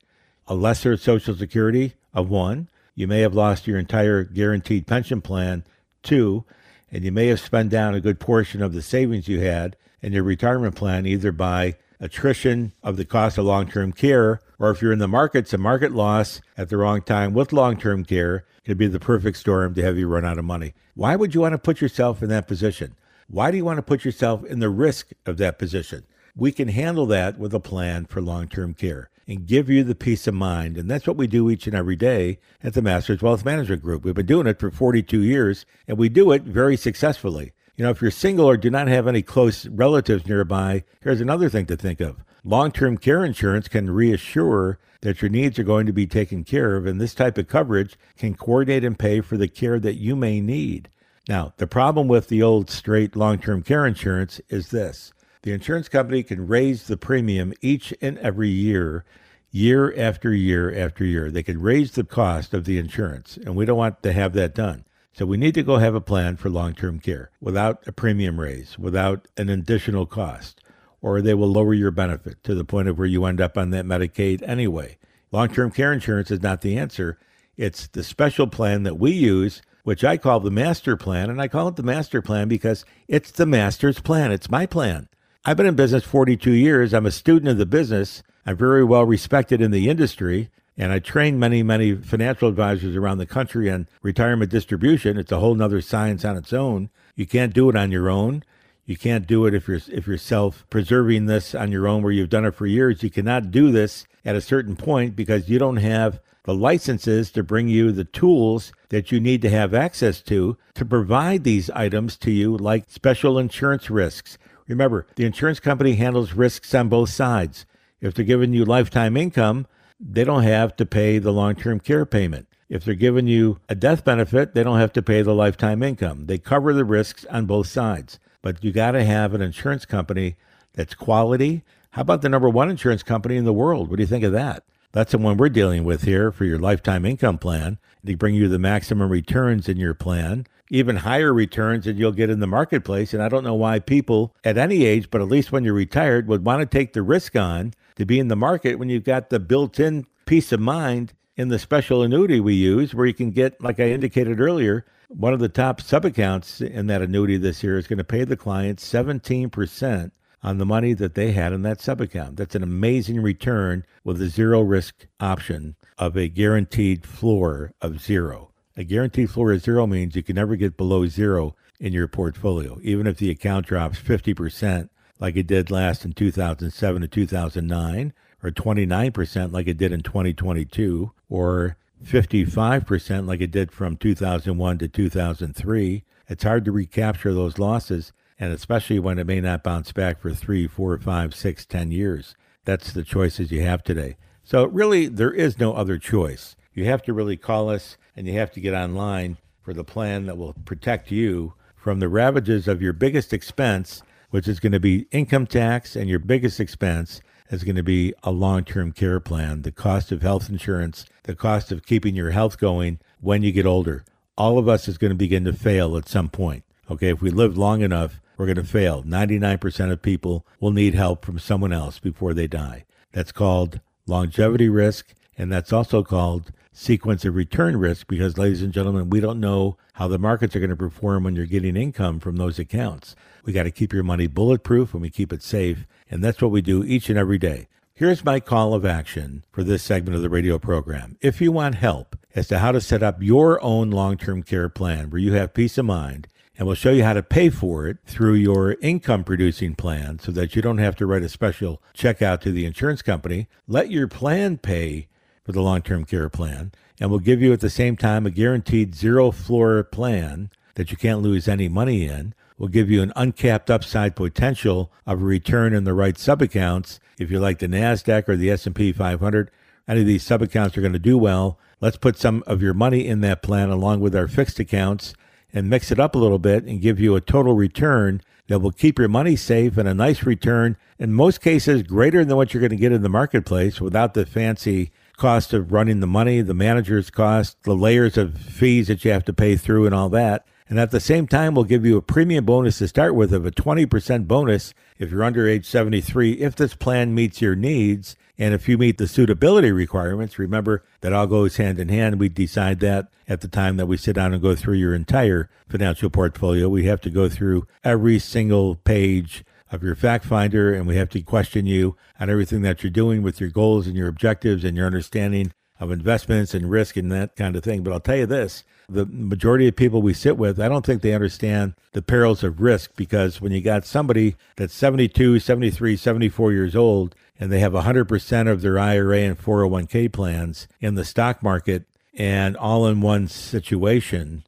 A 0.47 0.55
lesser 0.55 0.95
Social 0.95 1.35
Security 1.35 1.95
of 2.13 2.29
one, 2.29 2.69
you 2.95 3.07
may 3.07 3.19
have 3.19 3.35
lost 3.35 3.67
your 3.67 3.77
entire 3.77 4.23
guaranteed 4.23 4.87
pension 4.87 5.21
plan, 5.21 5.65
two, 6.01 6.45
and 6.91 7.03
you 7.03 7.11
may 7.11 7.27
have 7.27 7.39
spent 7.39 7.69
down 7.69 7.93
a 7.93 8.01
good 8.01 8.19
portion 8.19 8.61
of 8.61 8.73
the 8.73 8.81
savings 8.81 9.27
you 9.27 9.41
had 9.41 9.75
in 10.01 10.13
your 10.13 10.23
retirement 10.23 10.75
plan, 10.75 11.05
either 11.05 11.31
by 11.31 11.75
attrition 11.99 12.71
of 12.81 12.97
the 12.97 13.05
cost 13.05 13.37
of 13.37 13.45
long 13.45 13.67
term 13.67 13.91
care, 13.91 14.41
or 14.57 14.71
if 14.71 14.81
you're 14.81 14.93
in 14.93 14.99
the 14.99 15.07
markets, 15.07 15.53
a 15.53 15.57
market 15.57 15.91
loss 15.91 16.41
at 16.57 16.69
the 16.69 16.77
wrong 16.77 17.01
time 17.01 17.33
with 17.33 17.53
long 17.53 17.77
term 17.77 18.05
care 18.05 18.45
could 18.65 18.77
be 18.77 18.87
the 18.87 18.99
perfect 18.99 19.37
storm 19.37 19.73
to 19.73 19.81
have 19.81 19.97
you 19.97 20.07
run 20.07 20.25
out 20.25 20.37
of 20.37 20.45
money. 20.45 20.73
Why 20.95 21.15
would 21.15 21.33
you 21.33 21.41
want 21.41 21.53
to 21.53 21.57
put 21.57 21.81
yourself 21.81 22.21
in 22.21 22.29
that 22.29 22.47
position? 22.47 22.95
Why 23.27 23.51
do 23.51 23.57
you 23.57 23.65
want 23.65 23.77
to 23.77 23.83
put 23.83 24.05
yourself 24.05 24.43
in 24.45 24.59
the 24.59 24.69
risk 24.69 25.09
of 25.25 25.37
that 25.37 25.59
position? 25.59 26.05
We 26.35 26.51
can 26.51 26.67
handle 26.67 27.05
that 27.07 27.37
with 27.37 27.53
a 27.53 27.59
plan 27.59 28.05
for 28.05 28.21
long 28.21 28.47
term 28.47 28.73
care 28.73 29.09
and 29.27 29.45
give 29.45 29.69
you 29.69 29.83
the 29.83 29.95
peace 29.95 30.25
of 30.25 30.33
mind. 30.33 30.77
And 30.77 30.89
that's 30.89 31.05
what 31.05 31.17
we 31.17 31.27
do 31.27 31.49
each 31.49 31.67
and 31.67 31.75
every 31.75 31.95
day 31.95 32.39
at 32.63 32.73
the 32.73 32.81
Masters 32.81 33.21
Wealth 33.21 33.45
Management 33.45 33.83
Group. 33.83 34.03
We've 34.03 34.15
been 34.15 34.25
doing 34.25 34.47
it 34.47 34.59
for 34.59 34.71
42 34.71 35.21
years 35.21 35.65
and 35.87 35.97
we 35.97 36.09
do 36.09 36.31
it 36.31 36.41
very 36.41 36.75
successfully. 36.75 37.53
You 37.79 37.85
know, 37.85 37.91
if 37.91 38.01
you're 38.01 38.11
single 38.11 38.45
or 38.45 38.57
do 38.57 38.69
not 38.69 38.89
have 38.89 39.07
any 39.07 39.21
close 39.21 39.65
relatives 39.65 40.27
nearby, 40.27 40.83
here's 40.99 41.21
another 41.21 41.47
thing 41.47 41.65
to 41.67 41.77
think 41.77 42.01
of. 42.01 42.25
Long 42.43 42.73
term 42.73 42.97
care 42.97 43.23
insurance 43.23 43.69
can 43.69 43.89
reassure 43.89 44.79
that 44.99 45.21
your 45.21 45.29
needs 45.29 45.57
are 45.57 45.63
going 45.63 45.85
to 45.85 45.93
be 45.93 46.05
taken 46.05 46.43
care 46.43 46.75
of, 46.75 46.85
and 46.85 46.99
this 46.99 47.13
type 47.13 47.37
of 47.37 47.47
coverage 47.47 47.95
can 48.17 48.35
coordinate 48.35 48.83
and 48.83 48.99
pay 48.99 49.21
for 49.21 49.37
the 49.37 49.47
care 49.47 49.79
that 49.79 49.95
you 49.95 50.17
may 50.17 50.41
need. 50.41 50.89
Now, 51.29 51.53
the 51.55 51.67
problem 51.67 52.09
with 52.09 52.27
the 52.27 52.43
old 52.43 52.69
straight 52.69 53.15
long 53.15 53.37
term 53.37 53.63
care 53.63 53.85
insurance 53.85 54.41
is 54.49 54.71
this 54.71 55.13
the 55.43 55.53
insurance 55.53 55.87
company 55.87 56.21
can 56.21 56.47
raise 56.49 56.87
the 56.87 56.97
premium 56.97 57.53
each 57.61 57.93
and 58.01 58.17
every 58.17 58.49
year, 58.49 59.05
year 59.51 59.97
after 59.97 60.33
year 60.33 60.77
after 60.77 61.05
year. 61.05 61.31
They 61.31 61.43
can 61.43 61.61
raise 61.61 61.93
the 61.93 62.03
cost 62.03 62.53
of 62.53 62.65
the 62.65 62.77
insurance, 62.77 63.37
and 63.37 63.55
we 63.55 63.63
don't 63.63 63.77
want 63.77 64.03
to 64.03 64.11
have 64.11 64.33
that 64.33 64.53
done. 64.53 64.83
So 65.13 65.25
we 65.25 65.37
need 65.37 65.55
to 65.55 65.63
go 65.63 65.77
have 65.77 65.95
a 65.95 66.01
plan 66.01 66.37
for 66.37 66.49
long 66.49 66.73
term 66.73 66.99
care 66.99 67.31
without 67.41 67.85
a 67.87 67.91
premium 67.91 68.39
raise, 68.39 68.77
without 68.77 69.27
an 69.37 69.49
additional 69.49 70.05
cost, 70.05 70.61
or 71.01 71.21
they 71.21 71.33
will 71.33 71.51
lower 71.51 71.73
your 71.73 71.91
benefit 71.91 72.43
to 72.43 72.55
the 72.55 72.63
point 72.63 72.87
of 72.87 72.97
where 72.97 73.07
you 73.07 73.25
end 73.25 73.41
up 73.41 73.57
on 73.57 73.71
that 73.71 73.85
Medicaid 73.85 74.41
anyway. 74.47 74.97
Long 75.31 75.49
term 75.49 75.71
care 75.71 75.93
insurance 75.93 76.31
is 76.31 76.41
not 76.41 76.61
the 76.61 76.77
answer. 76.77 77.17
It's 77.57 77.87
the 77.87 78.03
special 78.03 78.47
plan 78.47 78.83
that 78.83 78.97
we 78.97 79.11
use, 79.11 79.61
which 79.83 80.03
I 80.03 80.17
call 80.17 80.39
the 80.39 80.51
master 80.51 80.95
plan. 80.95 81.29
And 81.29 81.41
I 81.41 81.47
call 81.49 81.67
it 81.67 81.75
the 81.75 81.83
master 81.83 82.21
plan 82.21 82.47
because 82.47 82.85
it's 83.07 83.31
the 83.31 83.45
master's 83.45 83.99
plan. 83.99 84.31
It's 84.31 84.49
my 84.49 84.65
plan. 84.65 85.09
I've 85.43 85.57
been 85.57 85.65
in 85.65 85.75
business 85.75 86.03
42 86.03 86.51
years. 86.51 86.93
I'm 86.93 87.05
a 87.05 87.11
student 87.11 87.49
of 87.49 87.57
the 87.57 87.65
business. 87.65 88.23
I'm 88.45 88.57
very 88.57 88.83
well 88.83 89.05
respected 89.05 89.61
in 89.61 89.71
the 89.71 89.89
industry. 89.89 90.49
And 90.79 90.93
I 90.93 90.99
train 90.99 91.37
many, 91.37 91.61
many 91.61 91.93
financial 91.93 92.47
advisors 92.47 92.95
around 92.95 93.17
the 93.17 93.25
country 93.25 93.69
on 93.69 93.89
retirement 94.01 94.49
distribution. 94.49 95.17
It's 95.17 95.31
a 95.31 95.39
whole 95.39 95.53
nother 95.53 95.81
science 95.81 96.23
on 96.23 96.37
its 96.37 96.53
own. 96.53 96.89
You 97.17 97.27
can't 97.27 97.53
do 97.53 97.69
it 97.69 97.75
on 97.75 97.91
your 97.91 98.09
own. 98.09 98.45
You 98.85 98.95
can't 98.95 99.27
do 99.27 99.45
it 99.45 99.53
if 99.53 99.67
you're 99.67 99.81
if 99.89 100.07
you're 100.07 100.17
self-preserving 100.17 101.25
this 101.25 101.53
on 101.53 101.71
your 101.73 101.85
own 101.85 102.01
where 102.01 102.13
you've 102.13 102.29
done 102.29 102.45
it 102.45 102.55
for 102.55 102.65
years. 102.65 103.03
You 103.03 103.09
cannot 103.09 103.51
do 103.51 103.71
this 103.73 104.07
at 104.23 104.37
a 104.37 104.41
certain 104.41 104.77
point 104.77 105.17
because 105.17 105.49
you 105.49 105.59
don't 105.59 105.77
have 105.77 106.21
the 106.45 106.55
licenses 106.55 107.29
to 107.31 107.43
bring 107.43 107.67
you 107.67 107.91
the 107.91 108.05
tools 108.05 108.71
that 108.87 109.11
you 109.11 109.19
need 109.19 109.41
to 109.41 109.49
have 109.49 109.73
access 109.73 110.21
to 110.21 110.57
to 110.75 110.85
provide 110.85 111.43
these 111.43 111.69
items 111.71 112.15
to 112.17 112.31
you 112.31 112.55
like 112.57 112.85
special 112.87 113.37
insurance 113.37 113.89
risks. 113.89 114.37
Remember, 114.67 115.05
the 115.15 115.25
insurance 115.25 115.59
company 115.59 115.95
handles 115.95 116.33
risks 116.33 116.73
on 116.73 116.87
both 116.87 117.09
sides. 117.09 117.65
If 117.99 118.13
they're 118.13 118.23
giving 118.23 118.53
you 118.53 118.63
lifetime 118.63 119.17
income, 119.17 119.67
they 119.99 120.23
don't 120.23 120.43
have 120.43 120.75
to 120.77 120.85
pay 120.85 121.17
the 121.17 121.33
long 121.33 121.55
term 121.55 121.79
care 121.79 122.05
payment. 122.05 122.47
If 122.69 122.85
they're 122.85 122.93
giving 122.93 123.27
you 123.27 123.59
a 123.67 123.75
death 123.75 124.05
benefit, 124.05 124.53
they 124.53 124.63
don't 124.63 124.79
have 124.79 124.93
to 124.93 125.01
pay 125.01 125.21
the 125.21 125.33
lifetime 125.33 125.81
income. 125.81 126.27
They 126.27 126.37
cover 126.37 126.71
the 126.71 126.85
risks 126.85 127.25
on 127.25 127.45
both 127.45 127.67
sides. 127.67 128.19
But 128.41 128.63
you 128.63 128.71
got 128.71 128.91
to 128.91 129.03
have 129.03 129.33
an 129.33 129.41
insurance 129.41 129.85
company 129.85 130.35
that's 130.73 130.93
quality. 130.93 131.63
How 131.91 132.03
about 132.03 132.21
the 132.21 132.29
number 132.29 132.47
one 132.47 132.69
insurance 132.69 133.03
company 133.03 133.35
in 133.37 133.45
the 133.45 133.53
world? 133.53 133.89
What 133.89 133.97
do 133.97 134.03
you 134.03 134.07
think 134.07 134.23
of 134.23 134.31
that? 134.33 134.63
That's 134.91 135.11
the 135.11 135.17
one 135.17 135.37
we're 135.37 135.49
dealing 135.49 135.83
with 135.83 136.03
here 136.03 136.31
for 136.31 136.45
your 136.45 136.57
lifetime 136.57 137.05
income 137.05 137.37
plan. 137.37 137.79
They 138.03 138.15
bring 138.15 138.35
you 138.35 138.47
the 138.47 138.59
maximum 138.59 139.11
returns 139.11 139.67
in 139.67 139.77
your 139.77 139.93
plan, 139.93 140.47
even 140.69 140.97
higher 140.97 141.33
returns 141.33 141.85
than 141.85 141.97
you'll 141.97 142.11
get 142.11 142.29
in 142.29 142.39
the 142.39 142.47
marketplace. 142.47 143.13
And 143.13 143.21
I 143.23 143.29
don't 143.29 143.43
know 143.43 143.55
why 143.55 143.79
people 143.79 144.35
at 144.43 144.57
any 144.57 144.85
age, 144.85 145.09
but 145.09 145.21
at 145.21 145.27
least 145.27 145.51
when 145.51 145.63
you're 145.63 145.73
retired, 145.73 146.27
would 146.27 146.45
want 146.45 146.61
to 146.61 146.77
take 146.77 146.93
the 146.93 147.01
risk 147.01 147.35
on 147.35 147.73
to 147.95 148.05
be 148.05 148.19
in 148.19 148.27
the 148.27 148.35
market 148.35 148.79
when 148.79 148.89
you've 148.89 149.03
got 149.03 149.29
the 149.29 149.39
built 149.39 149.79
in 149.79 150.05
peace 150.25 150.51
of 150.51 150.59
mind 150.59 151.13
in 151.35 151.47
the 151.47 151.59
special 151.59 152.03
annuity 152.03 152.39
we 152.39 152.53
use, 152.53 152.93
where 152.93 153.05
you 153.05 153.13
can 153.13 153.31
get, 153.31 153.61
like 153.63 153.79
I 153.79 153.89
indicated 153.89 154.39
earlier, 154.39 154.85
one 155.07 155.33
of 155.33 155.39
the 155.39 155.49
top 155.49 155.81
sub 155.81 156.05
accounts 156.05 156.61
in 156.61 156.87
that 156.87 157.01
annuity 157.01 157.37
this 157.37 157.63
year 157.63 157.77
is 157.77 157.87
going 157.87 157.97
to 157.97 158.03
pay 158.03 158.23
the 158.25 158.37
client 158.37 158.79
17% 158.79 160.11
on 160.43 160.57
the 160.57 160.65
money 160.65 160.93
that 160.93 161.15
they 161.15 161.31
had 161.31 161.51
in 161.51 161.63
that 161.63 161.81
sub 161.81 161.99
account. 161.99 162.37
That's 162.37 162.55
an 162.55 162.63
amazing 162.63 163.21
return 163.21 163.85
with 164.03 164.21
a 164.21 164.29
zero 164.29 164.61
risk 164.61 165.07
option 165.19 165.75
of 165.97 166.15
a 166.15 166.27
guaranteed 166.27 167.05
floor 167.05 167.73
of 167.81 167.99
zero. 168.01 168.48
A 168.79 168.85
guaranteed 168.85 169.29
floor 169.29 169.51
of 169.51 169.61
zero 169.61 169.85
means 169.85 170.15
you 170.15 170.23
can 170.23 170.37
never 170.37 170.55
get 170.55 170.77
below 170.77 171.05
zero 171.05 171.53
in 171.81 171.91
your 171.91 172.07
portfolio, 172.07 172.79
even 172.81 173.07
if 173.07 173.17
the 173.17 173.29
account 173.29 173.67
drops 173.67 173.99
50% 173.99 174.87
like 175.19 175.35
it 175.35 175.47
did 175.47 175.69
last 175.69 176.05
in 176.05 176.13
2007 176.13 177.01
to 177.01 177.07
2009, 177.09 178.13
or 178.41 178.51
29% 178.51 179.51
like 179.51 179.67
it 179.67 179.77
did 179.77 179.91
in 179.91 180.01
2022, 180.01 181.11
or 181.27 181.75
55% 182.01 183.27
like 183.27 183.41
it 183.41 183.51
did 183.51 183.73
from 183.73 183.97
2001 183.97 184.77
to 184.77 184.87
2003. 184.87 186.03
It's 186.29 186.43
hard 186.45 186.63
to 186.63 186.71
recapture 186.71 187.33
those 187.33 187.59
losses, 187.59 188.13
and 188.39 188.53
especially 188.53 188.99
when 188.99 189.19
it 189.19 189.27
may 189.27 189.41
not 189.41 189.61
bounce 189.61 189.91
back 189.91 190.21
for 190.21 190.33
three, 190.33 190.67
four, 190.67 190.97
five, 190.99 191.35
six, 191.35 191.65
ten 191.65 191.91
years. 191.91 192.33
That's 192.63 192.93
the 192.93 193.03
choices 193.03 193.51
you 193.51 193.61
have 193.63 193.83
today. 193.83 194.15
So, 194.45 194.67
really, 194.67 195.07
there 195.09 195.33
is 195.33 195.59
no 195.59 195.73
other 195.73 195.97
choice. 195.97 196.55
You 196.73 196.85
have 196.85 197.01
to 197.03 197.13
really 197.13 197.35
call 197.35 197.69
us 197.69 197.97
and 198.19 198.27
you 198.27 198.33
have 198.33 198.51
to 198.51 198.59
get 198.59 198.73
online 198.73 199.37
for 199.61 199.73
the 199.73 199.85
plan 199.85 200.25
that 200.25 200.37
will 200.37 200.53
protect 200.65 201.09
you 201.09 201.53
from 201.77 201.99
the 201.99 202.09
ravages 202.09 202.67
of 202.67 202.81
your 202.81 202.91
biggest 202.91 203.31
expense 203.31 204.03
which 204.29 204.47
is 204.47 204.59
going 204.59 204.73
to 204.73 204.79
be 204.79 205.07
income 205.11 205.47
tax, 205.47 205.95
and 205.95 206.09
your 206.09 206.19
biggest 206.19 206.59
expense 206.59 207.21
is 207.49 207.63
going 207.63 207.75
to 207.75 207.83
be 207.83 208.13
a 208.23 208.31
long 208.31 208.63
term 208.63 208.91
care 208.91 209.19
plan, 209.19 209.63
the 209.63 209.71
cost 209.71 210.11
of 210.11 210.21
health 210.21 210.49
insurance, 210.49 211.05
the 211.23 211.35
cost 211.35 211.71
of 211.71 211.85
keeping 211.85 212.15
your 212.15 212.31
health 212.31 212.59
going 212.59 212.99
when 213.21 213.41
you 213.41 213.51
get 213.51 213.65
older. 213.65 214.03
All 214.37 214.57
of 214.57 214.67
us 214.67 214.87
is 214.87 214.97
going 214.97 215.09
to 215.11 215.15
begin 215.15 215.45
to 215.45 215.53
fail 215.53 215.97
at 215.97 216.07
some 216.07 216.29
point. 216.29 216.63
Okay, 216.91 217.09
if 217.09 217.21
we 217.21 217.31
live 217.31 217.57
long 217.57 217.81
enough, 217.81 218.19
we're 218.37 218.45
going 218.45 218.55
to 218.55 218.63
fail. 218.63 219.03
99% 219.03 219.91
of 219.91 220.01
people 220.01 220.45
will 220.59 220.71
need 220.71 220.93
help 220.93 221.25
from 221.25 221.39
someone 221.39 221.73
else 221.73 221.99
before 221.99 222.33
they 222.33 222.47
die. 222.47 222.85
That's 223.11 223.31
called 223.31 223.79
longevity 224.05 224.69
risk, 224.69 225.13
and 225.37 225.51
that's 225.51 225.73
also 225.73 226.03
called 226.03 226.51
sequence 226.79 227.25
of 227.25 227.35
return 227.35 227.77
risk 227.77 228.07
because, 228.07 228.37
ladies 228.37 228.61
and 228.61 228.73
gentlemen, 228.73 229.09
we 229.09 229.19
don't 229.19 229.39
know 229.39 229.77
how 229.93 230.07
the 230.07 230.17
markets 230.17 230.55
are 230.55 230.59
going 230.59 230.69
to 230.69 230.75
perform 230.75 231.25
when 231.25 231.35
you're 231.35 231.45
getting 231.45 231.75
income 231.75 232.19
from 232.19 232.37
those 232.37 232.57
accounts. 232.57 233.15
We 233.43 233.53
got 233.53 233.63
to 233.63 233.71
keep 233.71 233.91
your 233.91 234.03
money 234.03 234.27
bulletproof 234.27 234.93
and 234.93 235.01
we 235.01 235.09
keep 235.09 235.33
it 235.33 235.43
safe. 235.43 235.85
And 236.09 236.23
that's 236.23 236.41
what 236.41 236.51
we 236.51 236.61
do 236.61 236.83
each 236.83 237.09
and 237.09 237.19
every 237.19 237.37
day. 237.37 237.67
Here's 237.93 238.23
my 238.23 238.39
call 238.39 238.73
of 238.73 238.85
action 238.85 239.43
for 239.51 239.61
this 239.61 239.83
segment 239.83 240.15
of 240.15 240.21
the 240.21 240.29
radio 240.29 240.57
program. 240.57 241.17
If 241.19 241.41
you 241.41 241.51
want 241.51 241.75
help 241.75 242.17
as 242.33 242.47
to 242.47 242.59
how 242.59 242.71
to 242.71 242.79
set 242.79 243.03
up 243.03 243.21
your 243.21 243.61
own 243.61 243.91
long 243.91 244.15
term 244.15 244.41
care 244.41 244.69
plan 244.69 245.09
where 245.09 245.19
you 245.19 245.33
have 245.33 245.53
peace 245.53 245.77
of 245.77 245.85
mind, 245.85 246.27
and 246.57 246.65
we'll 246.65 246.75
show 246.75 246.91
you 246.91 247.03
how 247.03 247.13
to 247.13 247.23
pay 247.23 247.49
for 247.49 247.87
it 247.87 247.97
through 248.05 248.33
your 248.33 248.73
income 248.81 249.23
producing 249.23 249.75
plan 249.75 250.19
so 250.19 250.31
that 250.31 250.55
you 250.55 250.61
don't 250.61 250.77
have 250.77 250.95
to 250.97 251.05
write 251.05 251.23
a 251.23 251.29
special 251.29 251.81
check 251.93 252.21
out 252.21 252.41
to 252.41 252.51
the 252.51 252.65
insurance 252.65 253.01
company. 253.01 253.47
Let 253.67 253.91
your 253.91 254.07
plan 254.09 254.57
pay 254.57 255.07
for 255.49 255.53
the 255.53 255.61
long 255.61 255.81
term 255.81 256.05
care 256.05 256.29
plan, 256.29 256.71
and 256.99 257.09
we'll 257.09 257.19
give 257.19 257.41
you 257.41 257.51
at 257.51 257.59
the 257.59 257.71
same 257.71 257.97
time 257.97 258.27
a 258.27 258.29
guaranteed 258.29 258.93
zero 258.93 259.31
floor 259.31 259.83
plan 259.83 260.51
that 260.75 260.91
you 260.91 260.97
can't 260.97 261.23
lose 261.23 261.47
any 261.47 261.67
money 261.67 262.05
in 262.05 262.35
We'll 262.59 262.67
give 262.67 262.91
you 262.91 263.01
an 263.01 263.13
uncapped 263.15 263.71
upside 263.71 264.17
potential 264.17 264.91
of 265.07 265.21
a 265.21 265.25
return 265.25 265.73
in 265.73 265.85
the 265.85 265.93
right 265.93 266.17
sub 266.17 266.41
accounts. 266.41 266.99
If 267.17 267.31
you 267.31 267.39
like 267.39 267.59
the 267.59 267.67
Nasdaq 267.67 268.27
or 268.27 268.35
the 268.35 268.51
S&P 268.51 268.91
500, 268.91 269.49
any 269.87 270.01
of 270.01 270.05
these 270.05 270.23
sub 270.23 270.41
accounts 270.41 270.77
are 270.77 270.81
going 270.81 270.91
to 270.91 270.99
do 270.99 271.17
well. 271.17 271.57
Let's 271.79 271.95
put 271.95 272.17
some 272.17 272.43
of 272.45 272.61
your 272.61 272.73
money 272.73 273.07
in 273.07 273.21
that 273.21 273.41
plan 273.41 273.69
along 273.69 274.01
with 274.01 274.13
our 274.13 274.27
fixed 274.27 274.59
accounts 274.59 275.13
and 275.53 275.69
mix 275.69 275.89
it 275.89 276.01
up 276.01 276.15
a 276.15 276.19
little 276.19 276.37
bit 276.37 276.65
and 276.65 276.81
give 276.81 276.99
you 276.99 277.15
a 277.15 277.21
total 277.21 277.53
return 277.53 278.21
that 278.49 278.59
will 278.59 278.73
keep 278.73 278.99
your 278.99 279.07
money 279.07 279.37
safe 279.37 279.77
and 279.77 279.87
a 279.87 279.93
nice 279.93 280.23
return 280.23 280.75
in 280.99 281.13
most 281.13 281.39
cases 281.39 281.81
greater 281.83 282.25
than 282.25 282.35
what 282.35 282.53
you're 282.53 282.59
going 282.59 282.71
to 282.71 282.75
get 282.75 282.91
in 282.91 283.03
the 283.03 283.09
marketplace 283.09 283.79
without 283.79 284.15
the 284.15 284.25
fancy 284.25 284.91
cost 285.19 285.53
of 285.53 285.71
running 285.71 285.99
the 285.99 286.07
money, 286.07 286.41
the 286.41 286.53
manager's 286.55 287.11
cost, 287.11 287.61
the 287.63 287.75
layers 287.75 288.17
of 288.17 288.37
fees 288.37 288.87
that 288.87 289.05
you 289.05 289.11
have 289.11 289.25
to 289.25 289.33
pay 289.33 289.55
through 289.55 289.85
and 289.85 289.93
all 289.93 290.09
that. 290.09 290.45
And 290.67 290.79
at 290.79 290.91
the 290.91 290.99
same 290.99 291.27
time, 291.27 291.55
we'll 291.55 291.63
give 291.63 291.85
you 291.85 291.97
a 291.97 292.01
premium 292.01 292.45
bonus 292.45 292.77
to 292.77 292.87
start 292.87 293.15
with 293.15 293.33
of 293.33 293.45
a 293.45 293.51
20% 293.51 294.27
bonus 294.27 294.73
if 294.99 295.11
you're 295.11 295.23
under 295.23 295.47
age 295.47 295.65
73, 295.65 296.33
if 296.33 296.55
this 296.55 296.75
plan 296.75 297.15
meets 297.15 297.41
your 297.41 297.55
needs. 297.55 298.15
And 298.37 298.53
if 298.53 298.69
you 298.69 298.77
meet 298.77 298.97
the 298.97 299.07
suitability 299.07 299.71
requirements, 299.71 300.39
remember 300.39 300.83
that 301.01 301.11
all 301.11 301.27
goes 301.27 301.57
hand 301.57 301.79
in 301.79 301.89
hand. 301.89 302.19
We 302.19 302.29
decide 302.29 302.79
that 302.81 303.07
at 303.27 303.41
the 303.41 303.47
time 303.47 303.77
that 303.77 303.87
we 303.87 303.97
sit 303.97 304.15
down 304.15 304.33
and 304.33 304.41
go 304.41 304.55
through 304.55 304.75
your 304.75 304.93
entire 304.93 305.49
financial 305.67 306.09
portfolio. 306.09 306.69
We 306.69 306.85
have 306.85 307.01
to 307.01 307.09
go 307.09 307.27
through 307.29 307.67
every 307.83 308.19
single 308.19 308.75
page 308.75 309.43
of 309.71 309.83
your 309.83 309.95
fact 309.95 310.25
finder 310.25 310.73
and 310.73 310.87
we 310.87 310.95
have 310.95 311.09
to 311.09 311.21
question 311.21 311.65
you 311.65 311.95
on 312.19 312.29
everything 312.29 312.61
that 312.61 312.83
you're 312.83 312.89
doing 312.89 313.21
with 313.21 313.39
your 313.39 313.49
goals 313.49 313.87
and 313.87 313.95
your 313.95 314.07
objectives 314.07 314.63
and 314.63 314.75
your 314.75 314.85
understanding 314.85 315.51
of 315.79 315.91
investments 315.91 316.53
and 316.53 316.69
risk 316.69 316.97
and 316.97 317.11
that 317.11 317.35
kind 317.35 317.55
of 317.55 317.63
thing. 317.63 317.83
But 317.83 317.93
I'll 317.93 317.99
tell 317.99 318.17
you 318.17 318.25
this 318.25 318.63
the 318.89 319.05
majority 319.05 319.67
of 319.67 319.75
people 319.75 320.01
we 320.01 320.13
sit 320.13 320.37
with, 320.37 320.59
I 320.59 320.67
don't 320.67 320.85
think 320.85 321.01
they 321.01 321.13
understand 321.13 321.75
the 321.93 322.01
perils 322.01 322.43
of 322.43 322.59
risk 322.59 322.95
because 322.95 323.39
when 323.39 323.51
you 323.51 323.61
got 323.61 323.85
somebody 323.85 324.35
that's 324.55 324.73
72, 324.73 325.39
73, 325.39 325.95
74 325.95 326.51
years 326.51 326.75
old 326.75 327.15
and 327.39 327.51
they 327.51 327.59
have 327.59 327.73
100% 327.73 328.51
of 328.51 328.61
their 328.61 328.79
IRA 328.79 329.19
and 329.19 329.37
401k 329.37 330.11
plans 330.11 330.67
in 330.81 330.95
the 330.95 331.05
stock 331.05 331.43
market 331.43 331.85
and 332.15 332.57
all 332.57 332.87
in 332.87 333.01
one 333.01 333.27
situation, 333.27 334.43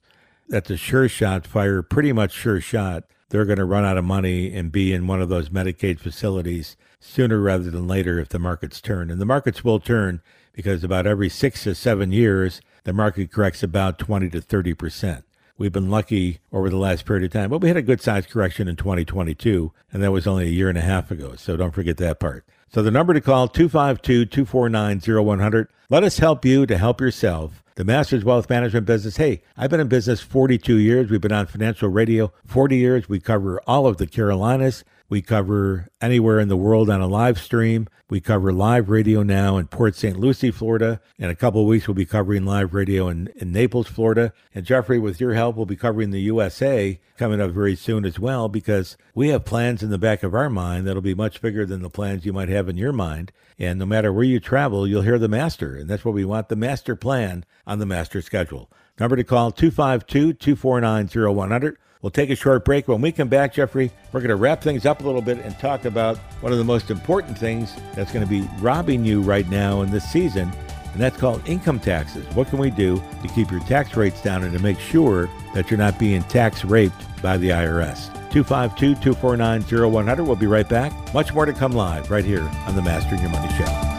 that's 0.50 0.70
a 0.70 0.78
sure 0.78 1.08
shot 1.08 1.46
fire, 1.46 1.82
pretty 1.82 2.12
much 2.12 2.34
sure 2.34 2.60
shot. 2.60 3.04
They're 3.32 3.46
going 3.46 3.60
to 3.60 3.66
run 3.66 3.86
out 3.86 3.98
of 3.98 4.04
money 4.04 4.54
and 4.54 4.74
be 4.74 4.92
in 4.94 5.08
one 5.08 5.22
of 5.22 5.30
those 5.30 5.48
Medicaid 5.48 6.00
facilities 6.02 6.76
sooner 7.00 7.40
rather 7.40 7.72
than 7.72 7.88
later 7.88 8.20
if 8.20 8.28
the 8.28 8.40
markets 8.40 8.82
turn. 8.82 9.10
And 9.10 9.22
the 9.22 9.26
markets 9.26 9.64
will 9.64 9.80
turn 9.80 10.22
because 10.52 10.84
about 10.84 11.08
every 11.08 11.30
six 11.30 11.64
to 11.64 11.74
seven 11.74 12.12
years, 12.12 12.60
the 12.84 12.92
market 12.92 13.32
corrects 13.32 13.64
about 13.64 13.98
20 13.98 14.30
to 14.32 14.42
30 14.42 14.74
percent. 14.74 15.26
We've 15.62 15.72
been 15.72 15.92
lucky 15.92 16.40
over 16.52 16.72
the 16.72 16.78
last 16.78 17.06
period 17.06 17.24
of 17.24 17.34
time, 17.34 17.52
but 17.52 17.62
we 17.62 17.68
had 17.68 17.78
a 17.78 17.84
good 17.84 18.02
sized 18.02 18.32
correction 18.32 18.68
in 18.68 18.78
2022, 18.78 19.72
and 19.94 20.02
that 20.02 20.12
was 20.12 20.26
only 20.26 20.46
a 20.46 20.50
year 20.50 20.70
and 20.70 20.78
a 20.78 20.82
half 20.82 21.12
ago. 21.12 21.36
So 21.36 21.56
don't 21.56 21.70
forget 21.70 21.98
that 21.98 22.20
part. 22.20 22.44
So 22.74 22.82
the 22.82 22.90
number 22.90 23.14
to 23.14 23.22
call 23.22 23.48
252-249-0100. 23.48 25.68
Let 25.88 26.04
us 26.04 26.18
help 26.18 26.46
you 26.46 26.66
to 26.66 26.80
help 26.80 27.00
yourself. 27.00 27.64
The 27.76 27.86
Masters 27.86 28.26
Wealth 28.26 28.50
Management 28.50 28.88
business. 28.88 29.18
Hey, 29.18 29.44
I've 29.56 29.70
been 29.70 29.80
in 29.80 29.88
business 29.88 30.20
42 30.20 30.78
years. 30.78 31.12
We've 31.12 31.22
been 31.22 31.32
on 31.32 31.46
financial 31.46 31.90
radio 31.90 32.34
40 32.48 32.78
years. 32.78 33.08
We 33.08 33.20
cover 33.20 33.62
all 33.68 33.86
of 33.86 33.98
the 33.98 34.08
Carolinas. 34.08 34.84
We 35.12 35.22
cover 35.22 35.90
anywhere 36.00 36.40
in 36.40 36.48
the 36.48 36.56
world 36.56 36.90
on 36.90 37.02
a 37.02 37.06
live 37.06 37.38
stream. 37.38 37.90
We 38.10 38.22
cover 38.22 38.54
live 38.54 38.90
radio 38.90 39.24
now 39.24 39.58
in 39.58 39.68
Port 39.68 39.94
St. 39.94 40.18
Lucie, 40.18 40.52
Florida. 40.52 41.02
In 41.20 41.30
a 41.30 41.36
couple 41.36 41.60
of 41.60 41.68
weeks, 41.68 41.86
we'll 41.86 41.96
be 41.96 42.06
covering 42.06 42.46
live 42.46 42.74
radio 42.74 43.10
in, 43.10 43.28
in 43.36 43.52
Naples, 43.52 43.88
Florida. 43.88 44.32
And 44.56 44.66
Jeffrey, 44.66 45.00
with 45.00 45.20
your 45.20 45.34
help, 45.34 45.58
we'll 45.58 45.66
be 45.66 45.76
covering 45.76 46.12
the 46.12 46.22
USA 46.22 46.98
coming 47.18 47.42
up 47.42 47.52
very 47.52 47.76
soon 47.76 48.06
as 48.06 48.20
well 48.20 48.48
because 48.48 48.96
we 49.14 49.28
have 49.28 49.44
plans 49.44 49.84
in 49.84 49.90
the 49.90 49.98
back 49.98 50.24
of 50.24 50.34
our 50.34 50.50
mind 50.50 50.88
that'll 50.88 51.02
be 51.02 51.14
much 51.14 51.42
bigger 51.42 51.66
than 51.66 51.82
the 51.82 51.90
plans 51.90 52.26
you 52.26 52.32
might 52.32 52.48
have 52.48 52.70
in 52.70 52.78
your 52.78 52.94
mind. 52.94 53.34
And 53.60 53.80
no 53.80 53.86
matter 53.86 54.14
where 54.14 54.24
you 54.24 54.40
travel, 54.40 54.88
you'll 54.88 55.02
hear 55.02 55.20
the 55.20 55.28
master. 55.28 55.76
And 55.76 55.90
that's 55.90 56.06
what 56.06 56.14
we 56.14 56.24
want 56.24 56.48
the 56.48 56.56
master 56.56 56.96
plan 56.96 57.44
on 57.68 57.80
the 57.80 57.86
master 57.86 58.22
schedule. 58.22 58.72
Number 58.98 59.18
to 59.18 59.26
call 59.26 59.52
252 59.52 60.32
249 60.36 61.36
0100. 61.36 61.78
We'll 62.02 62.12
take 62.12 62.32
a 62.32 62.36
short 62.36 62.66
break. 62.66 62.88
When 62.88 63.02
we 63.02 63.12
come 63.12 63.28
back, 63.28 63.54
Jeffrey, 63.54 63.92
we're 64.12 64.22
going 64.22 64.30
to 64.30 64.36
wrap 64.36 64.62
things 64.62 64.86
up 64.86 65.02
a 65.02 65.04
little 65.04 65.22
bit 65.22 65.38
and 65.40 65.58
talk 65.60 65.86
about 65.86 66.18
one 66.42 66.52
of 66.52 66.58
the 66.58 66.64
most 66.64 66.90
important 66.90 67.38
things 67.38 67.76
that's 67.94 68.12
going 68.12 68.26
to 68.26 68.30
be 68.30 68.48
robbing 68.60 69.06
you 69.06 69.22
right 69.22 69.48
now 69.50 69.82
in 69.82 69.92
this 69.92 70.10
season, 70.10 70.52
and 70.94 71.02
that's 71.02 71.18
called 71.18 71.48
income 71.48 71.80
taxes. 71.80 72.26
What 72.36 72.48
can 72.48 72.58
we 72.58 72.72
do 72.72 73.02
to 73.22 73.28
keep 73.30 73.52
your 73.52 73.60
tax 73.62 73.96
rates 73.96 74.22
down 74.22 74.44
and 74.44 74.52
to 74.54 74.60
make 74.60 74.80
sure 74.80 75.30
that 75.54 75.70
you're 75.70 75.78
not 75.78 76.00
being 76.00 76.24
tax 76.24 76.66
raped 76.66 77.22
by 77.22 77.38
the 77.38 77.50
IRS? 77.50 78.12
252 78.32 78.96
249 78.96 79.92
0100. 79.92 80.24
We'll 80.24 80.36
be 80.36 80.48
right 80.48 80.68
back. 80.68 80.92
Much 81.14 81.34
more 81.34 81.46
to 81.46 81.54
come 81.54 81.74
live 81.74 82.10
right 82.10 82.26
here 82.26 82.50
on 82.66 82.76
the 82.76 82.82
Mastering 82.82 83.22
Your 83.22 83.30
Money 83.30 83.54
Show. 83.54 83.92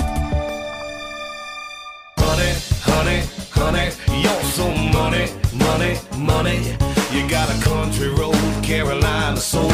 Honey, 3.64 3.92
you're 4.20 4.42
so 4.42 4.68
money, 4.92 5.30
money, 5.54 5.96
money. 6.18 6.76
You 7.12 7.30
got 7.30 7.48
a 7.48 7.62
country 7.62 8.08
road, 8.08 8.34
Carolina 8.60 9.36
soul. 9.36 9.68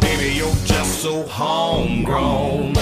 Baby, 0.00 0.32
you're 0.36 0.54
just 0.64 1.02
so 1.02 1.24
homegrown. 1.26 2.74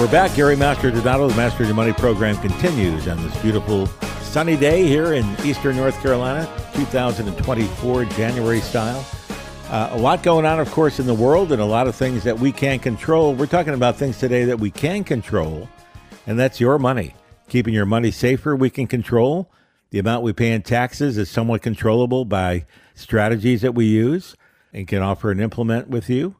We're 0.00 0.10
back. 0.10 0.34
Gary 0.34 0.56
Mastrodonato, 0.56 1.28
the 1.28 1.36
Master 1.36 1.64
Your 1.64 1.74
Money 1.74 1.92
program 1.92 2.34
continues 2.38 3.06
on 3.08 3.22
this 3.22 3.36
beautiful 3.42 3.86
sunny 4.22 4.56
day 4.56 4.86
here 4.86 5.12
in 5.12 5.26
eastern 5.44 5.76
North 5.76 6.00
Carolina, 6.00 6.48
2024 6.72 8.06
January 8.06 8.60
style. 8.60 9.04
Uh, 9.68 9.90
a 9.92 9.98
lot 9.98 10.22
going 10.22 10.46
on, 10.46 10.58
of 10.58 10.70
course, 10.70 10.98
in 10.98 11.06
the 11.06 11.12
world 11.12 11.52
and 11.52 11.60
a 11.60 11.66
lot 11.66 11.86
of 11.86 11.94
things 11.94 12.24
that 12.24 12.38
we 12.38 12.52
can't 12.52 12.80
control. 12.80 13.34
We're 13.34 13.44
talking 13.44 13.74
about 13.74 13.96
things 13.96 14.18
today 14.18 14.46
that 14.46 14.58
we 14.58 14.70
can 14.70 15.04
control, 15.04 15.68
and 16.26 16.38
that's 16.38 16.58
your 16.58 16.78
money. 16.78 17.14
Keeping 17.50 17.74
your 17.74 17.84
money 17.84 18.12
safer, 18.12 18.54
we 18.54 18.70
can 18.70 18.86
control. 18.86 19.50
The 19.90 19.98
amount 19.98 20.22
we 20.22 20.32
pay 20.32 20.52
in 20.52 20.62
taxes 20.62 21.18
is 21.18 21.28
somewhat 21.28 21.62
controllable 21.62 22.24
by 22.24 22.64
strategies 22.94 23.62
that 23.62 23.74
we 23.74 23.86
use 23.86 24.36
and 24.72 24.86
can 24.86 25.02
offer 25.02 25.32
and 25.32 25.40
implement 25.40 25.88
with 25.88 26.08
you. 26.08 26.36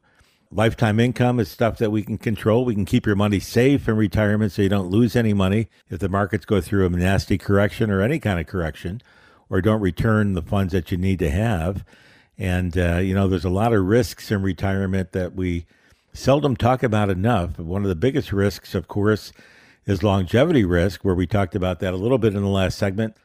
Lifetime 0.53 1.01
income 1.01 1.37
is 1.41 1.51
stuff 1.51 1.77
that 1.79 1.91
we 1.91 2.01
can 2.01 2.17
control. 2.17 2.63
We 2.63 2.75
can 2.75 2.85
keep 2.85 3.05
your 3.05 3.17
money 3.17 3.41
safe 3.41 3.89
in 3.89 3.97
retirement 3.97 4.53
so 4.53 4.61
you 4.61 4.69
don't 4.69 4.89
lose 4.89 5.17
any 5.17 5.33
money 5.33 5.67
if 5.89 5.99
the 5.99 6.07
markets 6.07 6.45
go 6.45 6.61
through 6.61 6.85
a 6.85 6.89
nasty 6.89 7.37
correction 7.37 7.91
or 7.91 7.99
any 7.99 8.17
kind 8.17 8.39
of 8.39 8.47
correction 8.47 9.01
or 9.49 9.61
don't 9.61 9.81
return 9.81 10.31
the 10.31 10.41
funds 10.41 10.71
that 10.71 10.91
you 10.91 10.97
need 10.97 11.19
to 11.19 11.29
have. 11.29 11.83
And, 12.37 12.77
uh, 12.77 12.99
you 12.99 13.13
know, 13.13 13.27
there's 13.27 13.43
a 13.43 13.49
lot 13.49 13.73
of 13.73 13.83
risks 13.83 14.31
in 14.31 14.43
retirement 14.43 15.11
that 15.11 15.35
we 15.35 15.65
seldom 16.13 16.55
talk 16.55 16.83
about 16.83 17.09
enough. 17.09 17.59
One 17.59 17.83
of 17.83 17.89
the 17.89 17.95
biggest 17.95 18.31
risks, 18.31 18.73
of 18.73 18.87
course, 18.87 19.33
is 19.85 20.03
longevity 20.03 20.63
risk, 20.63 21.03
where 21.03 21.15
we 21.15 21.27
talked 21.27 21.55
about 21.55 21.79
that 21.79 21.93
a 21.93 21.97
little 21.97 22.17
bit 22.17 22.35
in 22.35 22.41
the 22.41 22.47
last 22.47 22.77
segment. 22.77 23.15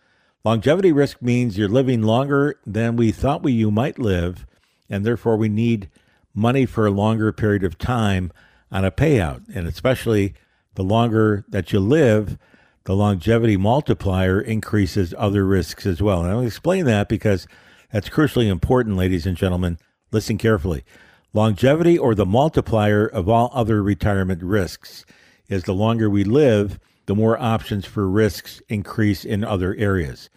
Longevity 0.44 0.92
risk 0.92 1.20
means 1.20 1.59
you're 1.59 1.68
living 1.68 2.02
longer 2.02 2.59
than 2.64 2.96
we 2.96 3.12
thought 3.12 3.42
we 3.42 3.52
you 3.52 3.70
might 3.70 3.98
live, 3.98 4.46
and 4.88 5.04
therefore 5.04 5.36
we 5.36 5.48
need 5.48 5.90
money 6.34 6.66
for 6.66 6.86
a 6.86 6.90
longer 6.90 7.32
period 7.32 7.64
of 7.64 7.78
time 7.78 8.32
on 8.70 8.84
a 8.84 8.90
payout. 8.90 9.42
And 9.54 9.66
especially 9.66 10.34
the 10.74 10.84
longer 10.84 11.44
that 11.48 11.72
you 11.72 11.80
live, 11.80 12.38
the 12.84 12.94
longevity 12.94 13.57
multiplier 13.57 14.40
increases 14.40 15.14
other 15.18 15.44
risks 15.44 15.86
as 15.86 16.00
well. 16.00 16.22
And 16.22 16.30
I'll 16.30 16.40
explain 16.40 16.84
that 16.86 17.09
because 17.09 17.46
that's 17.90 18.09
crucially 18.09 18.46
important, 18.46 18.96
ladies 18.96 19.26
and 19.26 19.36
gentlemen. 19.36 19.78
Listen 20.12 20.38
carefully. 20.38 20.84
Longevity 21.32 21.98
or 21.98 22.14
the 22.14 22.24
multiplier 22.24 23.07
of 23.07 23.28
all 23.28 23.50
other 23.52 23.82
retirement 23.82 24.42
risks 24.42 25.04
is 25.49 25.64
the 25.64 25.74
longer 25.74 26.09
we 26.11 26.24
live, 26.24 26.78
the 27.07 27.14
more 27.14 27.40
options 27.40 27.86
for 27.86 28.09
risks 28.09 28.61
increase 28.68 29.24
in 29.24 29.44
other 29.44 29.74
areas. 29.76 30.28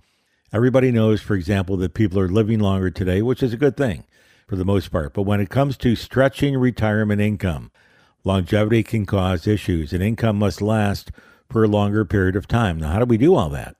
Everybody 0.51 0.91
knows, 0.91 1.21
for 1.21 1.35
example, 1.35 1.77
that 1.77 1.93
people 1.93 2.19
are 2.19 2.27
living 2.27 2.59
longer 2.59 2.89
today, 2.89 3.21
which 3.21 3.43
is 3.43 3.53
a 3.53 3.57
good 3.57 3.77
thing 3.77 4.03
for 4.47 4.55
the 4.55 4.65
most 4.65 4.91
part. 4.91 5.13
But 5.13 5.23
when 5.23 5.39
it 5.39 5.49
comes 5.49 5.77
to 5.77 5.95
stretching 5.95 6.57
retirement 6.57 7.21
income, 7.21 7.71
longevity 8.23 8.83
can 8.83 9.05
cause 9.05 9.45
issues, 9.45 9.93
and 9.93 10.01
income 10.01 10.37
must 10.37 10.61
last 10.61 11.11
for 11.49 11.63
a 11.63 11.67
longer 11.67 12.05
period 12.05 12.35
of 12.35 12.47
time. 12.47 12.79
Now, 12.79 12.91
how 12.91 12.99
do 12.99 13.05
we 13.05 13.17
do 13.17 13.35
all 13.35 13.49
that? 13.49 13.75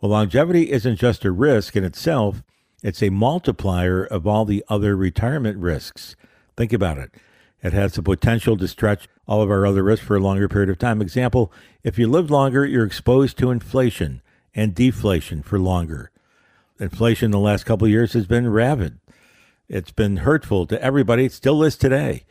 Well, 0.00 0.10
longevity 0.10 0.70
isn't 0.70 0.96
just 0.96 1.24
a 1.24 1.32
risk 1.32 1.76
in 1.76 1.84
itself, 1.84 2.42
it's 2.82 3.02
a 3.02 3.10
multiplier 3.10 4.04
of 4.04 4.26
all 4.26 4.44
the 4.44 4.64
other 4.68 4.94
retirement 4.94 5.58
risks. 5.58 6.16
Think 6.56 6.72
about 6.72 6.98
it. 6.98 7.12
It 7.64 7.72
has 7.72 7.94
the 7.94 8.02
potential 8.02 8.58
to 8.58 8.68
stretch 8.68 9.08
all 9.26 9.40
of 9.40 9.50
our 9.50 9.66
other 9.66 9.82
risks 9.82 10.04
for 10.04 10.16
a 10.16 10.20
longer 10.20 10.48
period 10.48 10.68
of 10.68 10.78
time. 10.78 11.00
Example, 11.00 11.50
if 11.82 11.98
you 11.98 12.06
live 12.06 12.30
longer, 12.30 12.66
you're 12.66 12.84
exposed 12.84 13.38
to 13.38 13.50
inflation 13.50 14.20
and 14.54 14.74
deflation 14.74 15.42
for 15.42 15.58
longer. 15.58 16.10
Inflation 16.78 17.26
in 17.26 17.30
the 17.30 17.38
last 17.38 17.64
couple 17.64 17.86
of 17.86 17.90
years 17.90 18.12
has 18.12 18.26
been 18.26 18.52
rapid. 18.52 18.98
It's 19.66 19.92
been 19.92 20.18
hurtful 20.18 20.66
to 20.66 20.82
everybody. 20.82 21.24
It 21.24 21.32
still 21.32 21.62
is 21.62 21.76
today. 21.76 22.26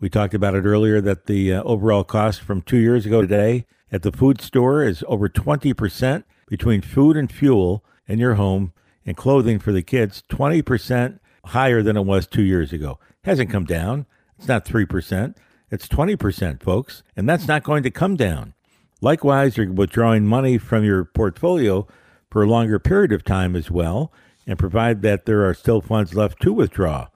We 0.00 0.08
talked 0.08 0.32
about 0.32 0.54
it 0.54 0.64
earlier 0.64 1.02
that 1.02 1.26
the 1.26 1.52
uh, 1.52 1.62
overall 1.64 2.02
cost 2.02 2.40
from 2.40 2.62
two 2.62 2.78
years 2.78 3.04
ago 3.04 3.20
today 3.20 3.66
at 3.92 4.00
the 4.02 4.12
food 4.12 4.40
store 4.40 4.82
is 4.82 5.04
over 5.06 5.28
20% 5.28 6.24
between 6.46 6.80
food 6.80 7.14
and 7.14 7.30
fuel 7.30 7.84
in 8.06 8.18
your 8.18 8.34
home 8.36 8.72
and 9.04 9.18
clothing 9.18 9.58
for 9.58 9.72
the 9.72 9.82
kids, 9.82 10.22
20% 10.30 11.18
higher 11.46 11.82
than 11.82 11.98
it 11.98 12.06
was 12.06 12.26
two 12.26 12.42
years 12.42 12.72
ago. 12.72 12.98
Hasn't 13.24 13.50
come 13.50 13.66
down. 13.66 14.06
It's 14.38 14.48
not 14.48 14.64
3%. 14.64 15.36
It's 15.70 15.88
20%, 15.88 16.62
folks. 16.62 17.02
And 17.16 17.28
that's 17.28 17.48
not 17.48 17.64
going 17.64 17.82
to 17.82 17.90
come 17.90 18.16
down. 18.16 18.54
Likewise, 19.00 19.56
you're 19.56 19.70
withdrawing 19.70 20.26
money 20.26 20.58
from 20.58 20.84
your 20.84 21.04
portfolio 21.04 21.86
for 22.30 22.42
a 22.42 22.48
longer 22.48 22.78
period 22.78 23.12
of 23.12 23.24
time 23.24 23.54
as 23.54 23.70
well, 23.70 24.12
and 24.46 24.58
provide 24.58 25.02
that 25.02 25.24
there 25.24 25.48
are 25.48 25.54
still 25.54 25.80
funds 25.80 26.14
left 26.14 26.40
to 26.42 26.52
withdraw, 26.52 27.08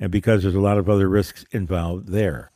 and 0.00 0.10
because 0.10 0.42
there's 0.42 0.54
a 0.54 0.60
lot 0.60 0.78
of 0.78 0.88
other 0.88 1.08
risks 1.08 1.44
involved 1.52 2.08
there. 2.08 2.50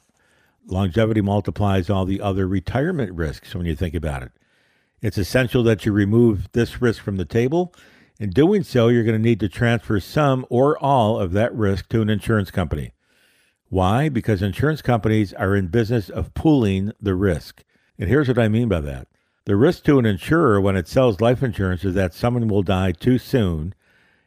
Longevity 0.66 1.21
multiplies 1.21 1.91
all 1.91 2.05
the 2.05 2.21
other 2.21 2.47
retirement 2.47 3.12
risks 3.12 3.55
when 3.55 3.66
you 3.66 3.77
think 3.77 3.95
about 3.95 4.23
it. 4.23 4.33
It's 5.03 5.18
essential 5.18 5.62
that 5.64 5.85
you 5.85 5.93
remove 5.93 6.51
this 6.53 6.81
risk 6.81 7.03
from 7.03 7.16
the 7.16 7.25
table. 7.25 7.75
In 8.18 8.31
doing 8.31 8.62
so, 8.62 8.89
you're 8.89 9.05
going 9.05 9.16
to 9.16 9.23
need 9.23 9.41
to 9.41 9.49
transfer 9.49 9.99
some 10.01 10.47
or 10.51 10.79
all 10.79 11.18
of 11.18 11.33
that 11.33 11.55
risk 11.55 11.89
to 11.91 12.03
an 12.03 12.11
insurance 12.11 12.51
company. 12.51 12.93
Why? 13.71 14.09
Because 14.09 14.43
insurance 14.43 14.83
companies 14.83 15.33
are 15.33 15.55
in 15.55 15.68
business 15.68 16.11
of 16.11 16.35
pooling 16.35 16.93
the 17.01 17.14
risk. 17.14 17.62
And 17.99 18.09
here's 18.09 18.27
what 18.27 18.39
I 18.39 18.49
mean 18.49 18.68
by 18.68 18.81
that. 18.81 19.07
The 19.45 19.55
risk 19.55 19.85
to 19.85 19.99
an 20.01 20.07
insurer 20.07 20.61
when 20.61 20.77
it 20.77 20.89
sells 20.89 21.21
life 21.21 21.41
insurance 21.41 21.85
is 21.85 21.95
that 21.95 22.12
someone 22.12 22.49
will 22.49 22.64
die 22.64 22.91
too 22.91 23.16
soon 23.16 23.75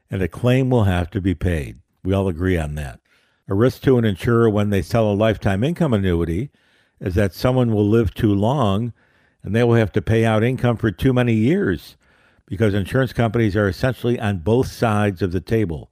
and 0.10 0.22
a 0.22 0.30
claim 0.30 0.70
will 0.70 0.86
have 0.86 1.10
to 1.12 1.20
be 1.20 1.36
paid. 1.36 1.80
We 2.04 2.14
all 2.14 2.30
agree 2.30 2.58
on 2.58 2.76
that. 2.76 3.02
A 3.50 3.54
risk 3.54 3.82
to 3.84 3.98
an 3.98 4.06
insurer 4.06 4.50
when 4.50 4.70
they 4.70 4.82
sell 4.82 5.12
a 5.12 5.14
lifetime 5.14 5.62
income 5.62 5.94
annuity 5.94 6.50
is 7.02 7.16
that 7.16 7.34
someone 7.34 7.74
will 7.74 7.88
live 7.88 8.14
too 8.14 8.34
long 8.34 8.94
and 9.44 9.54
they 9.54 9.64
will 9.66 9.76
have 9.76 9.91
to 9.91 10.02
pay 10.02 10.24
out 10.24 10.44
income 10.44 10.78
for 10.78 10.89
too 10.89 11.12
many 11.12 11.34
years 11.34 11.98
because 12.46 12.74
insurance 12.74 13.12
companies 13.12 13.58
are 13.58 13.68
essentially 13.68 14.18
on 14.18 14.38
both 14.38 14.68
sides 14.68 15.22
of 15.22 15.34
the 15.34 15.41
table. 15.41 15.91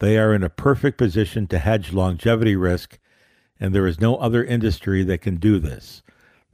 They 0.00 0.18
are 0.18 0.34
in 0.34 0.42
a 0.42 0.48
perfect 0.48 0.96
position 0.96 1.46
to 1.48 1.58
hedge 1.58 1.92
longevity 1.92 2.56
risk, 2.56 2.98
and 3.60 3.74
there 3.74 3.86
is 3.86 4.00
no 4.00 4.16
other 4.16 4.42
industry 4.42 5.04
that 5.04 5.20
can 5.20 5.36
do 5.36 5.58
this. 5.58 6.02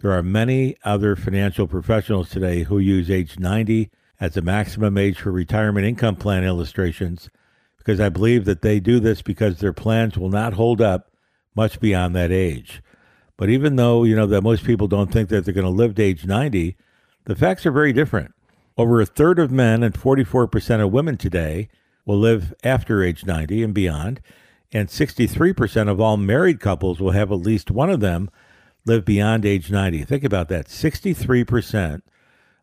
There 0.01 0.11
are 0.11 0.23
many 0.23 0.77
other 0.85 1.15
financial 1.15 1.69
professionals 1.69 2.29
today 2.29 2.65
who 2.65 2.79
use 2.79 3.09
age 3.09 3.39
90 3.39 3.89
as 4.19 4.35
the 4.35 4.43
maximum 4.43 4.99
age 4.99 5.21
for 5.21 5.31
retirement 5.31 5.87
income 5.87 6.17
plan 6.17 6.43
illustrations 6.43 7.31
because 7.79 8.01
I 8.01 8.09
believe 8.09 8.47
that 8.47 8.63
they 8.63 8.81
do 8.81 8.99
this 8.99 9.23
because 9.23 9.59
their 9.59 9.73
plans 9.73 10.19
will 10.19 10.29
not 10.29 10.55
hold 10.55 10.81
up 10.81 11.13
much 11.55 11.79
beyond 11.79 12.17
that 12.17 12.33
age. 12.33 12.83
But 13.37 13.49
even 13.49 13.77
though, 13.77 14.03
you 14.03 14.17
know, 14.17 14.27
that 14.27 14.43
most 14.43 14.65
people 14.65 14.89
don't 14.89 15.13
think 15.13 15.29
that 15.29 15.45
they're 15.45 15.55
going 15.55 15.65
to 15.65 15.71
live 15.71 15.95
to 15.95 16.03
age 16.03 16.27
90, 16.27 16.77
the 17.27 17.37
facts 17.37 17.65
are 17.65 17.71
very 17.71 17.93
different. 17.93 18.35
Over 18.77 19.01
a 19.01 19.07
third 19.07 19.39
of 19.39 19.53
men 19.53 19.85
and 19.85 19.95
44% 19.95 20.85
of 20.85 20.91
women 20.91 21.17
today 21.17 21.69
will 22.07 22.19
live 22.19 22.55
after 22.65 23.03
age 23.03 23.27
90 23.27 23.63
and 23.63 23.75
beyond, 23.75 24.21
and 24.73 24.89
63% 24.89 25.91
of 25.91 26.01
all 26.01 26.17
married 26.17 26.61
couples 26.61 27.01
will 27.01 27.11
have 27.11 27.31
at 27.31 27.41
least 27.41 27.71
one 27.71 27.91
of 27.91 28.01
them 28.01 28.31
live 28.87 29.05
beyond 29.05 29.45
age 29.45 29.71
90. 29.71 30.05
Think 30.05 30.25
about 30.25 30.49
that. 30.49 30.67
63% 30.67 32.03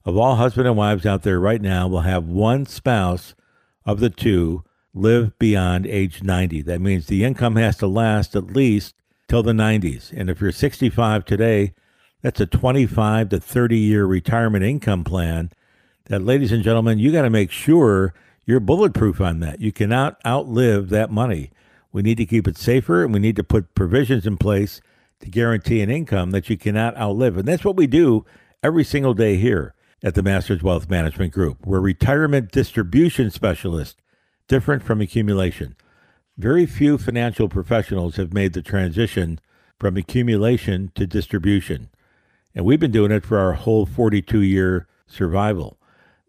of 0.05 0.17
all 0.17 0.35
husband 0.35 0.67
and 0.67 0.77
wives 0.77 1.05
out 1.05 1.23
there 1.23 1.39
right 1.39 1.61
now 1.61 1.87
will 1.87 2.01
have 2.01 2.25
one 2.25 2.65
spouse 2.65 3.35
of 3.85 3.99
the 3.99 4.09
two 4.09 4.63
live 4.93 5.37
beyond 5.37 5.85
age 5.85 6.23
90. 6.23 6.61
That 6.63 6.81
means 6.81 7.07
the 7.07 7.23
income 7.23 7.57
has 7.57 7.77
to 7.77 7.87
last 7.87 8.35
at 8.35 8.47
least 8.47 8.95
till 9.27 9.43
the 9.43 9.51
90s. 9.51 10.11
And 10.15 10.29
if 10.29 10.39
you're 10.39 10.51
65 10.51 11.25
today, 11.25 11.73
that's 12.21 12.39
a 12.39 12.45
25 12.45 13.29
to 13.29 13.39
30 13.39 13.77
year 13.77 14.05
retirement 14.05 14.63
income 14.63 15.03
plan 15.03 15.51
that, 16.05 16.21
ladies 16.21 16.51
and 16.51 16.63
gentlemen, 16.63 16.99
you 16.99 17.11
got 17.11 17.23
to 17.23 17.29
make 17.29 17.51
sure 17.51 18.13
you're 18.45 18.59
bulletproof 18.59 19.21
on 19.21 19.39
that. 19.39 19.61
You 19.61 19.71
cannot 19.71 20.19
outlive 20.25 20.89
that 20.89 21.11
money. 21.11 21.51
We 21.91 22.01
need 22.01 22.17
to 22.17 22.25
keep 22.25 22.47
it 22.47 22.57
safer 22.57 23.03
and 23.03 23.13
we 23.13 23.19
need 23.19 23.35
to 23.37 23.43
put 23.43 23.75
provisions 23.75 24.25
in 24.25 24.37
place 24.37 24.81
to 25.19 25.29
guarantee 25.29 25.81
an 25.81 25.89
income 25.89 26.31
that 26.31 26.49
you 26.49 26.57
cannot 26.57 26.97
outlive. 26.97 27.37
And 27.37 27.47
that's 27.47 27.63
what 27.63 27.77
we 27.77 27.87
do 27.87 28.25
every 28.61 28.83
single 28.83 29.13
day 29.13 29.37
here 29.37 29.73
at 30.03 30.15
the 30.15 30.23
Masters 30.23 30.61
Wealth 30.61 30.89
Management 30.89 31.31
Group. 31.31 31.65
We're 31.65 31.79
retirement 31.79 32.51
distribution 32.51 33.31
specialists, 33.31 34.01
different 34.47 34.83
from 34.83 34.99
accumulation. 34.99 35.75
Very 36.37 36.65
few 36.65 36.97
financial 36.97 37.47
professionals 37.47 38.17
have 38.17 38.33
made 38.33 38.53
the 38.53 38.61
transition 38.61 39.39
from 39.79 39.95
accumulation 39.95 40.91
to 40.95 41.07
distribution. 41.07 41.89
And 42.55 42.65
we've 42.65 42.79
been 42.79 42.91
doing 42.91 43.11
it 43.11 43.25
for 43.25 43.37
our 43.39 43.53
whole 43.53 43.85
42 43.85 44.41
year 44.41 44.87
survival. 45.07 45.77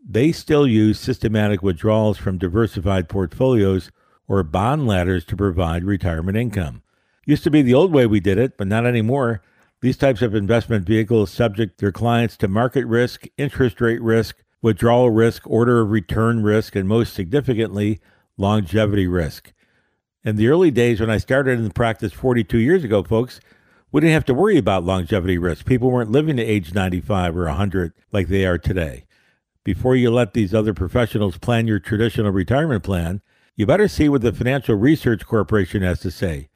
They 0.06 0.32
still 0.32 0.66
use 0.66 1.00
systematic 1.00 1.62
withdrawals 1.62 2.18
from 2.18 2.36
diversified 2.36 3.08
portfolios 3.08 3.90
or 4.28 4.42
bond 4.42 4.86
ladders 4.86 5.24
to 5.26 5.36
provide 5.36 5.82
retirement 5.82 6.36
income. 6.36 6.82
Used 7.24 7.42
to 7.44 7.50
be 7.50 7.62
the 7.62 7.72
old 7.72 7.90
way 7.90 8.04
we 8.04 8.20
did 8.20 8.36
it, 8.36 8.58
but 8.58 8.66
not 8.66 8.84
anymore. 8.84 9.40
These 9.80 9.96
types 9.96 10.20
of 10.20 10.34
investment 10.34 10.86
vehicles 10.86 11.30
subject 11.30 11.78
their 11.78 11.90
clients 11.90 12.36
to 12.38 12.48
market 12.48 12.84
risk, 12.84 13.26
interest 13.38 13.80
rate 13.80 14.02
risk, 14.02 14.36
withdrawal 14.60 15.08
risk, 15.08 15.42
order 15.46 15.80
of 15.80 15.90
return 15.90 16.42
risk, 16.42 16.76
and 16.76 16.86
most 16.86 17.14
significantly, 17.14 17.98
longevity 18.36 19.06
risk. 19.06 19.54
In 20.22 20.36
the 20.36 20.48
early 20.48 20.70
days 20.70 21.00
when 21.00 21.10
I 21.10 21.18
started 21.18 21.58
in 21.58 21.64
the 21.64 21.70
practice 21.70 22.12
42 22.12 22.58
years 22.58 22.84
ago, 22.84 23.02
folks, 23.02 23.40
we 23.90 24.02
didn't 24.02 24.14
have 24.14 24.24
to 24.26 24.34
worry 24.34 24.58
about 24.58 24.84
longevity 24.84 25.38
risk. 25.38 25.64
People 25.64 25.90
weren't 25.90 26.12
living 26.12 26.36
to 26.36 26.44
age 26.44 26.74
95 26.74 27.36
or 27.36 27.44
100 27.44 27.94
like 28.12 28.28
they 28.28 28.44
are 28.44 28.58
today. 28.58 29.04
Before 29.64 29.96
you 29.96 30.10
let 30.10 30.34
these 30.34 30.54
other 30.54 30.74
professionals 30.74 31.38
plan 31.38 31.66
your 31.66 31.78
traditional 31.78 32.30
retirement 32.30 32.84
plan, 32.84 33.22
you 33.56 33.66
better 33.66 33.88
see 33.88 34.10
what 34.10 34.20
the 34.20 34.32
Financial 34.32 34.74
Research 34.74 35.24
Corporation 35.24 35.82
has 35.82 36.00
to 36.00 36.10
say. 36.10 36.50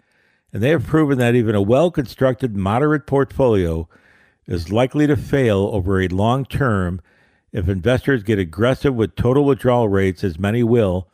And 0.53 0.63
they 0.63 0.71
have 0.71 0.87
proven 0.87 1.19
that 1.19 1.35
even 1.35 1.55
a 1.55 1.63
well 1.63 1.91
constructed 1.91 2.55
moderate 2.55 3.07
portfolio 3.07 3.89
is 4.47 4.71
likely 4.71 5.07
to 5.07 5.17
fail 5.17 5.71
over 5.73 6.01
a 6.01 6.09
long 6.09 6.45
term 6.45 7.01
if 7.51 7.67
investors 7.69 8.23
get 8.23 8.39
aggressive 8.39 8.95
with 8.95 9.17
total 9.17 9.45
withdrawal 9.45 9.89
rates, 9.89 10.23
as 10.23 10.39
many 10.39 10.63
will. 10.63 11.09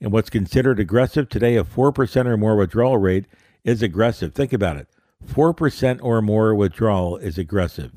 And 0.00 0.12
what's 0.12 0.30
considered 0.30 0.78
aggressive 0.78 1.28
today, 1.28 1.56
a 1.56 1.64
4% 1.64 2.26
or 2.26 2.36
more 2.36 2.56
withdrawal 2.56 2.98
rate, 2.98 3.24
is 3.64 3.82
aggressive. 3.82 4.34
Think 4.34 4.52
about 4.52 4.76
it 4.76 4.86
4% 5.26 6.00
or 6.02 6.22
more 6.22 6.54
withdrawal 6.54 7.16
is 7.16 7.38
aggressive. 7.38 7.92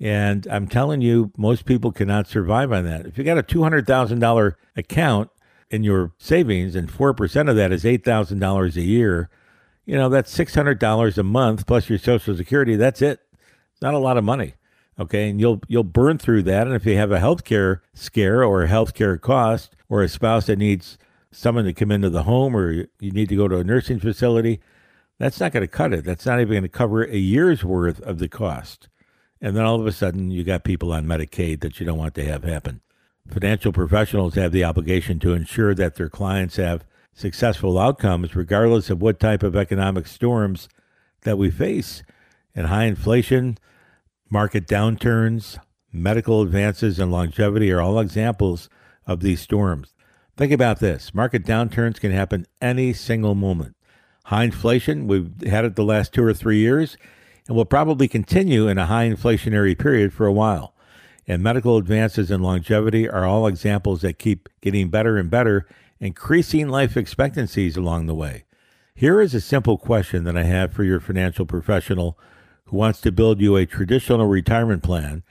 And 0.00 0.46
I'm 0.50 0.66
telling 0.66 1.02
you, 1.02 1.30
most 1.36 1.66
people 1.66 1.92
cannot 1.92 2.26
survive 2.26 2.72
on 2.72 2.84
that. 2.84 3.04
If 3.04 3.18
you 3.18 3.24
got 3.24 3.38
a 3.38 3.42
$200,000 3.42 4.54
account, 4.76 5.30
in 5.70 5.84
your 5.84 6.12
savings 6.18 6.74
and 6.74 6.90
4% 6.90 7.48
of 7.48 7.56
that 7.56 7.72
is 7.72 7.84
$8,000 7.84 8.76
a 8.76 8.82
year, 8.82 9.30
you 9.86 9.96
know, 9.96 10.08
that's 10.08 10.36
$600 10.36 11.18
a 11.18 11.22
month 11.22 11.66
plus 11.66 11.88
your 11.88 11.98
social 11.98 12.36
security. 12.36 12.76
That's 12.76 13.00
it. 13.00 13.20
It's 13.72 13.82
not 13.82 13.94
a 13.94 13.98
lot 13.98 14.16
of 14.16 14.24
money. 14.24 14.54
Okay. 14.98 15.30
And 15.30 15.40
you'll, 15.40 15.62
you'll 15.68 15.84
burn 15.84 16.18
through 16.18 16.42
that. 16.44 16.66
And 16.66 16.76
if 16.76 16.84
you 16.84 16.96
have 16.96 17.12
a 17.12 17.18
healthcare 17.18 17.80
scare 17.94 18.44
or 18.44 18.62
a 18.62 18.68
healthcare 18.68 19.18
cost 19.18 19.74
or 19.88 20.02
a 20.02 20.08
spouse 20.08 20.46
that 20.46 20.58
needs 20.58 20.98
someone 21.32 21.64
to 21.64 21.72
come 21.72 21.90
into 21.90 22.10
the 22.10 22.24
home 22.24 22.56
or 22.56 22.72
you 22.72 22.88
need 23.00 23.28
to 23.30 23.36
go 23.36 23.48
to 23.48 23.58
a 23.58 23.64
nursing 23.64 24.00
facility, 24.00 24.60
that's 25.18 25.40
not 25.40 25.52
going 25.52 25.62
to 25.62 25.68
cut 25.68 25.92
it. 25.92 26.04
That's 26.04 26.26
not 26.26 26.40
even 26.40 26.52
going 26.52 26.62
to 26.64 26.68
cover 26.68 27.04
a 27.04 27.16
year's 27.16 27.64
worth 27.64 28.00
of 28.00 28.18
the 28.18 28.28
cost. 28.28 28.88
And 29.40 29.56
then 29.56 29.64
all 29.64 29.80
of 29.80 29.86
a 29.86 29.92
sudden, 29.92 30.30
you 30.30 30.44
got 30.44 30.64
people 30.64 30.92
on 30.92 31.06
Medicaid 31.06 31.60
that 31.60 31.80
you 31.80 31.86
don't 31.86 31.98
want 31.98 32.14
to 32.16 32.24
have 32.24 32.44
happen. 32.44 32.80
Financial 33.28 33.72
professionals 33.72 34.34
have 34.34 34.52
the 34.52 34.64
obligation 34.64 35.18
to 35.20 35.32
ensure 35.32 35.74
that 35.74 35.94
their 35.94 36.08
clients 36.08 36.56
have 36.56 36.84
successful 37.14 37.78
outcomes, 37.78 38.34
regardless 38.34 38.90
of 38.90 39.00
what 39.00 39.20
type 39.20 39.42
of 39.42 39.56
economic 39.56 40.06
storms 40.06 40.68
that 41.22 41.38
we 41.38 41.50
face. 41.50 42.02
And 42.54 42.66
high 42.66 42.84
inflation, 42.84 43.56
market 44.28 44.66
downturns, 44.66 45.58
medical 45.92 46.42
advances, 46.42 46.98
and 46.98 47.10
longevity 47.12 47.70
are 47.72 47.80
all 47.80 47.98
examples 47.98 48.68
of 49.06 49.20
these 49.20 49.40
storms. 49.40 49.94
Think 50.36 50.52
about 50.52 50.80
this 50.80 51.14
market 51.14 51.44
downturns 51.44 52.00
can 52.00 52.12
happen 52.12 52.46
any 52.60 52.92
single 52.92 53.34
moment. 53.34 53.76
High 54.24 54.44
inflation, 54.44 55.06
we've 55.06 55.30
had 55.46 55.64
it 55.64 55.76
the 55.76 55.84
last 55.84 56.12
two 56.12 56.24
or 56.24 56.32
three 56.32 56.58
years, 56.58 56.96
and 57.50 57.56
will 57.56 57.64
probably 57.64 58.06
continue 58.06 58.68
in 58.68 58.78
a 58.78 58.86
high 58.86 59.10
inflationary 59.10 59.76
period 59.76 60.12
for 60.12 60.24
a 60.24 60.32
while 60.32 60.72
and 61.30 61.44
medical 61.44 61.76
advances 61.76 62.28
in 62.28 62.42
longevity 62.42 63.08
are 63.08 63.24
all 63.24 63.46
examples 63.46 64.00
that 64.00 64.18
keep 64.18 64.48
getting 64.60 64.88
better 64.88 65.16
and 65.16 65.30
better, 65.30 65.64
increasing 66.00 66.68
life 66.68 66.96
expectancies 66.96 67.76
along 67.76 68.06
the 68.06 68.14
way. 68.16 68.42
Here 68.96 69.20
is 69.20 69.32
a 69.32 69.40
simple 69.40 69.78
question 69.78 70.24
that 70.24 70.36
I 70.36 70.42
have 70.42 70.72
for 70.72 70.82
your 70.82 70.98
financial 70.98 71.46
professional 71.46 72.18
who 72.64 72.76
wants 72.76 73.00
to 73.02 73.12
build 73.12 73.40
you 73.40 73.54
a 73.54 73.64
traditional 73.64 74.26
retirement 74.26 74.82
plan 74.82 75.22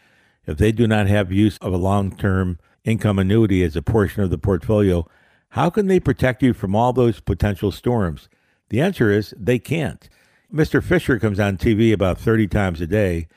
if 0.46 0.58
they 0.58 0.72
do 0.72 0.88
not 0.88 1.08
have 1.08 1.34
use 1.34 1.58
of 1.58 1.74
a 1.74 1.78
long 1.78 2.16
term 2.16 2.60
income 2.86 3.20
annuity 3.20 3.62
as 3.62 3.76
a 3.76 3.82
portion 3.82 4.24
of 4.24 4.30
the 4.30 4.38
portfolio. 4.38 5.06
How 5.50 5.70
can 5.70 5.88
they 5.88 6.00
protect 6.00 6.42
you 6.42 6.54
from 6.54 6.76
all 6.76 6.94
those 6.94 7.20
potential 7.20 7.72
storms? 7.72 8.30
The 8.70 8.80
answer 8.80 9.12
is 9.12 9.34
they 9.38 9.60
can't. 9.60 10.08
Mr. 10.54 10.84
Fisher 10.84 11.20
comes 11.20 11.40
on 11.40 11.58
TV 11.58 11.94
about 11.94 12.18
30 12.18 12.48
times 12.48 12.82
a 12.82 12.88
day 12.88 13.28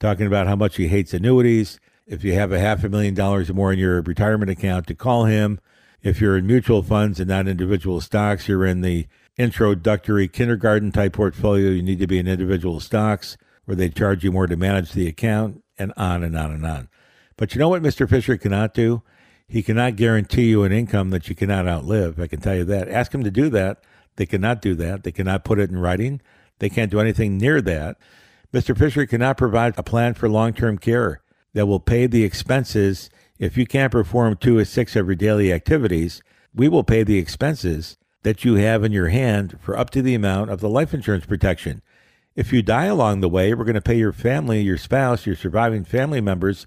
talking 0.00 0.26
about 0.26 0.48
how 0.48 0.56
much 0.56 0.76
he 0.76 0.88
hates 0.88 1.14
annuities 1.14 1.78
if 2.06 2.24
you 2.24 2.34
have 2.34 2.50
a 2.50 2.58
half 2.58 2.82
a 2.82 2.88
million 2.88 3.14
dollars 3.14 3.48
or 3.48 3.54
more 3.54 3.72
in 3.72 3.78
your 3.78 4.02
retirement 4.02 4.50
account, 4.50 4.86
to 4.86 4.94
call 4.94 5.24
him. 5.24 5.60
If 6.02 6.20
you're 6.20 6.36
in 6.36 6.46
mutual 6.46 6.82
funds 6.82 7.18
and 7.20 7.28
not 7.28 7.48
individual 7.48 8.00
stocks, 8.00 8.48
you're 8.48 8.66
in 8.66 8.80
the 8.80 9.06
introductory 9.36 10.28
kindergarten 10.28 10.92
type 10.92 11.12
portfolio, 11.14 11.70
you 11.70 11.82
need 11.82 11.98
to 12.00 12.06
be 12.06 12.18
in 12.18 12.28
individual 12.28 12.80
stocks 12.80 13.36
where 13.64 13.76
they 13.76 13.88
charge 13.88 14.24
you 14.24 14.32
more 14.32 14.46
to 14.46 14.56
manage 14.56 14.92
the 14.92 15.08
account, 15.08 15.62
and 15.78 15.92
on 15.96 16.22
and 16.22 16.36
on 16.36 16.52
and 16.52 16.64
on. 16.64 16.88
But 17.36 17.54
you 17.54 17.58
know 17.58 17.68
what 17.68 17.82
Mr. 17.82 18.08
Fisher 18.08 18.36
cannot 18.36 18.72
do? 18.72 19.02
He 19.48 19.62
cannot 19.62 19.96
guarantee 19.96 20.48
you 20.48 20.62
an 20.62 20.72
income 20.72 21.10
that 21.10 21.28
you 21.28 21.34
cannot 21.34 21.68
outlive. 21.68 22.20
I 22.20 22.28
can 22.28 22.40
tell 22.40 22.56
you 22.56 22.64
that. 22.64 22.88
Ask 22.88 23.12
him 23.12 23.24
to 23.24 23.30
do 23.30 23.48
that. 23.50 23.82
They 24.16 24.26
cannot 24.26 24.62
do 24.62 24.74
that. 24.76 25.02
They 25.02 25.12
cannot 25.12 25.44
put 25.44 25.58
it 25.58 25.70
in 25.70 25.78
writing. 25.78 26.20
They 26.58 26.68
can't 26.68 26.90
do 26.90 27.00
anything 27.00 27.38
near 27.38 27.60
that. 27.62 27.96
Mr. 28.52 28.76
Fisher 28.76 29.06
cannot 29.06 29.36
provide 29.36 29.74
a 29.76 29.82
plan 29.82 30.14
for 30.14 30.28
long 30.28 30.52
term 30.52 30.78
care 30.78 31.20
that 31.52 31.66
will 31.66 31.80
pay 31.80 32.06
the 32.06 32.24
expenses. 32.24 33.10
If 33.38 33.56
you 33.56 33.66
can't 33.66 33.92
perform 33.92 34.36
two 34.36 34.58
or 34.58 34.64
six 34.64 34.96
of 34.96 35.06
your 35.06 35.14
daily 35.14 35.52
activities, 35.52 36.22
we 36.54 36.68
will 36.68 36.84
pay 36.84 37.02
the 37.02 37.18
expenses 37.18 37.98
that 38.22 38.44
you 38.44 38.54
have 38.54 38.82
in 38.82 38.92
your 38.92 39.08
hand 39.08 39.58
for 39.60 39.78
up 39.78 39.90
to 39.90 40.02
the 40.02 40.14
amount 40.14 40.50
of 40.50 40.60
the 40.60 40.68
life 40.68 40.94
insurance 40.94 41.26
protection. 41.26 41.82
If 42.34 42.52
you 42.52 42.62
die 42.62 42.86
along 42.86 43.20
the 43.20 43.28
way, 43.28 43.54
we're 43.54 43.64
going 43.64 43.74
to 43.74 43.80
pay 43.80 43.96
your 43.96 44.12
family, 44.12 44.60
your 44.62 44.78
spouse, 44.78 45.26
your 45.26 45.36
surviving 45.36 45.84
family 45.84 46.20
members, 46.20 46.66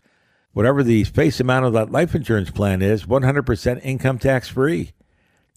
whatever 0.54 0.84
the 0.84 1.04
face 1.04 1.40
amount 1.40 1.66
of 1.66 1.74
that 1.74 1.92
life 1.92 2.16
insurance 2.16 2.50
plan 2.50 2.82
is, 2.82 3.06
100% 3.06 3.84
income 3.84 4.20
tax 4.20 4.48
free. 4.48 4.94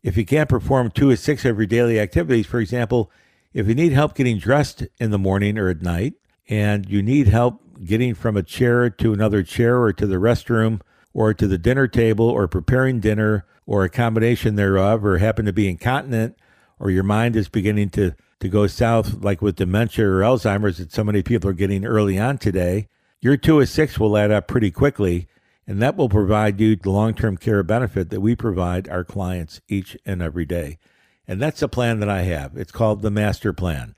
If 0.02 0.16
you 0.16 0.26
can't 0.26 0.48
perform 0.48 0.90
two 0.90 1.10
or 1.10 1.16
six 1.16 1.44
of 1.44 1.56
your 1.56 1.66
daily 1.66 2.00
activities, 2.00 2.46
for 2.46 2.58
example, 2.58 3.10
if 3.54 3.68
you 3.68 3.74
need 3.74 3.92
help 3.92 4.14
getting 4.14 4.38
dressed 4.38 4.84
in 4.98 5.10
the 5.10 5.18
morning 5.18 5.58
or 5.58 5.68
at 5.68 5.82
night, 5.82 6.14
and 6.48 6.88
you 6.88 7.02
need 7.02 7.28
help 7.28 7.60
getting 7.84 8.14
from 8.14 8.36
a 8.36 8.42
chair 8.42 8.90
to 8.90 9.12
another 9.12 9.42
chair 9.42 9.80
or 9.80 9.92
to 9.92 10.06
the 10.06 10.16
restroom 10.16 10.80
or 11.14 11.34
to 11.34 11.46
the 11.46 11.58
dinner 11.58 11.86
table 11.86 12.28
or 12.28 12.48
preparing 12.48 13.00
dinner 13.00 13.44
or 13.66 13.84
a 13.84 13.88
combination 13.88 14.54
thereof 14.54 15.04
or 15.04 15.18
happen 15.18 15.44
to 15.44 15.52
be 15.52 15.68
incontinent 15.68 16.36
or 16.78 16.90
your 16.90 17.02
mind 17.02 17.36
is 17.36 17.48
beginning 17.48 17.90
to, 17.90 18.12
to 18.40 18.48
go 18.48 18.66
south 18.66 19.22
like 19.22 19.40
with 19.40 19.56
dementia 19.56 20.06
or 20.06 20.20
Alzheimer's 20.20 20.78
that 20.78 20.92
so 20.92 21.04
many 21.04 21.22
people 21.22 21.50
are 21.50 21.54
getting 21.54 21.84
early 21.84 22.18
on 22.18 22.38
today, 22.38 22.88
your 23.20 23.36
two 23.36 23.58
or 23.58 23.66
six 23.66 23.98
will 23.98 24.16
add 24.16 24.30
up 24.30 24.48
pretty 24.48 24.70
quickly 24.70 25.28
and 25.66 25.80
that 25.80 25.96
will 25.96 26.08
provide 26.08 26.60
you 26.60 26.74
the 26.74 26.90
long-term 26.90 27.36
care 27.36 27.62
benefit 27.62 28.10
that 28.10 28.20
we 28.20 28.34
provide 28.34 28.88
our 28.88 29.04
clients 29.04 29.60
each 29.68 29.96
and 30.04 30.20
every 30.20 30.44
day. 30.44 30.78
And 31.26 31.40
that's 31.40 31.60
the 31.60 31.68
plan 31.68 32.00
that 32.00 32.08
I 32.08 32.22
have. 32.22 32.56
It's 32.56 32.72
called 32.72 33.02
the 33.02 33.10
master 33.10 33.52
plan. 33.52 33.94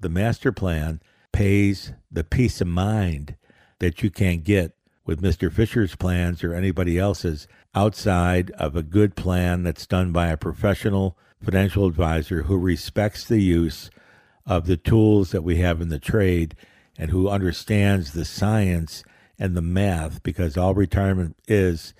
The 0.00 0.08
master 0.08 0.52
plan 0.52 1.00
pays 1.32 1.92
the 2.10 2.24
peace 2.24 2.60
of 2.60 2.68
mind 2.68 3.36
that 3.78 4.02
you 4.02 4.10
can't 4.10 4.44
get 4.44 4.72
with 5.04 5.22
Mr. 5.22 5.52
Fisher's 5.52 5.96
plans 5.96 6.44
or 6.44 6.52
anybody 6.54 6.98
else's 6.98 7.48
outside 7.74 8.50
of 8.52 8.76
a 8.76 8.82
good 8.82 9.16
plan 9.16 9.62
that's 9.62 9.86
done 9.86 10.12
by 10.12 10.28
a 10.28 10.36
professional 10.36 11.16
financial 11.42 11.86
advisor 11.86 12.42
who 12.42 12.58
respects 12.58 13.24
the 13.24 13.40
use 13.40 13.90
of 14.46 14.66
the 14.66 14.76
tools 14.76 15.30
that 15.30 15.42
we 15.42 15.56
have 15.56 15.80
in 15.80 15.88
the 15.88 15.98
trade 15.98 16.54
and 16.98 17.10
who 17.10 17.28
understands 17.28 18.12
the 18.12 18.24
science 18.24 19.04
and 19.38 19.56
the 19.56 19.62
math 19.62 20.22
because 20.22 20.56
all 20.56 20.74
retirement 20.74 21.36
is 21.46 21.94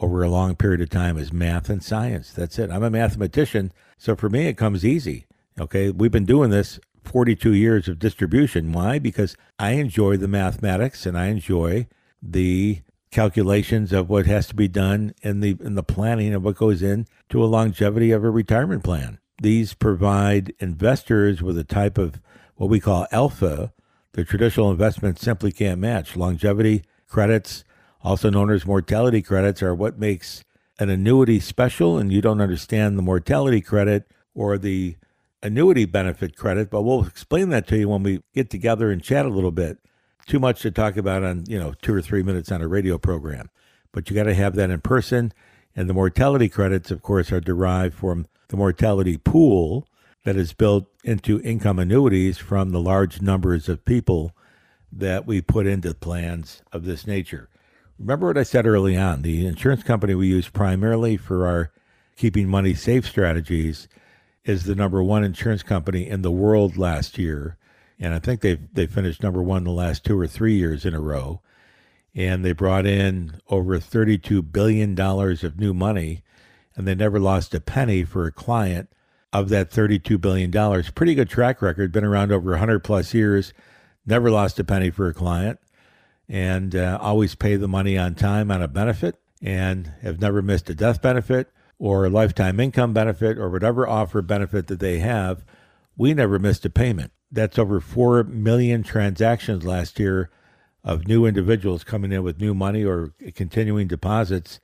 over 0.00 0.22
a 0.22 0.30
long 0.30 0.56
period 0.56 0.80
of 0.80 0.90
time 0.90 1.16
is 1.16 1.32
math 1.32 1.68
and 1.68 1.82
science. 1.82 2.32
That's 2.32 2.58
it. 2.58 2.70
I'm 2.70 2.82
a 2.82 2.90
mathematician, 2.90 3.72
so 4.00 4.16
for 4.16 4.28
me 4.28 4.46
it 4.46 4.56
comes 4.56 4.84
easy. 4.84 5.26
Okay, 5.60 5.90
we've 5.90 6.10
been 6.10 6.24
doing 6.24 6.50
this 6.50 6.80
42 7.04 7.52
years 7.52 7.86
of 7.86 7.98
distribution. 7.98 8.72
Why? 8.72 8.98
Because 8.98 9.36
I 9.58 9.72
enjoy 9.72 10.16
the 10.16 10.28
mathematics 10.28 11.04
and 11.04 11.18
I 11.18 11.26
enjoy 11.26 11.86
the 12.22 12.80
calculations 13.10 13.92
of 13.92 14.08
what 14.08 14.26
has 14.26 14.46
to 14.46 14.54
be 14.54 14.68
done 14.68 15.12
in 15.22 15.40
the 15.40 15.56
in 15.60 15.74
the 15.74 15.82
planning 15.82 16.32
of 16.32 16.42
what 16.42 16.56
goes 16.56 16.82
in 16.82 17.06
to 17.28 17.44
a 17.44 17.46
longevity 17.46 18.10
of 18.10 18.24
a 18.24 18.30
retirement 18.30 18.82
plan. 18.82 19.18
These 19.42 19.74
provide 19.74 20.54
investors 20.58 21.42
with 21.42 21.58
a 21.58 21.64
type 21.64 21.98
of 21.98 22.20
what 22.56 22.70
we 22.70 22.80
call 22.80 23.06
alpha 23.12 23.72
the 24.12 24.24
traditional 24.24 24.70
investments 24.70 25.22
simply 25.22 25.52
can't 25.52 25.80
match. 25.80 26.16
Longevity 26.16 26.82
credits, 27.06 27.64
also 28.02 28.28
known 28.28 28.50
as 28.50 28.66
mortality 28.66 29.22
credits, 29.22 29.62
are 29.62 29.74
what 29.74 29.98
makes 29.98 30.42
an 30.80 30.88
annuity 30.88 31.38
special, 31.38 31.98
and 31.98 32.10
you 32.10 32.20
don't 32.20 32.40
understand 32.40 32.98
the 32.98 33.02
mortality 33.02 33.60
credit 33.60 34.10
or 34.34 34.58
the 34.58 34.96
annuity 35.42 35.84
benefit 35.84 36.36
credit, 36.36 36.70
but 36.70 36.82
we'll 36.82 37.04
explain 37.04 37.50
that 37.50 37.68
to 37.68 37.78
you 37.78 37.88
when 37.88 38.02
we 38.02 38.22
get 38.34 38.50
together 38.50 38.90
and 38.90 39.02
chat 39.02 39.26
a 39.26 39.30
little 39.30 39.52
bit. 39.52 39.78
Too 40.26 40.38
much 40.38 40.62
to 40.62 40.70
talk 40.70 40.96
about 40.96 41.22
on, 41.22 41.44
you 41.48 41.58
know, 41.58 41.74
two 41.82 41.94
or 41.94 42.02
three 42.02 42.22
minutes 42.22 42.50
on 42.50 42.62
a 42.62 42.68
radio 42.68 42.98
program. 42.98 43.50
But 43.92 44.08
you 44.08 44.16
got 44.16 44.24
to 44.24 44.34
have 44.34 44.54
that 44.56 44.70
in 44.70 44.80
person. 44.80 45.32
And 45.76 45.88
the 45.88 45.94
mortality 45.94 46.48
credits, 46.48 46.90
of 46.90 47.02
course, 47.02 47.30
are 47.30 47.40
derived 47.40 47.94
from 47.94 48.26
the 48.48 48.56
mortality 48.56 49.16
pool 49.18 49.86
that 50.24 50.36
is 50.36 50.52
built 50.52 50.86
into 51.04 51.40
income 51.42 51.78
annuities 51.78 52.38
from 52.38 52.70
the 52.70 52.80
large 52.80 53.20
numbers 53.20 53.68
of 53.68 53.84
people 53.84 54.32
that 54.92 55.26
we 55.26 55.40
put 55.40 55.66
into 55.66 55.94
plans 55.94 56.62
of 56.72 56.84
this 56.84 57.06
nature. 57.06 57.48
Remember 58.00 58.28
what 58.28 58.38
I 58.38 58.44
said 58.44 58.66
early 58.66 58.96
on 58.96 59.20
the 59.20 59.46
insurance 59.46 59.82
company 59.82 60.14
we 60.14 60.26
use 60.26 60.48
primarily 60.48 61.18
for 61.18 61.46
our 61.46 61.70
keeping 62.16 62.48
money 62.48 62.72
safe 62.72 63.06
strategies 63.06 63.88
is 64.42 64.64
the 64.64 64.74
number 64.74 65.02
one 65.02 65.22
insurance 65.22 65.62
company 65.62 66.08
in 66.08 66.22
the 66.22 66.30
world 66.30 66.78
last 66.78 67.18
year. 67.18 67.58
And 67.98 68.14
I 68.14 68.18
think 68.18 68.40
they've 68.40 68.72
they 68.72 68.86
finished 68.86 69.22
number 69.22 69.42
one 69.42 69.64
the 69.64 69.70
last 69.70 70.02
two 70.02 70.18
or 70.18 70.26
three 70.26 70.54
years 70.54 70.86
in 70.86 70.94
a 70.94 71.00
row. 71.00 71.42
And 72.14 72.42
they 72.42 72.52
brought 72.52 72.86
in 72.86 73.38
over 73.50 73.78
$32 73.78 74.50
billion 74.50 74.98
of 74.98 75.60
new 75.60 75.74
money, 75.74 76.22
and 76.74 76.88
they 76.88 76.94
never 76.94 77.20
lost 77.20 77.54
a 77.54 77.60
penny 77.60 78.04
for 78.04 78.24
a 78.24 78.32
client 78.32 78.88
of 79.30 79.50
that 79.50 79.70
$32 79.70 80.18
billion. 80.18 80.50
Pretty 80.94 81.14
good 81.14 81.28
track 81.28 81.60
record, 81.60 81.92
been 81.92 82.04
around 82.04 82.32
over 82.32 82.52
100 82.52 82.82
plus 82.82 83.12
years, 83.12 83.52
never 84.06 84.30
lost 84.30 84.58
a 84.58 84.64
penny 84.64 84.88
for 84.88 85.06
a 85.06 85.14
client, 85.14 85.60
and 86.30 86.76
uh, 86.76 86.96
always 87.02 87.34
pay 87.34 87.56
the 87.56 87.66
money 87.66 87.98
on 87.98 88.14
time 88.14 88.52
on 88.52 88.62
a 88.62 88.68
benefit, 88.68 89.16
and 89.42 89.92
have 90.02 90.20
never 90.20 90.40
missed 90.40 90.70
a 90.70 90.74
death 90.74 91.02
benefit 91.02 91.50
or 91.78 92.04
a 92.06 92.10
lifetime 92.10 92.60
income 92.60 92.92
benefit 92.92 93.36
or 93.36 93.50
whatever 93.50 93.88
offer 93.88 94.22
benefit 94.22 94.68
that 94.68 94.78
they 94.78 95.00
have. 95.00 95.44
We 95.96 96.14
never 96.14 96.38
missed 96.38 96.64
a 96.64 96.70
payment. 96.70 97.10
That's 97.32 97.58
over 97.58 97.80
4 97.80 98.24
million 98.24 98.82
transactions 98.82 99.64
last 99.64 99.98
year 99.98 100.30
of 100.84 101.08
new 101.08 101.26
individuals 101.26 101.82
coming 101.84 102.12
in 102.12 102.22
with 102.22 102.40
new 102.40 102.54
money 102.54 102.84
or 102.84 103.12
continuing 103.34 103.88
deposits 103.88 104.60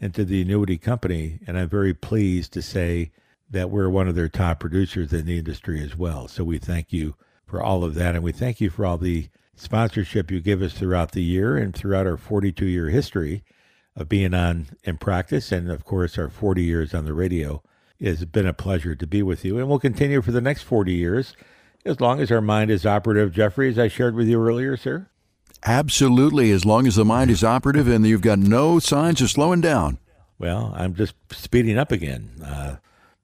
into 0.00 0.24
the 0.24 0.42
annuity 0.42 0.76
company. 0.76 1.40
And 1.46 1.58
I'm 1.58 1.68
very 1.68 1.94
pleased 1.94 2.52
to 2.52 2.62
say 2.62 3.12
that 3.48 3.70
we're 3.70 3.88
one 3.88 4.08
of 4.08 4.14
their 4.14 4.28
top 4.28 4.60
producers 4.60 5.12
in 5.12 5.24
the 5.24 5.38
industry 5.38 5.82
as 5.82 5.96
well. 5.96 6.28
So 6.28 6.44
we 6.44 6.58
thank 6.58 6.92
you 6.92 7.14
for 7.46 7.62
all 7.62 7.84
of 7.84 7.94
that. 7.94 8.14
And 8.14 8.24
we 8.24 8.32
thank 8.32 8.60
you 8.60 8.70
for 8.70 8.84
all 8.84 8.98
the 8.98 9.28
sponsorship 9.56 10.30
you 10.30 10.40
give 10.40 10.62
us 10.62 10.74
throughout 10.74 11.12
the 11.12 11.22
year 11.22 11.56
and 11.56 11.74
throughout 11.74 12.06
our 12.06 12.16
42 12.16 12.66
year 12.66 12.90
history 12.90 13.42
of 13.96 14.08
being 14.08 14.34
on 14.34 14.66
in 14.84 14.98
practice. 14.98 15.50
And 15.50 15.70
of 15.70 15.84
course, 15.84 16.18
our 16.18 16.28
40 16.28 16.62
years 16.62 16.94
on 16.94 17.04
the 17.04 17.14
radio. 17.14 17.62
It's 17.98 18.24
been 18.26 18.46
a 18.46 18.52
pleasure 18.52 18.94
to 18.94 19.06
be 19.06 19.22
with 19.22 19.44
you. 19.44 19.58
And 19.58 19.68
we'll 19.68 19.78
continue 19.78 20.20
for 20.20 20.30
the 20.30 20.42
next 20.42 20.62
40 20.62 20.92
years 20.92 21.34
as 21.84 22.00
long 22.00 22.20
as 22.20 22.30
our 22.30 22.42
mind 22.42 22.70
is 22.70 22.84
operative. 22.84 23.32
Jeffrey, 23.32 23.70
as 23.70 23.78
I 23.78 23.88
shared 23.88 24.14
with 24.14 24.28
you 24.28 24.40
earlier, 24.40 24.76
sir. 24.76 25.08
Absolutely, 25.64 26.50
as 26.50 26.64
long 26.64 26.86
as 26.86 26.96
the 26.96 27.04
mind 27.04 27.30
is 27.30 27.42
operative 27.42 27.88
and 27.88 28.06
you've 28.06 28.20
got 28.20 28.38
no 28.38 28.78
signs 28.78 29.22
of 29.22 29.30
slowing 29.30 29.62
down. 29.62 29.98
Well, 30.38 30.72
I'm 30.76 30.94
just 30.94 31.14
speeding 31.32 31.78
up 31.78 31.90
again. 31.90 32.42
Uh, 32.44 32.76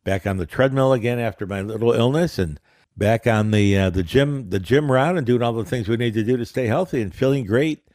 back 0.04 0.26
on 0.26 0.38
the 0.38 0.46
treadmill 0.46 0.92
again 0.92 1.18
after 1.18 1.46
my 1.46 1.60
little 1.60 1.92
illness 1.92 2.38
and 2.38 2.58
back 2.96 3.26
on 3.26 3.50
the 3.50 3.76
uh, 3.76 3.90
the 3.90 4.02
gym 4.02 4.50
the 4.50 4.60
gym 4.60 4.90
route 4.90 5.16
and 5.16 5.26
doing 5.26 5.42
all 5.42 5.52
the 5.52 5.64
things 5.64 5.88
we 5.88 5.96
need 5.96 6.14
to 6.14 6.24
do 6.24 6.36
to 6.36 6.46
stay 6.46 6.66
healthy 6.66 7.00
and 7.00 7.14
feeling 7.14 7.44
great 7.44 7.86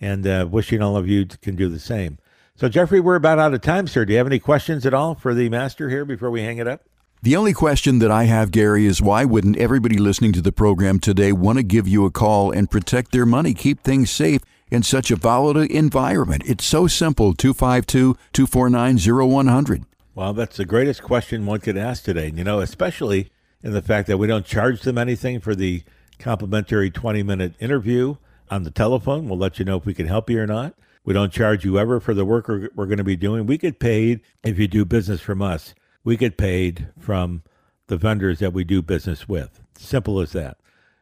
and 0.00 0.26
uh, 0.26 0.46
wishing 0.50 0.82
all 0.82 0.96
of 0.96 1.08
you 1.08 1.26
can 1.26 1.56
do 1.56 1.68
the 1.68 1.78
same. 1.78 2.18
So 2.54 2.68
Jeffrey, 2.68 3.00
we're 3.00 3.16
about 3.16 3.38
out 3.38 3.54
of 3.54 3.60
time, 3.60 3.86
sir. 3.86 4.04
Do 4.04 4.12
you 4.12 4.18
have 4.18 4.26
any 4.26 4.38
questions 4.38 4.84
at 4.84 4.94
all 4.94 5.14
for 5.14 5.34
the 5.34 5.48
master 5.48 5.88
here 5.88 6.04
before 6.04 6.30
we 6.30 6.42
hang 6.42 6.58
it 6.58 6.68
up? 6.68 6.82
The 7.22 7.36
only 7.36 7.52
question 7.52 8.00
that 8.00 8.10
I 8.10 8.24
have, 8.24 8.50
Gary, 8.50 8.84
is 8.84 9.00
why 9.00 9.24
wouldn't 9.24 9.56
everybody 9.56 9.96
listening 9.96 10.32
to 10.32 10.42
the 10.42 10.50
program 10.50 10.98
today 10.98 11.30
want 11.30 11.58
to 11.58 11.62
give 11.62 11.86
you 11.86 12.04
a 12.04 12.10
call 12.10 12.50
and 12.50 12.68
protect 12.68 13.12
their 13.12 13.24
money, 13.24 13.54
keep 13.54 13.82
things 13.82 14.10
safe 14.10 14.42
in 14.72 14.82
such 14.82 15.12
a 15.12 15.16
volatile 15.16 15.62
environment? 15.62 16.42
It's 16.46 16.64
so 16.64 16.88
simple 16.88 17.32
252 17.32 18.16
249 18.32 18.98
0100. 19.30 19.84
Well, 20.16 20.32
that's 20.32 20.56
the 20.56 20.64
greatest 20.64 21.04
question 21.04 21.46
one 21.46 21.60
could 21.60 21.76
ask 21.76 22.02
today. 22.02 22.32
You 22.34 22.42
know, 22.42 22.58
especially 22.58 23.30
in 23.62 23.72
the 23.72 23.82
fact 23.82 24.08
that 24.08 24.18
we 24.18 24.26
don't 24.26 24.44
charge 24.44 24.82
them 24.82 24.98
anything 24.98 25.40
for 25.40 25.54
the 25.54 25.82
complimentary 26.18 26.90
20 26.90 27.22
minute 27.22 27.54
interview 27.60 28.16
on 28.50 28.64
the 28.64 28.70
telephone. 28.70 29.28
We'll 29.28 29.38
let 29.38 29.58
you 29.58 29.64
know 29.64 29.76
if 29.76 29.86
we 29.86 29.94
can 29.94 30.06
help 30.06 30.28
you 30.28 30.40
or 30.40 30.46
not. 30.46 30.74
We 31.04 31.14
don't 31.14 31.32
charge 31.32 31.64
you 31.64 31.78
ever 31.78 32.00
for 32.00 32.14
the 32.14 32.24
work 32.24 32.48
we're, 32.48 32.68
we're 32.74 32.86
going 32.86 32.98
to 32.98 33.04
be 33.04 33.16
doing. 33.16 33.46
We 33.46 33.58
get 33.58 33.80
paid 33.80 34.20
if 34.44 34.58
you 34.58 34.68
do 34.68 34.84
business 34.84 35.20
from 35.20 35.42
us. 35.42 35.74
We 36.04 36.16
get 36.16 36.36
paid 36.36 36.88
from 36.98 37.42
the 37.88 37.96
vendors 37.96 38.38
that 38.38 38.52
we 38.52 38.64
do 38.64 38.82
business 38.82 39.28
with. 39.28 39.60
Simple 39.76 40.20
as 40.20 40.32
that. 40.32 40.58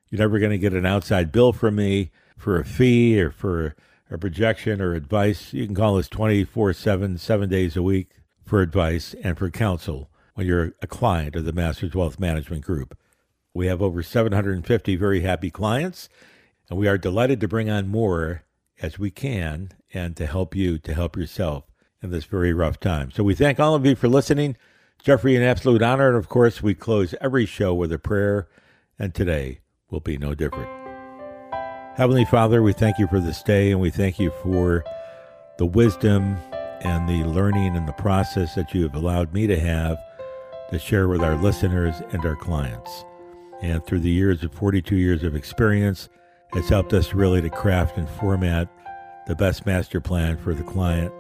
You're 0.09 0.21
never 0.21 0.39
going 0.39 0.53
to 0.53 0.59
get 0.59 0.73
an 0.73 0.87
outside 0.87 1.33
bill 1.33 1.53
from 1.53 1.77
me 1.77 2.11
for 2.37 2.59
a 2.59 2.65
fee 2.65 3.21
or 3.21 3.31
for 3.31 3.77
a 4.11 4.19
projection 4.19 4.81
or 4.81 4.95
advice. 4.95 5.53
You 5.53 5.67
can 5.67 5.75
call 5.75 5.99
us 5.99 6.09
24 6.09 6.73
7, 6.73 7.19
seven 7.19 7.49
days 7.49 7.77
a 7.77 7.83
week, 7.83 8.09
for 8.45 8.61
advice 8.63 9.15
and 9.23 9.39
for 9.39 9.51
counsel 9.51 10.10
when 10.41 10.47
you're 10.47 10.73
a 10.81 10.87
client 10.87 11.37
of 11.37 11.45
the 11.45 11.53
Masters 11.53 11.95
Wealth 11.95 12.19
Management 12.19 12.65
Group. 12.65 12.97
We 13.53 13.67
have 13.67 13.83
over 13.83 14.03
750 14.03 14.97
very 14.97 15.21
happy 15.21 15.51
clients, 15.51 16.09
and 16.71 16.79
we 16.79 16.89
are 16.89 16.97
delighted 16.97 17.43
to 17.43 17.49
bring 17.49 17.69
on 17.69 17.89
more 17.89 18.45
as 18.81 18.99
we 18.99 19.11
can 19.11 19.73
and 19.93 20.17
to 20.17 20.25
help 20.25 20.57
you 20.57 20.79
to 20.79 20.95
help 20.95 21.15
yourself 21.15 21.65
in 22.03 22.11
this 22.11 22.25
very 22.25 22.55
rough 22.55 22.81
time. 22.81 23.11
So 23.11 23.23
we 23.23 23.35
thank 23.35 23.61
all 23.61 23.75
of 23.75 23.85
you 23.85 23.95
for 23.95 24.09
listening. 24.09 24.57
Jeffrey, 25.03 25.37
an 25.37 25.43
absolute 25.43 25.83
honor. 25.83 26.09
And 26.09 26.17
of 26.17 26.31
course, 26.31 26.63
we 26.63 26.73
close 26.73 27.15
every 27.21 27.45
show 27.45 27.75
with 27.75 27.93
a 27.93 27.99
prayer, 27.99 28.49
and 28.99 29.15
today 29.15 29.61
will 29.91 30.01
be 30.01 30.17
no 30.17 30.35
different. 30.35 30.71
Heavenly 31.99 32.25
Father, 32.25 32.63
we 32.63 32.73
thank 32.73 32.99
you 32.99 33.09
for 33.09 33.21
this 33.21 33.43
day, 33.43 33.73
and 33.73 33.79
we 33.79 33.91
thank 33.91 34.19
you 34.19 34.33
for 34.43 34.85
the 35.59 35.67
wisdom 35.67 36.39
and 36.81 37.07
the 37.07 37.29
learning 37.29 37.77
and 37.77 37.87
the 37.87 37.93
process 37.93 38.55
that 38.55 38.73
you 38.73 38.85
have 38.85 38.95
allowed 38.95 39.35
me 39.35 39.47
to 39.47 39.61
have 39.61 40.03
to 40.71 40.79
share 40.79 41.09
with 41.09 41.23
our 41.23 41.37
listeners 41.37 41.97
and 42.13 42.25
our 42.25 42.37
clients. 42.37 43.05
And 43.63 43.85
through 43.85 44.01
the 44.01 44.11
years 44.11 44.43
of 44.43 44.53
42 44.53 44.97
years 44.97 45.23
of 45.23 45.35
experience, 45.35 46.09
it's 46.55 46.69
helped 46.69 46.93
us 46.93 47.15
really 47.15 47.41
to 47.43 47.51
craft 47.51 47.97
and 47.99 48.09
format 48.09 48.69
the 49.27 49.37
best 49.37 49.67
master 49.67 50.01
plan 50.01 50.37
for 50.37 50.55
the 50.55 50.63
client 50.63 51.13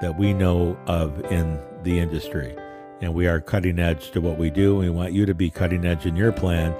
that 0.00 0.18
we 0.18 0.32
know 0.32 0.78
of 0.86 1.24
in 1.32 1.60
the 1.82 1.98
industry. 1.98 2.54
And 3.00 3.14
we 3.14 3.26
are 3.26 3.40
cutting 3.40 3.78
edge 3.78 4.10
to 4.12 4.20
what 4.20 4.38
we 4.38 4.50
do. 4.50 4.76
We 4.76 4.90
want 4.90 5.12
you 5.12 5.26
to 5.26 5.34
be 5.34 5.50
cutting 5.50 5.84
edge 5.84 6.06
in 6.06 6.16
your 6.16 6.32
plan 6.32 6.74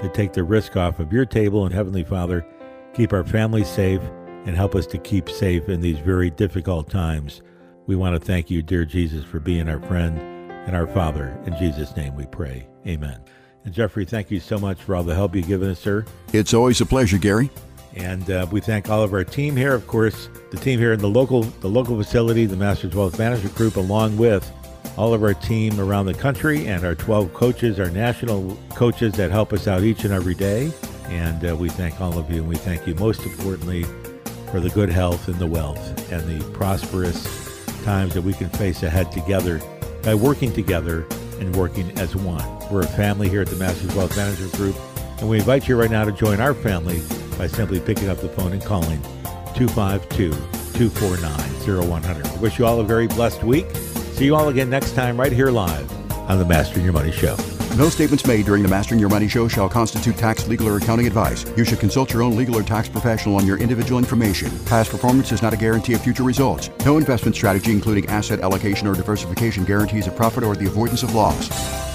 to 0.00 0.08
take 0.10 0.32
the 0.32 0.44
risk 0.44 0.76
off 0.76 1.00
of 1.00 1.12
your 1.12 1.26
table. 1.26 1.64
And 1.64 1.74
Heavenly 1.74 2.04
Father, 2.04 2.46
keep 2.94 3.12
our 3.12 3.24
families 3.24 3.68
safe 3.68 4.02
and 4.46 4.54
help 4.54 4.74
us 4.74 4.86
to 4.86 4.98
keep 4.98 5.28
safe 5.28 5.68
in 5.68 5.80
these 5.80 5.98
very 5.98 6.30
difficult 6.30 6.90
times 6.90 7.42
we 7.88 7.96
want 7.96 8.20
to 8.20 8.24
thank 8.24 8.50
you, 8.50 8.60
dear 8.60 8.84
Jesus, 8.84 9.24
for 9.24 9.40
being 9.40 9.66
our 9.66 9.80
friend 9.80 10.37
and 10.68 10.76
our 10.76 10.86
Father. 10.86 11.36
In 11.46 11.56
Jesus' 11.56 11.96
name 11.96 12.14
we 12.14 12.26
pray. 12.26 12.68
Amen. 12.86 13.18
And 13.64 13.72
Jeffrey, 13.72 14.04
thank 14.04 14.30
you 14.30 14.38
so 14.38 14.58
much 14.58 14.80
for 14.80 14.94
all 14.94 15.02
the 15.02 15.14
help 15.14 15.34
you've 15.34 15.48
given 15.48 15.70
us, 15.70 15.80
sir. 15.80 16.04
It's 16.34 16.52
always 16.52 16.80
a 16.82 16.86
pleasure, 16.86 17.16
Gary. 17.16 17.50
And 17.96 18.30
uh, 18.30 18.46
we 18.52 18.60
thank 18.60 18.90
all 18.90 19.02
of 19.02 19.14
our 19.14 19.24
team 19.24 19.56
here, 19.56 19.72
of 19.72 19.86
course, 19.86 20.28
the 20.50 20.58
team 20.58 20.78
here 20.78 20.92
in 20.92 21.00
the 21.00 21.08
local 21.08 21.42
the 21.42 21.68
local 21.68 21.96
facility, 21.96 22.44
the 22.44 22.56
Masters 22.56 22.94
Wealth 22.94 23.18
Management 23.18 23.54
Group, 23.56 23.76
along 23.76 24.18
with 24.18 24.48
all 24.98 25.14
of 25.14 25.22
our 25.22 25.32
team 25.32 25.80
around 25.80 26.04
the 26.04 26.14
country 26.14 26.66
and 26.66 26.84
our 26.84 26.94
12 26.94 27.32
coaches, 27.32 27.80
our 27.80 27.90
national 27.90 28.56
coaches 28.70 29.14
that 29.14 29.30
help 29.30 29.54
us 29.54 29.66
out 29.66 29.82
each 29.82 30.04
and 30.04 30.12
every 30.12 30.34
day. 30.34 30.70
And 31.04 31.48
uh, 31.48 31.56
we 31.56 31.70
thank 31.70 31.98
all 31.98 32.18
of 32.18 32.30
you, 32.30 32.40
and 32.42 32.48
we 32.48 32.56
thank 32.56 32.86
you 32.86 32.94
most 32.96 33.22
importantly 33.22 33.84
for 34.50 34.60
the 34.60 34.70
good 34.74 34.90
health 34.90 35.28
and 35.28 35.36
the 35.36 35.46
wealth 35.46 36.12
and 36.12 36.22
the 36.28 36.44
prosperous 36.52 37.24
times 37.84 38.12
that 38.12 38.22
we 38.22 38.34
can 38.34 38.50
face 38.50 38.82
ahead 38.82 39.10
together 39.10 39.62
by 40.02 40.14
working 40.14 40.52
together 40.52 41.06
and 41.40 41.54
working 41.54 41.90
as 41.98 42.16
one. 42.16 42.44
We're 42.70 42.82
a 42.82 42.86
family 42.86 43.28
here 43.28 43.42
at 43.42 43.48
the 43.48 43.56
Masters 43.56 43.94
Wealth 43.94 44.16
Management 44.16 44.52
Group, 44.54 44.76
and 45.18 45.28
we 45.28 45.38
invite 45.38 45.68
you 45.68 45.76
right 45.76 45.90
now 45.90 46.04
to 46.04 46.12
join 46.12 46.40
our 46.40 46.54
family 46.54 47.02
by 47.36 47.46
simply 47.46 47.80
picking 47.80 48.08
up 48.08 48.18
the 48.18 48.28
phone 48.28 48.52
and 48.52 48.64
calling 48.64 49.02
252 49.54 50.30
249-0100. 50.30 52.40
Wish 52.40 52.58
you 52.58 52.66
all 52.66 52.78
a 52.78 52.84
very 52.84 53.08
blessed 53.08 53.42
week. 53.42 53.66
See 54.12 54.26
you 54.26 54.36
all 54.36 54.48
again 54.48 54.70
next 54.70 54.94
time 54.94 55.18
right 55.18 55.32
here 55.32 55.50
live 55.50 56.07
on 56.28 56.38
the 56.38 56.44
Mastering 56.44 56.84
Your 56.84 56.92
Money 56.92 57.10
Show. 57.10 57.36
No 57.76 57.88
statements 57.88 58.26
made 58.26 58.44
during 58.44 58.62
the 58.62 58.68
Mastering 58.68 59.00
Your 59.00 59.08
Money 59.08 59.28
show 59.28 59.48
shall 59.48 59.68
constitute 59.68 60.16
tax, 60.16 60.46
legal, 60.48 60.68
or 60.68 60.76
accounting 60.76 61.06
advice. 61.06 61.44
You 61.56 61.64
should 61.64 61.80
consult 61.80 62.12
your 62.12 62.22
own 62.22 62.36
legal 62.36 62.56
or 62.56 62.62
tax 62.62 62.88
professional 62.88 63.36
on 63.36 63.46
your 63.46 63.58
individual 63.58 63.98
information. 63.98 64.50
Past 64.64 64.90
performance 64.90 65.32
is 65.32 65.42
not 65.42 65.54
a 65.54 65.56
guarantee 65.56 65.94
of 65.94 66.02
future 66.02 66.22
results. 66.24 66.70
No 66.84 66.98
investment 66.98 67.36
strategy, 67.36 67.72
including 67.72 68.06
asset 68.06 68.40
allocation 68.40 68.88
or 68.88 68.94
diversification, 68.94 69.64
guarantees 69.64 70.06
a 70.06 70.10
profit 70.10 70.44
or 70.44 70.56
the 70.56 70.66
avoidance 70.66 71.02
of 71.02 71.14
loss. 71.14 71.87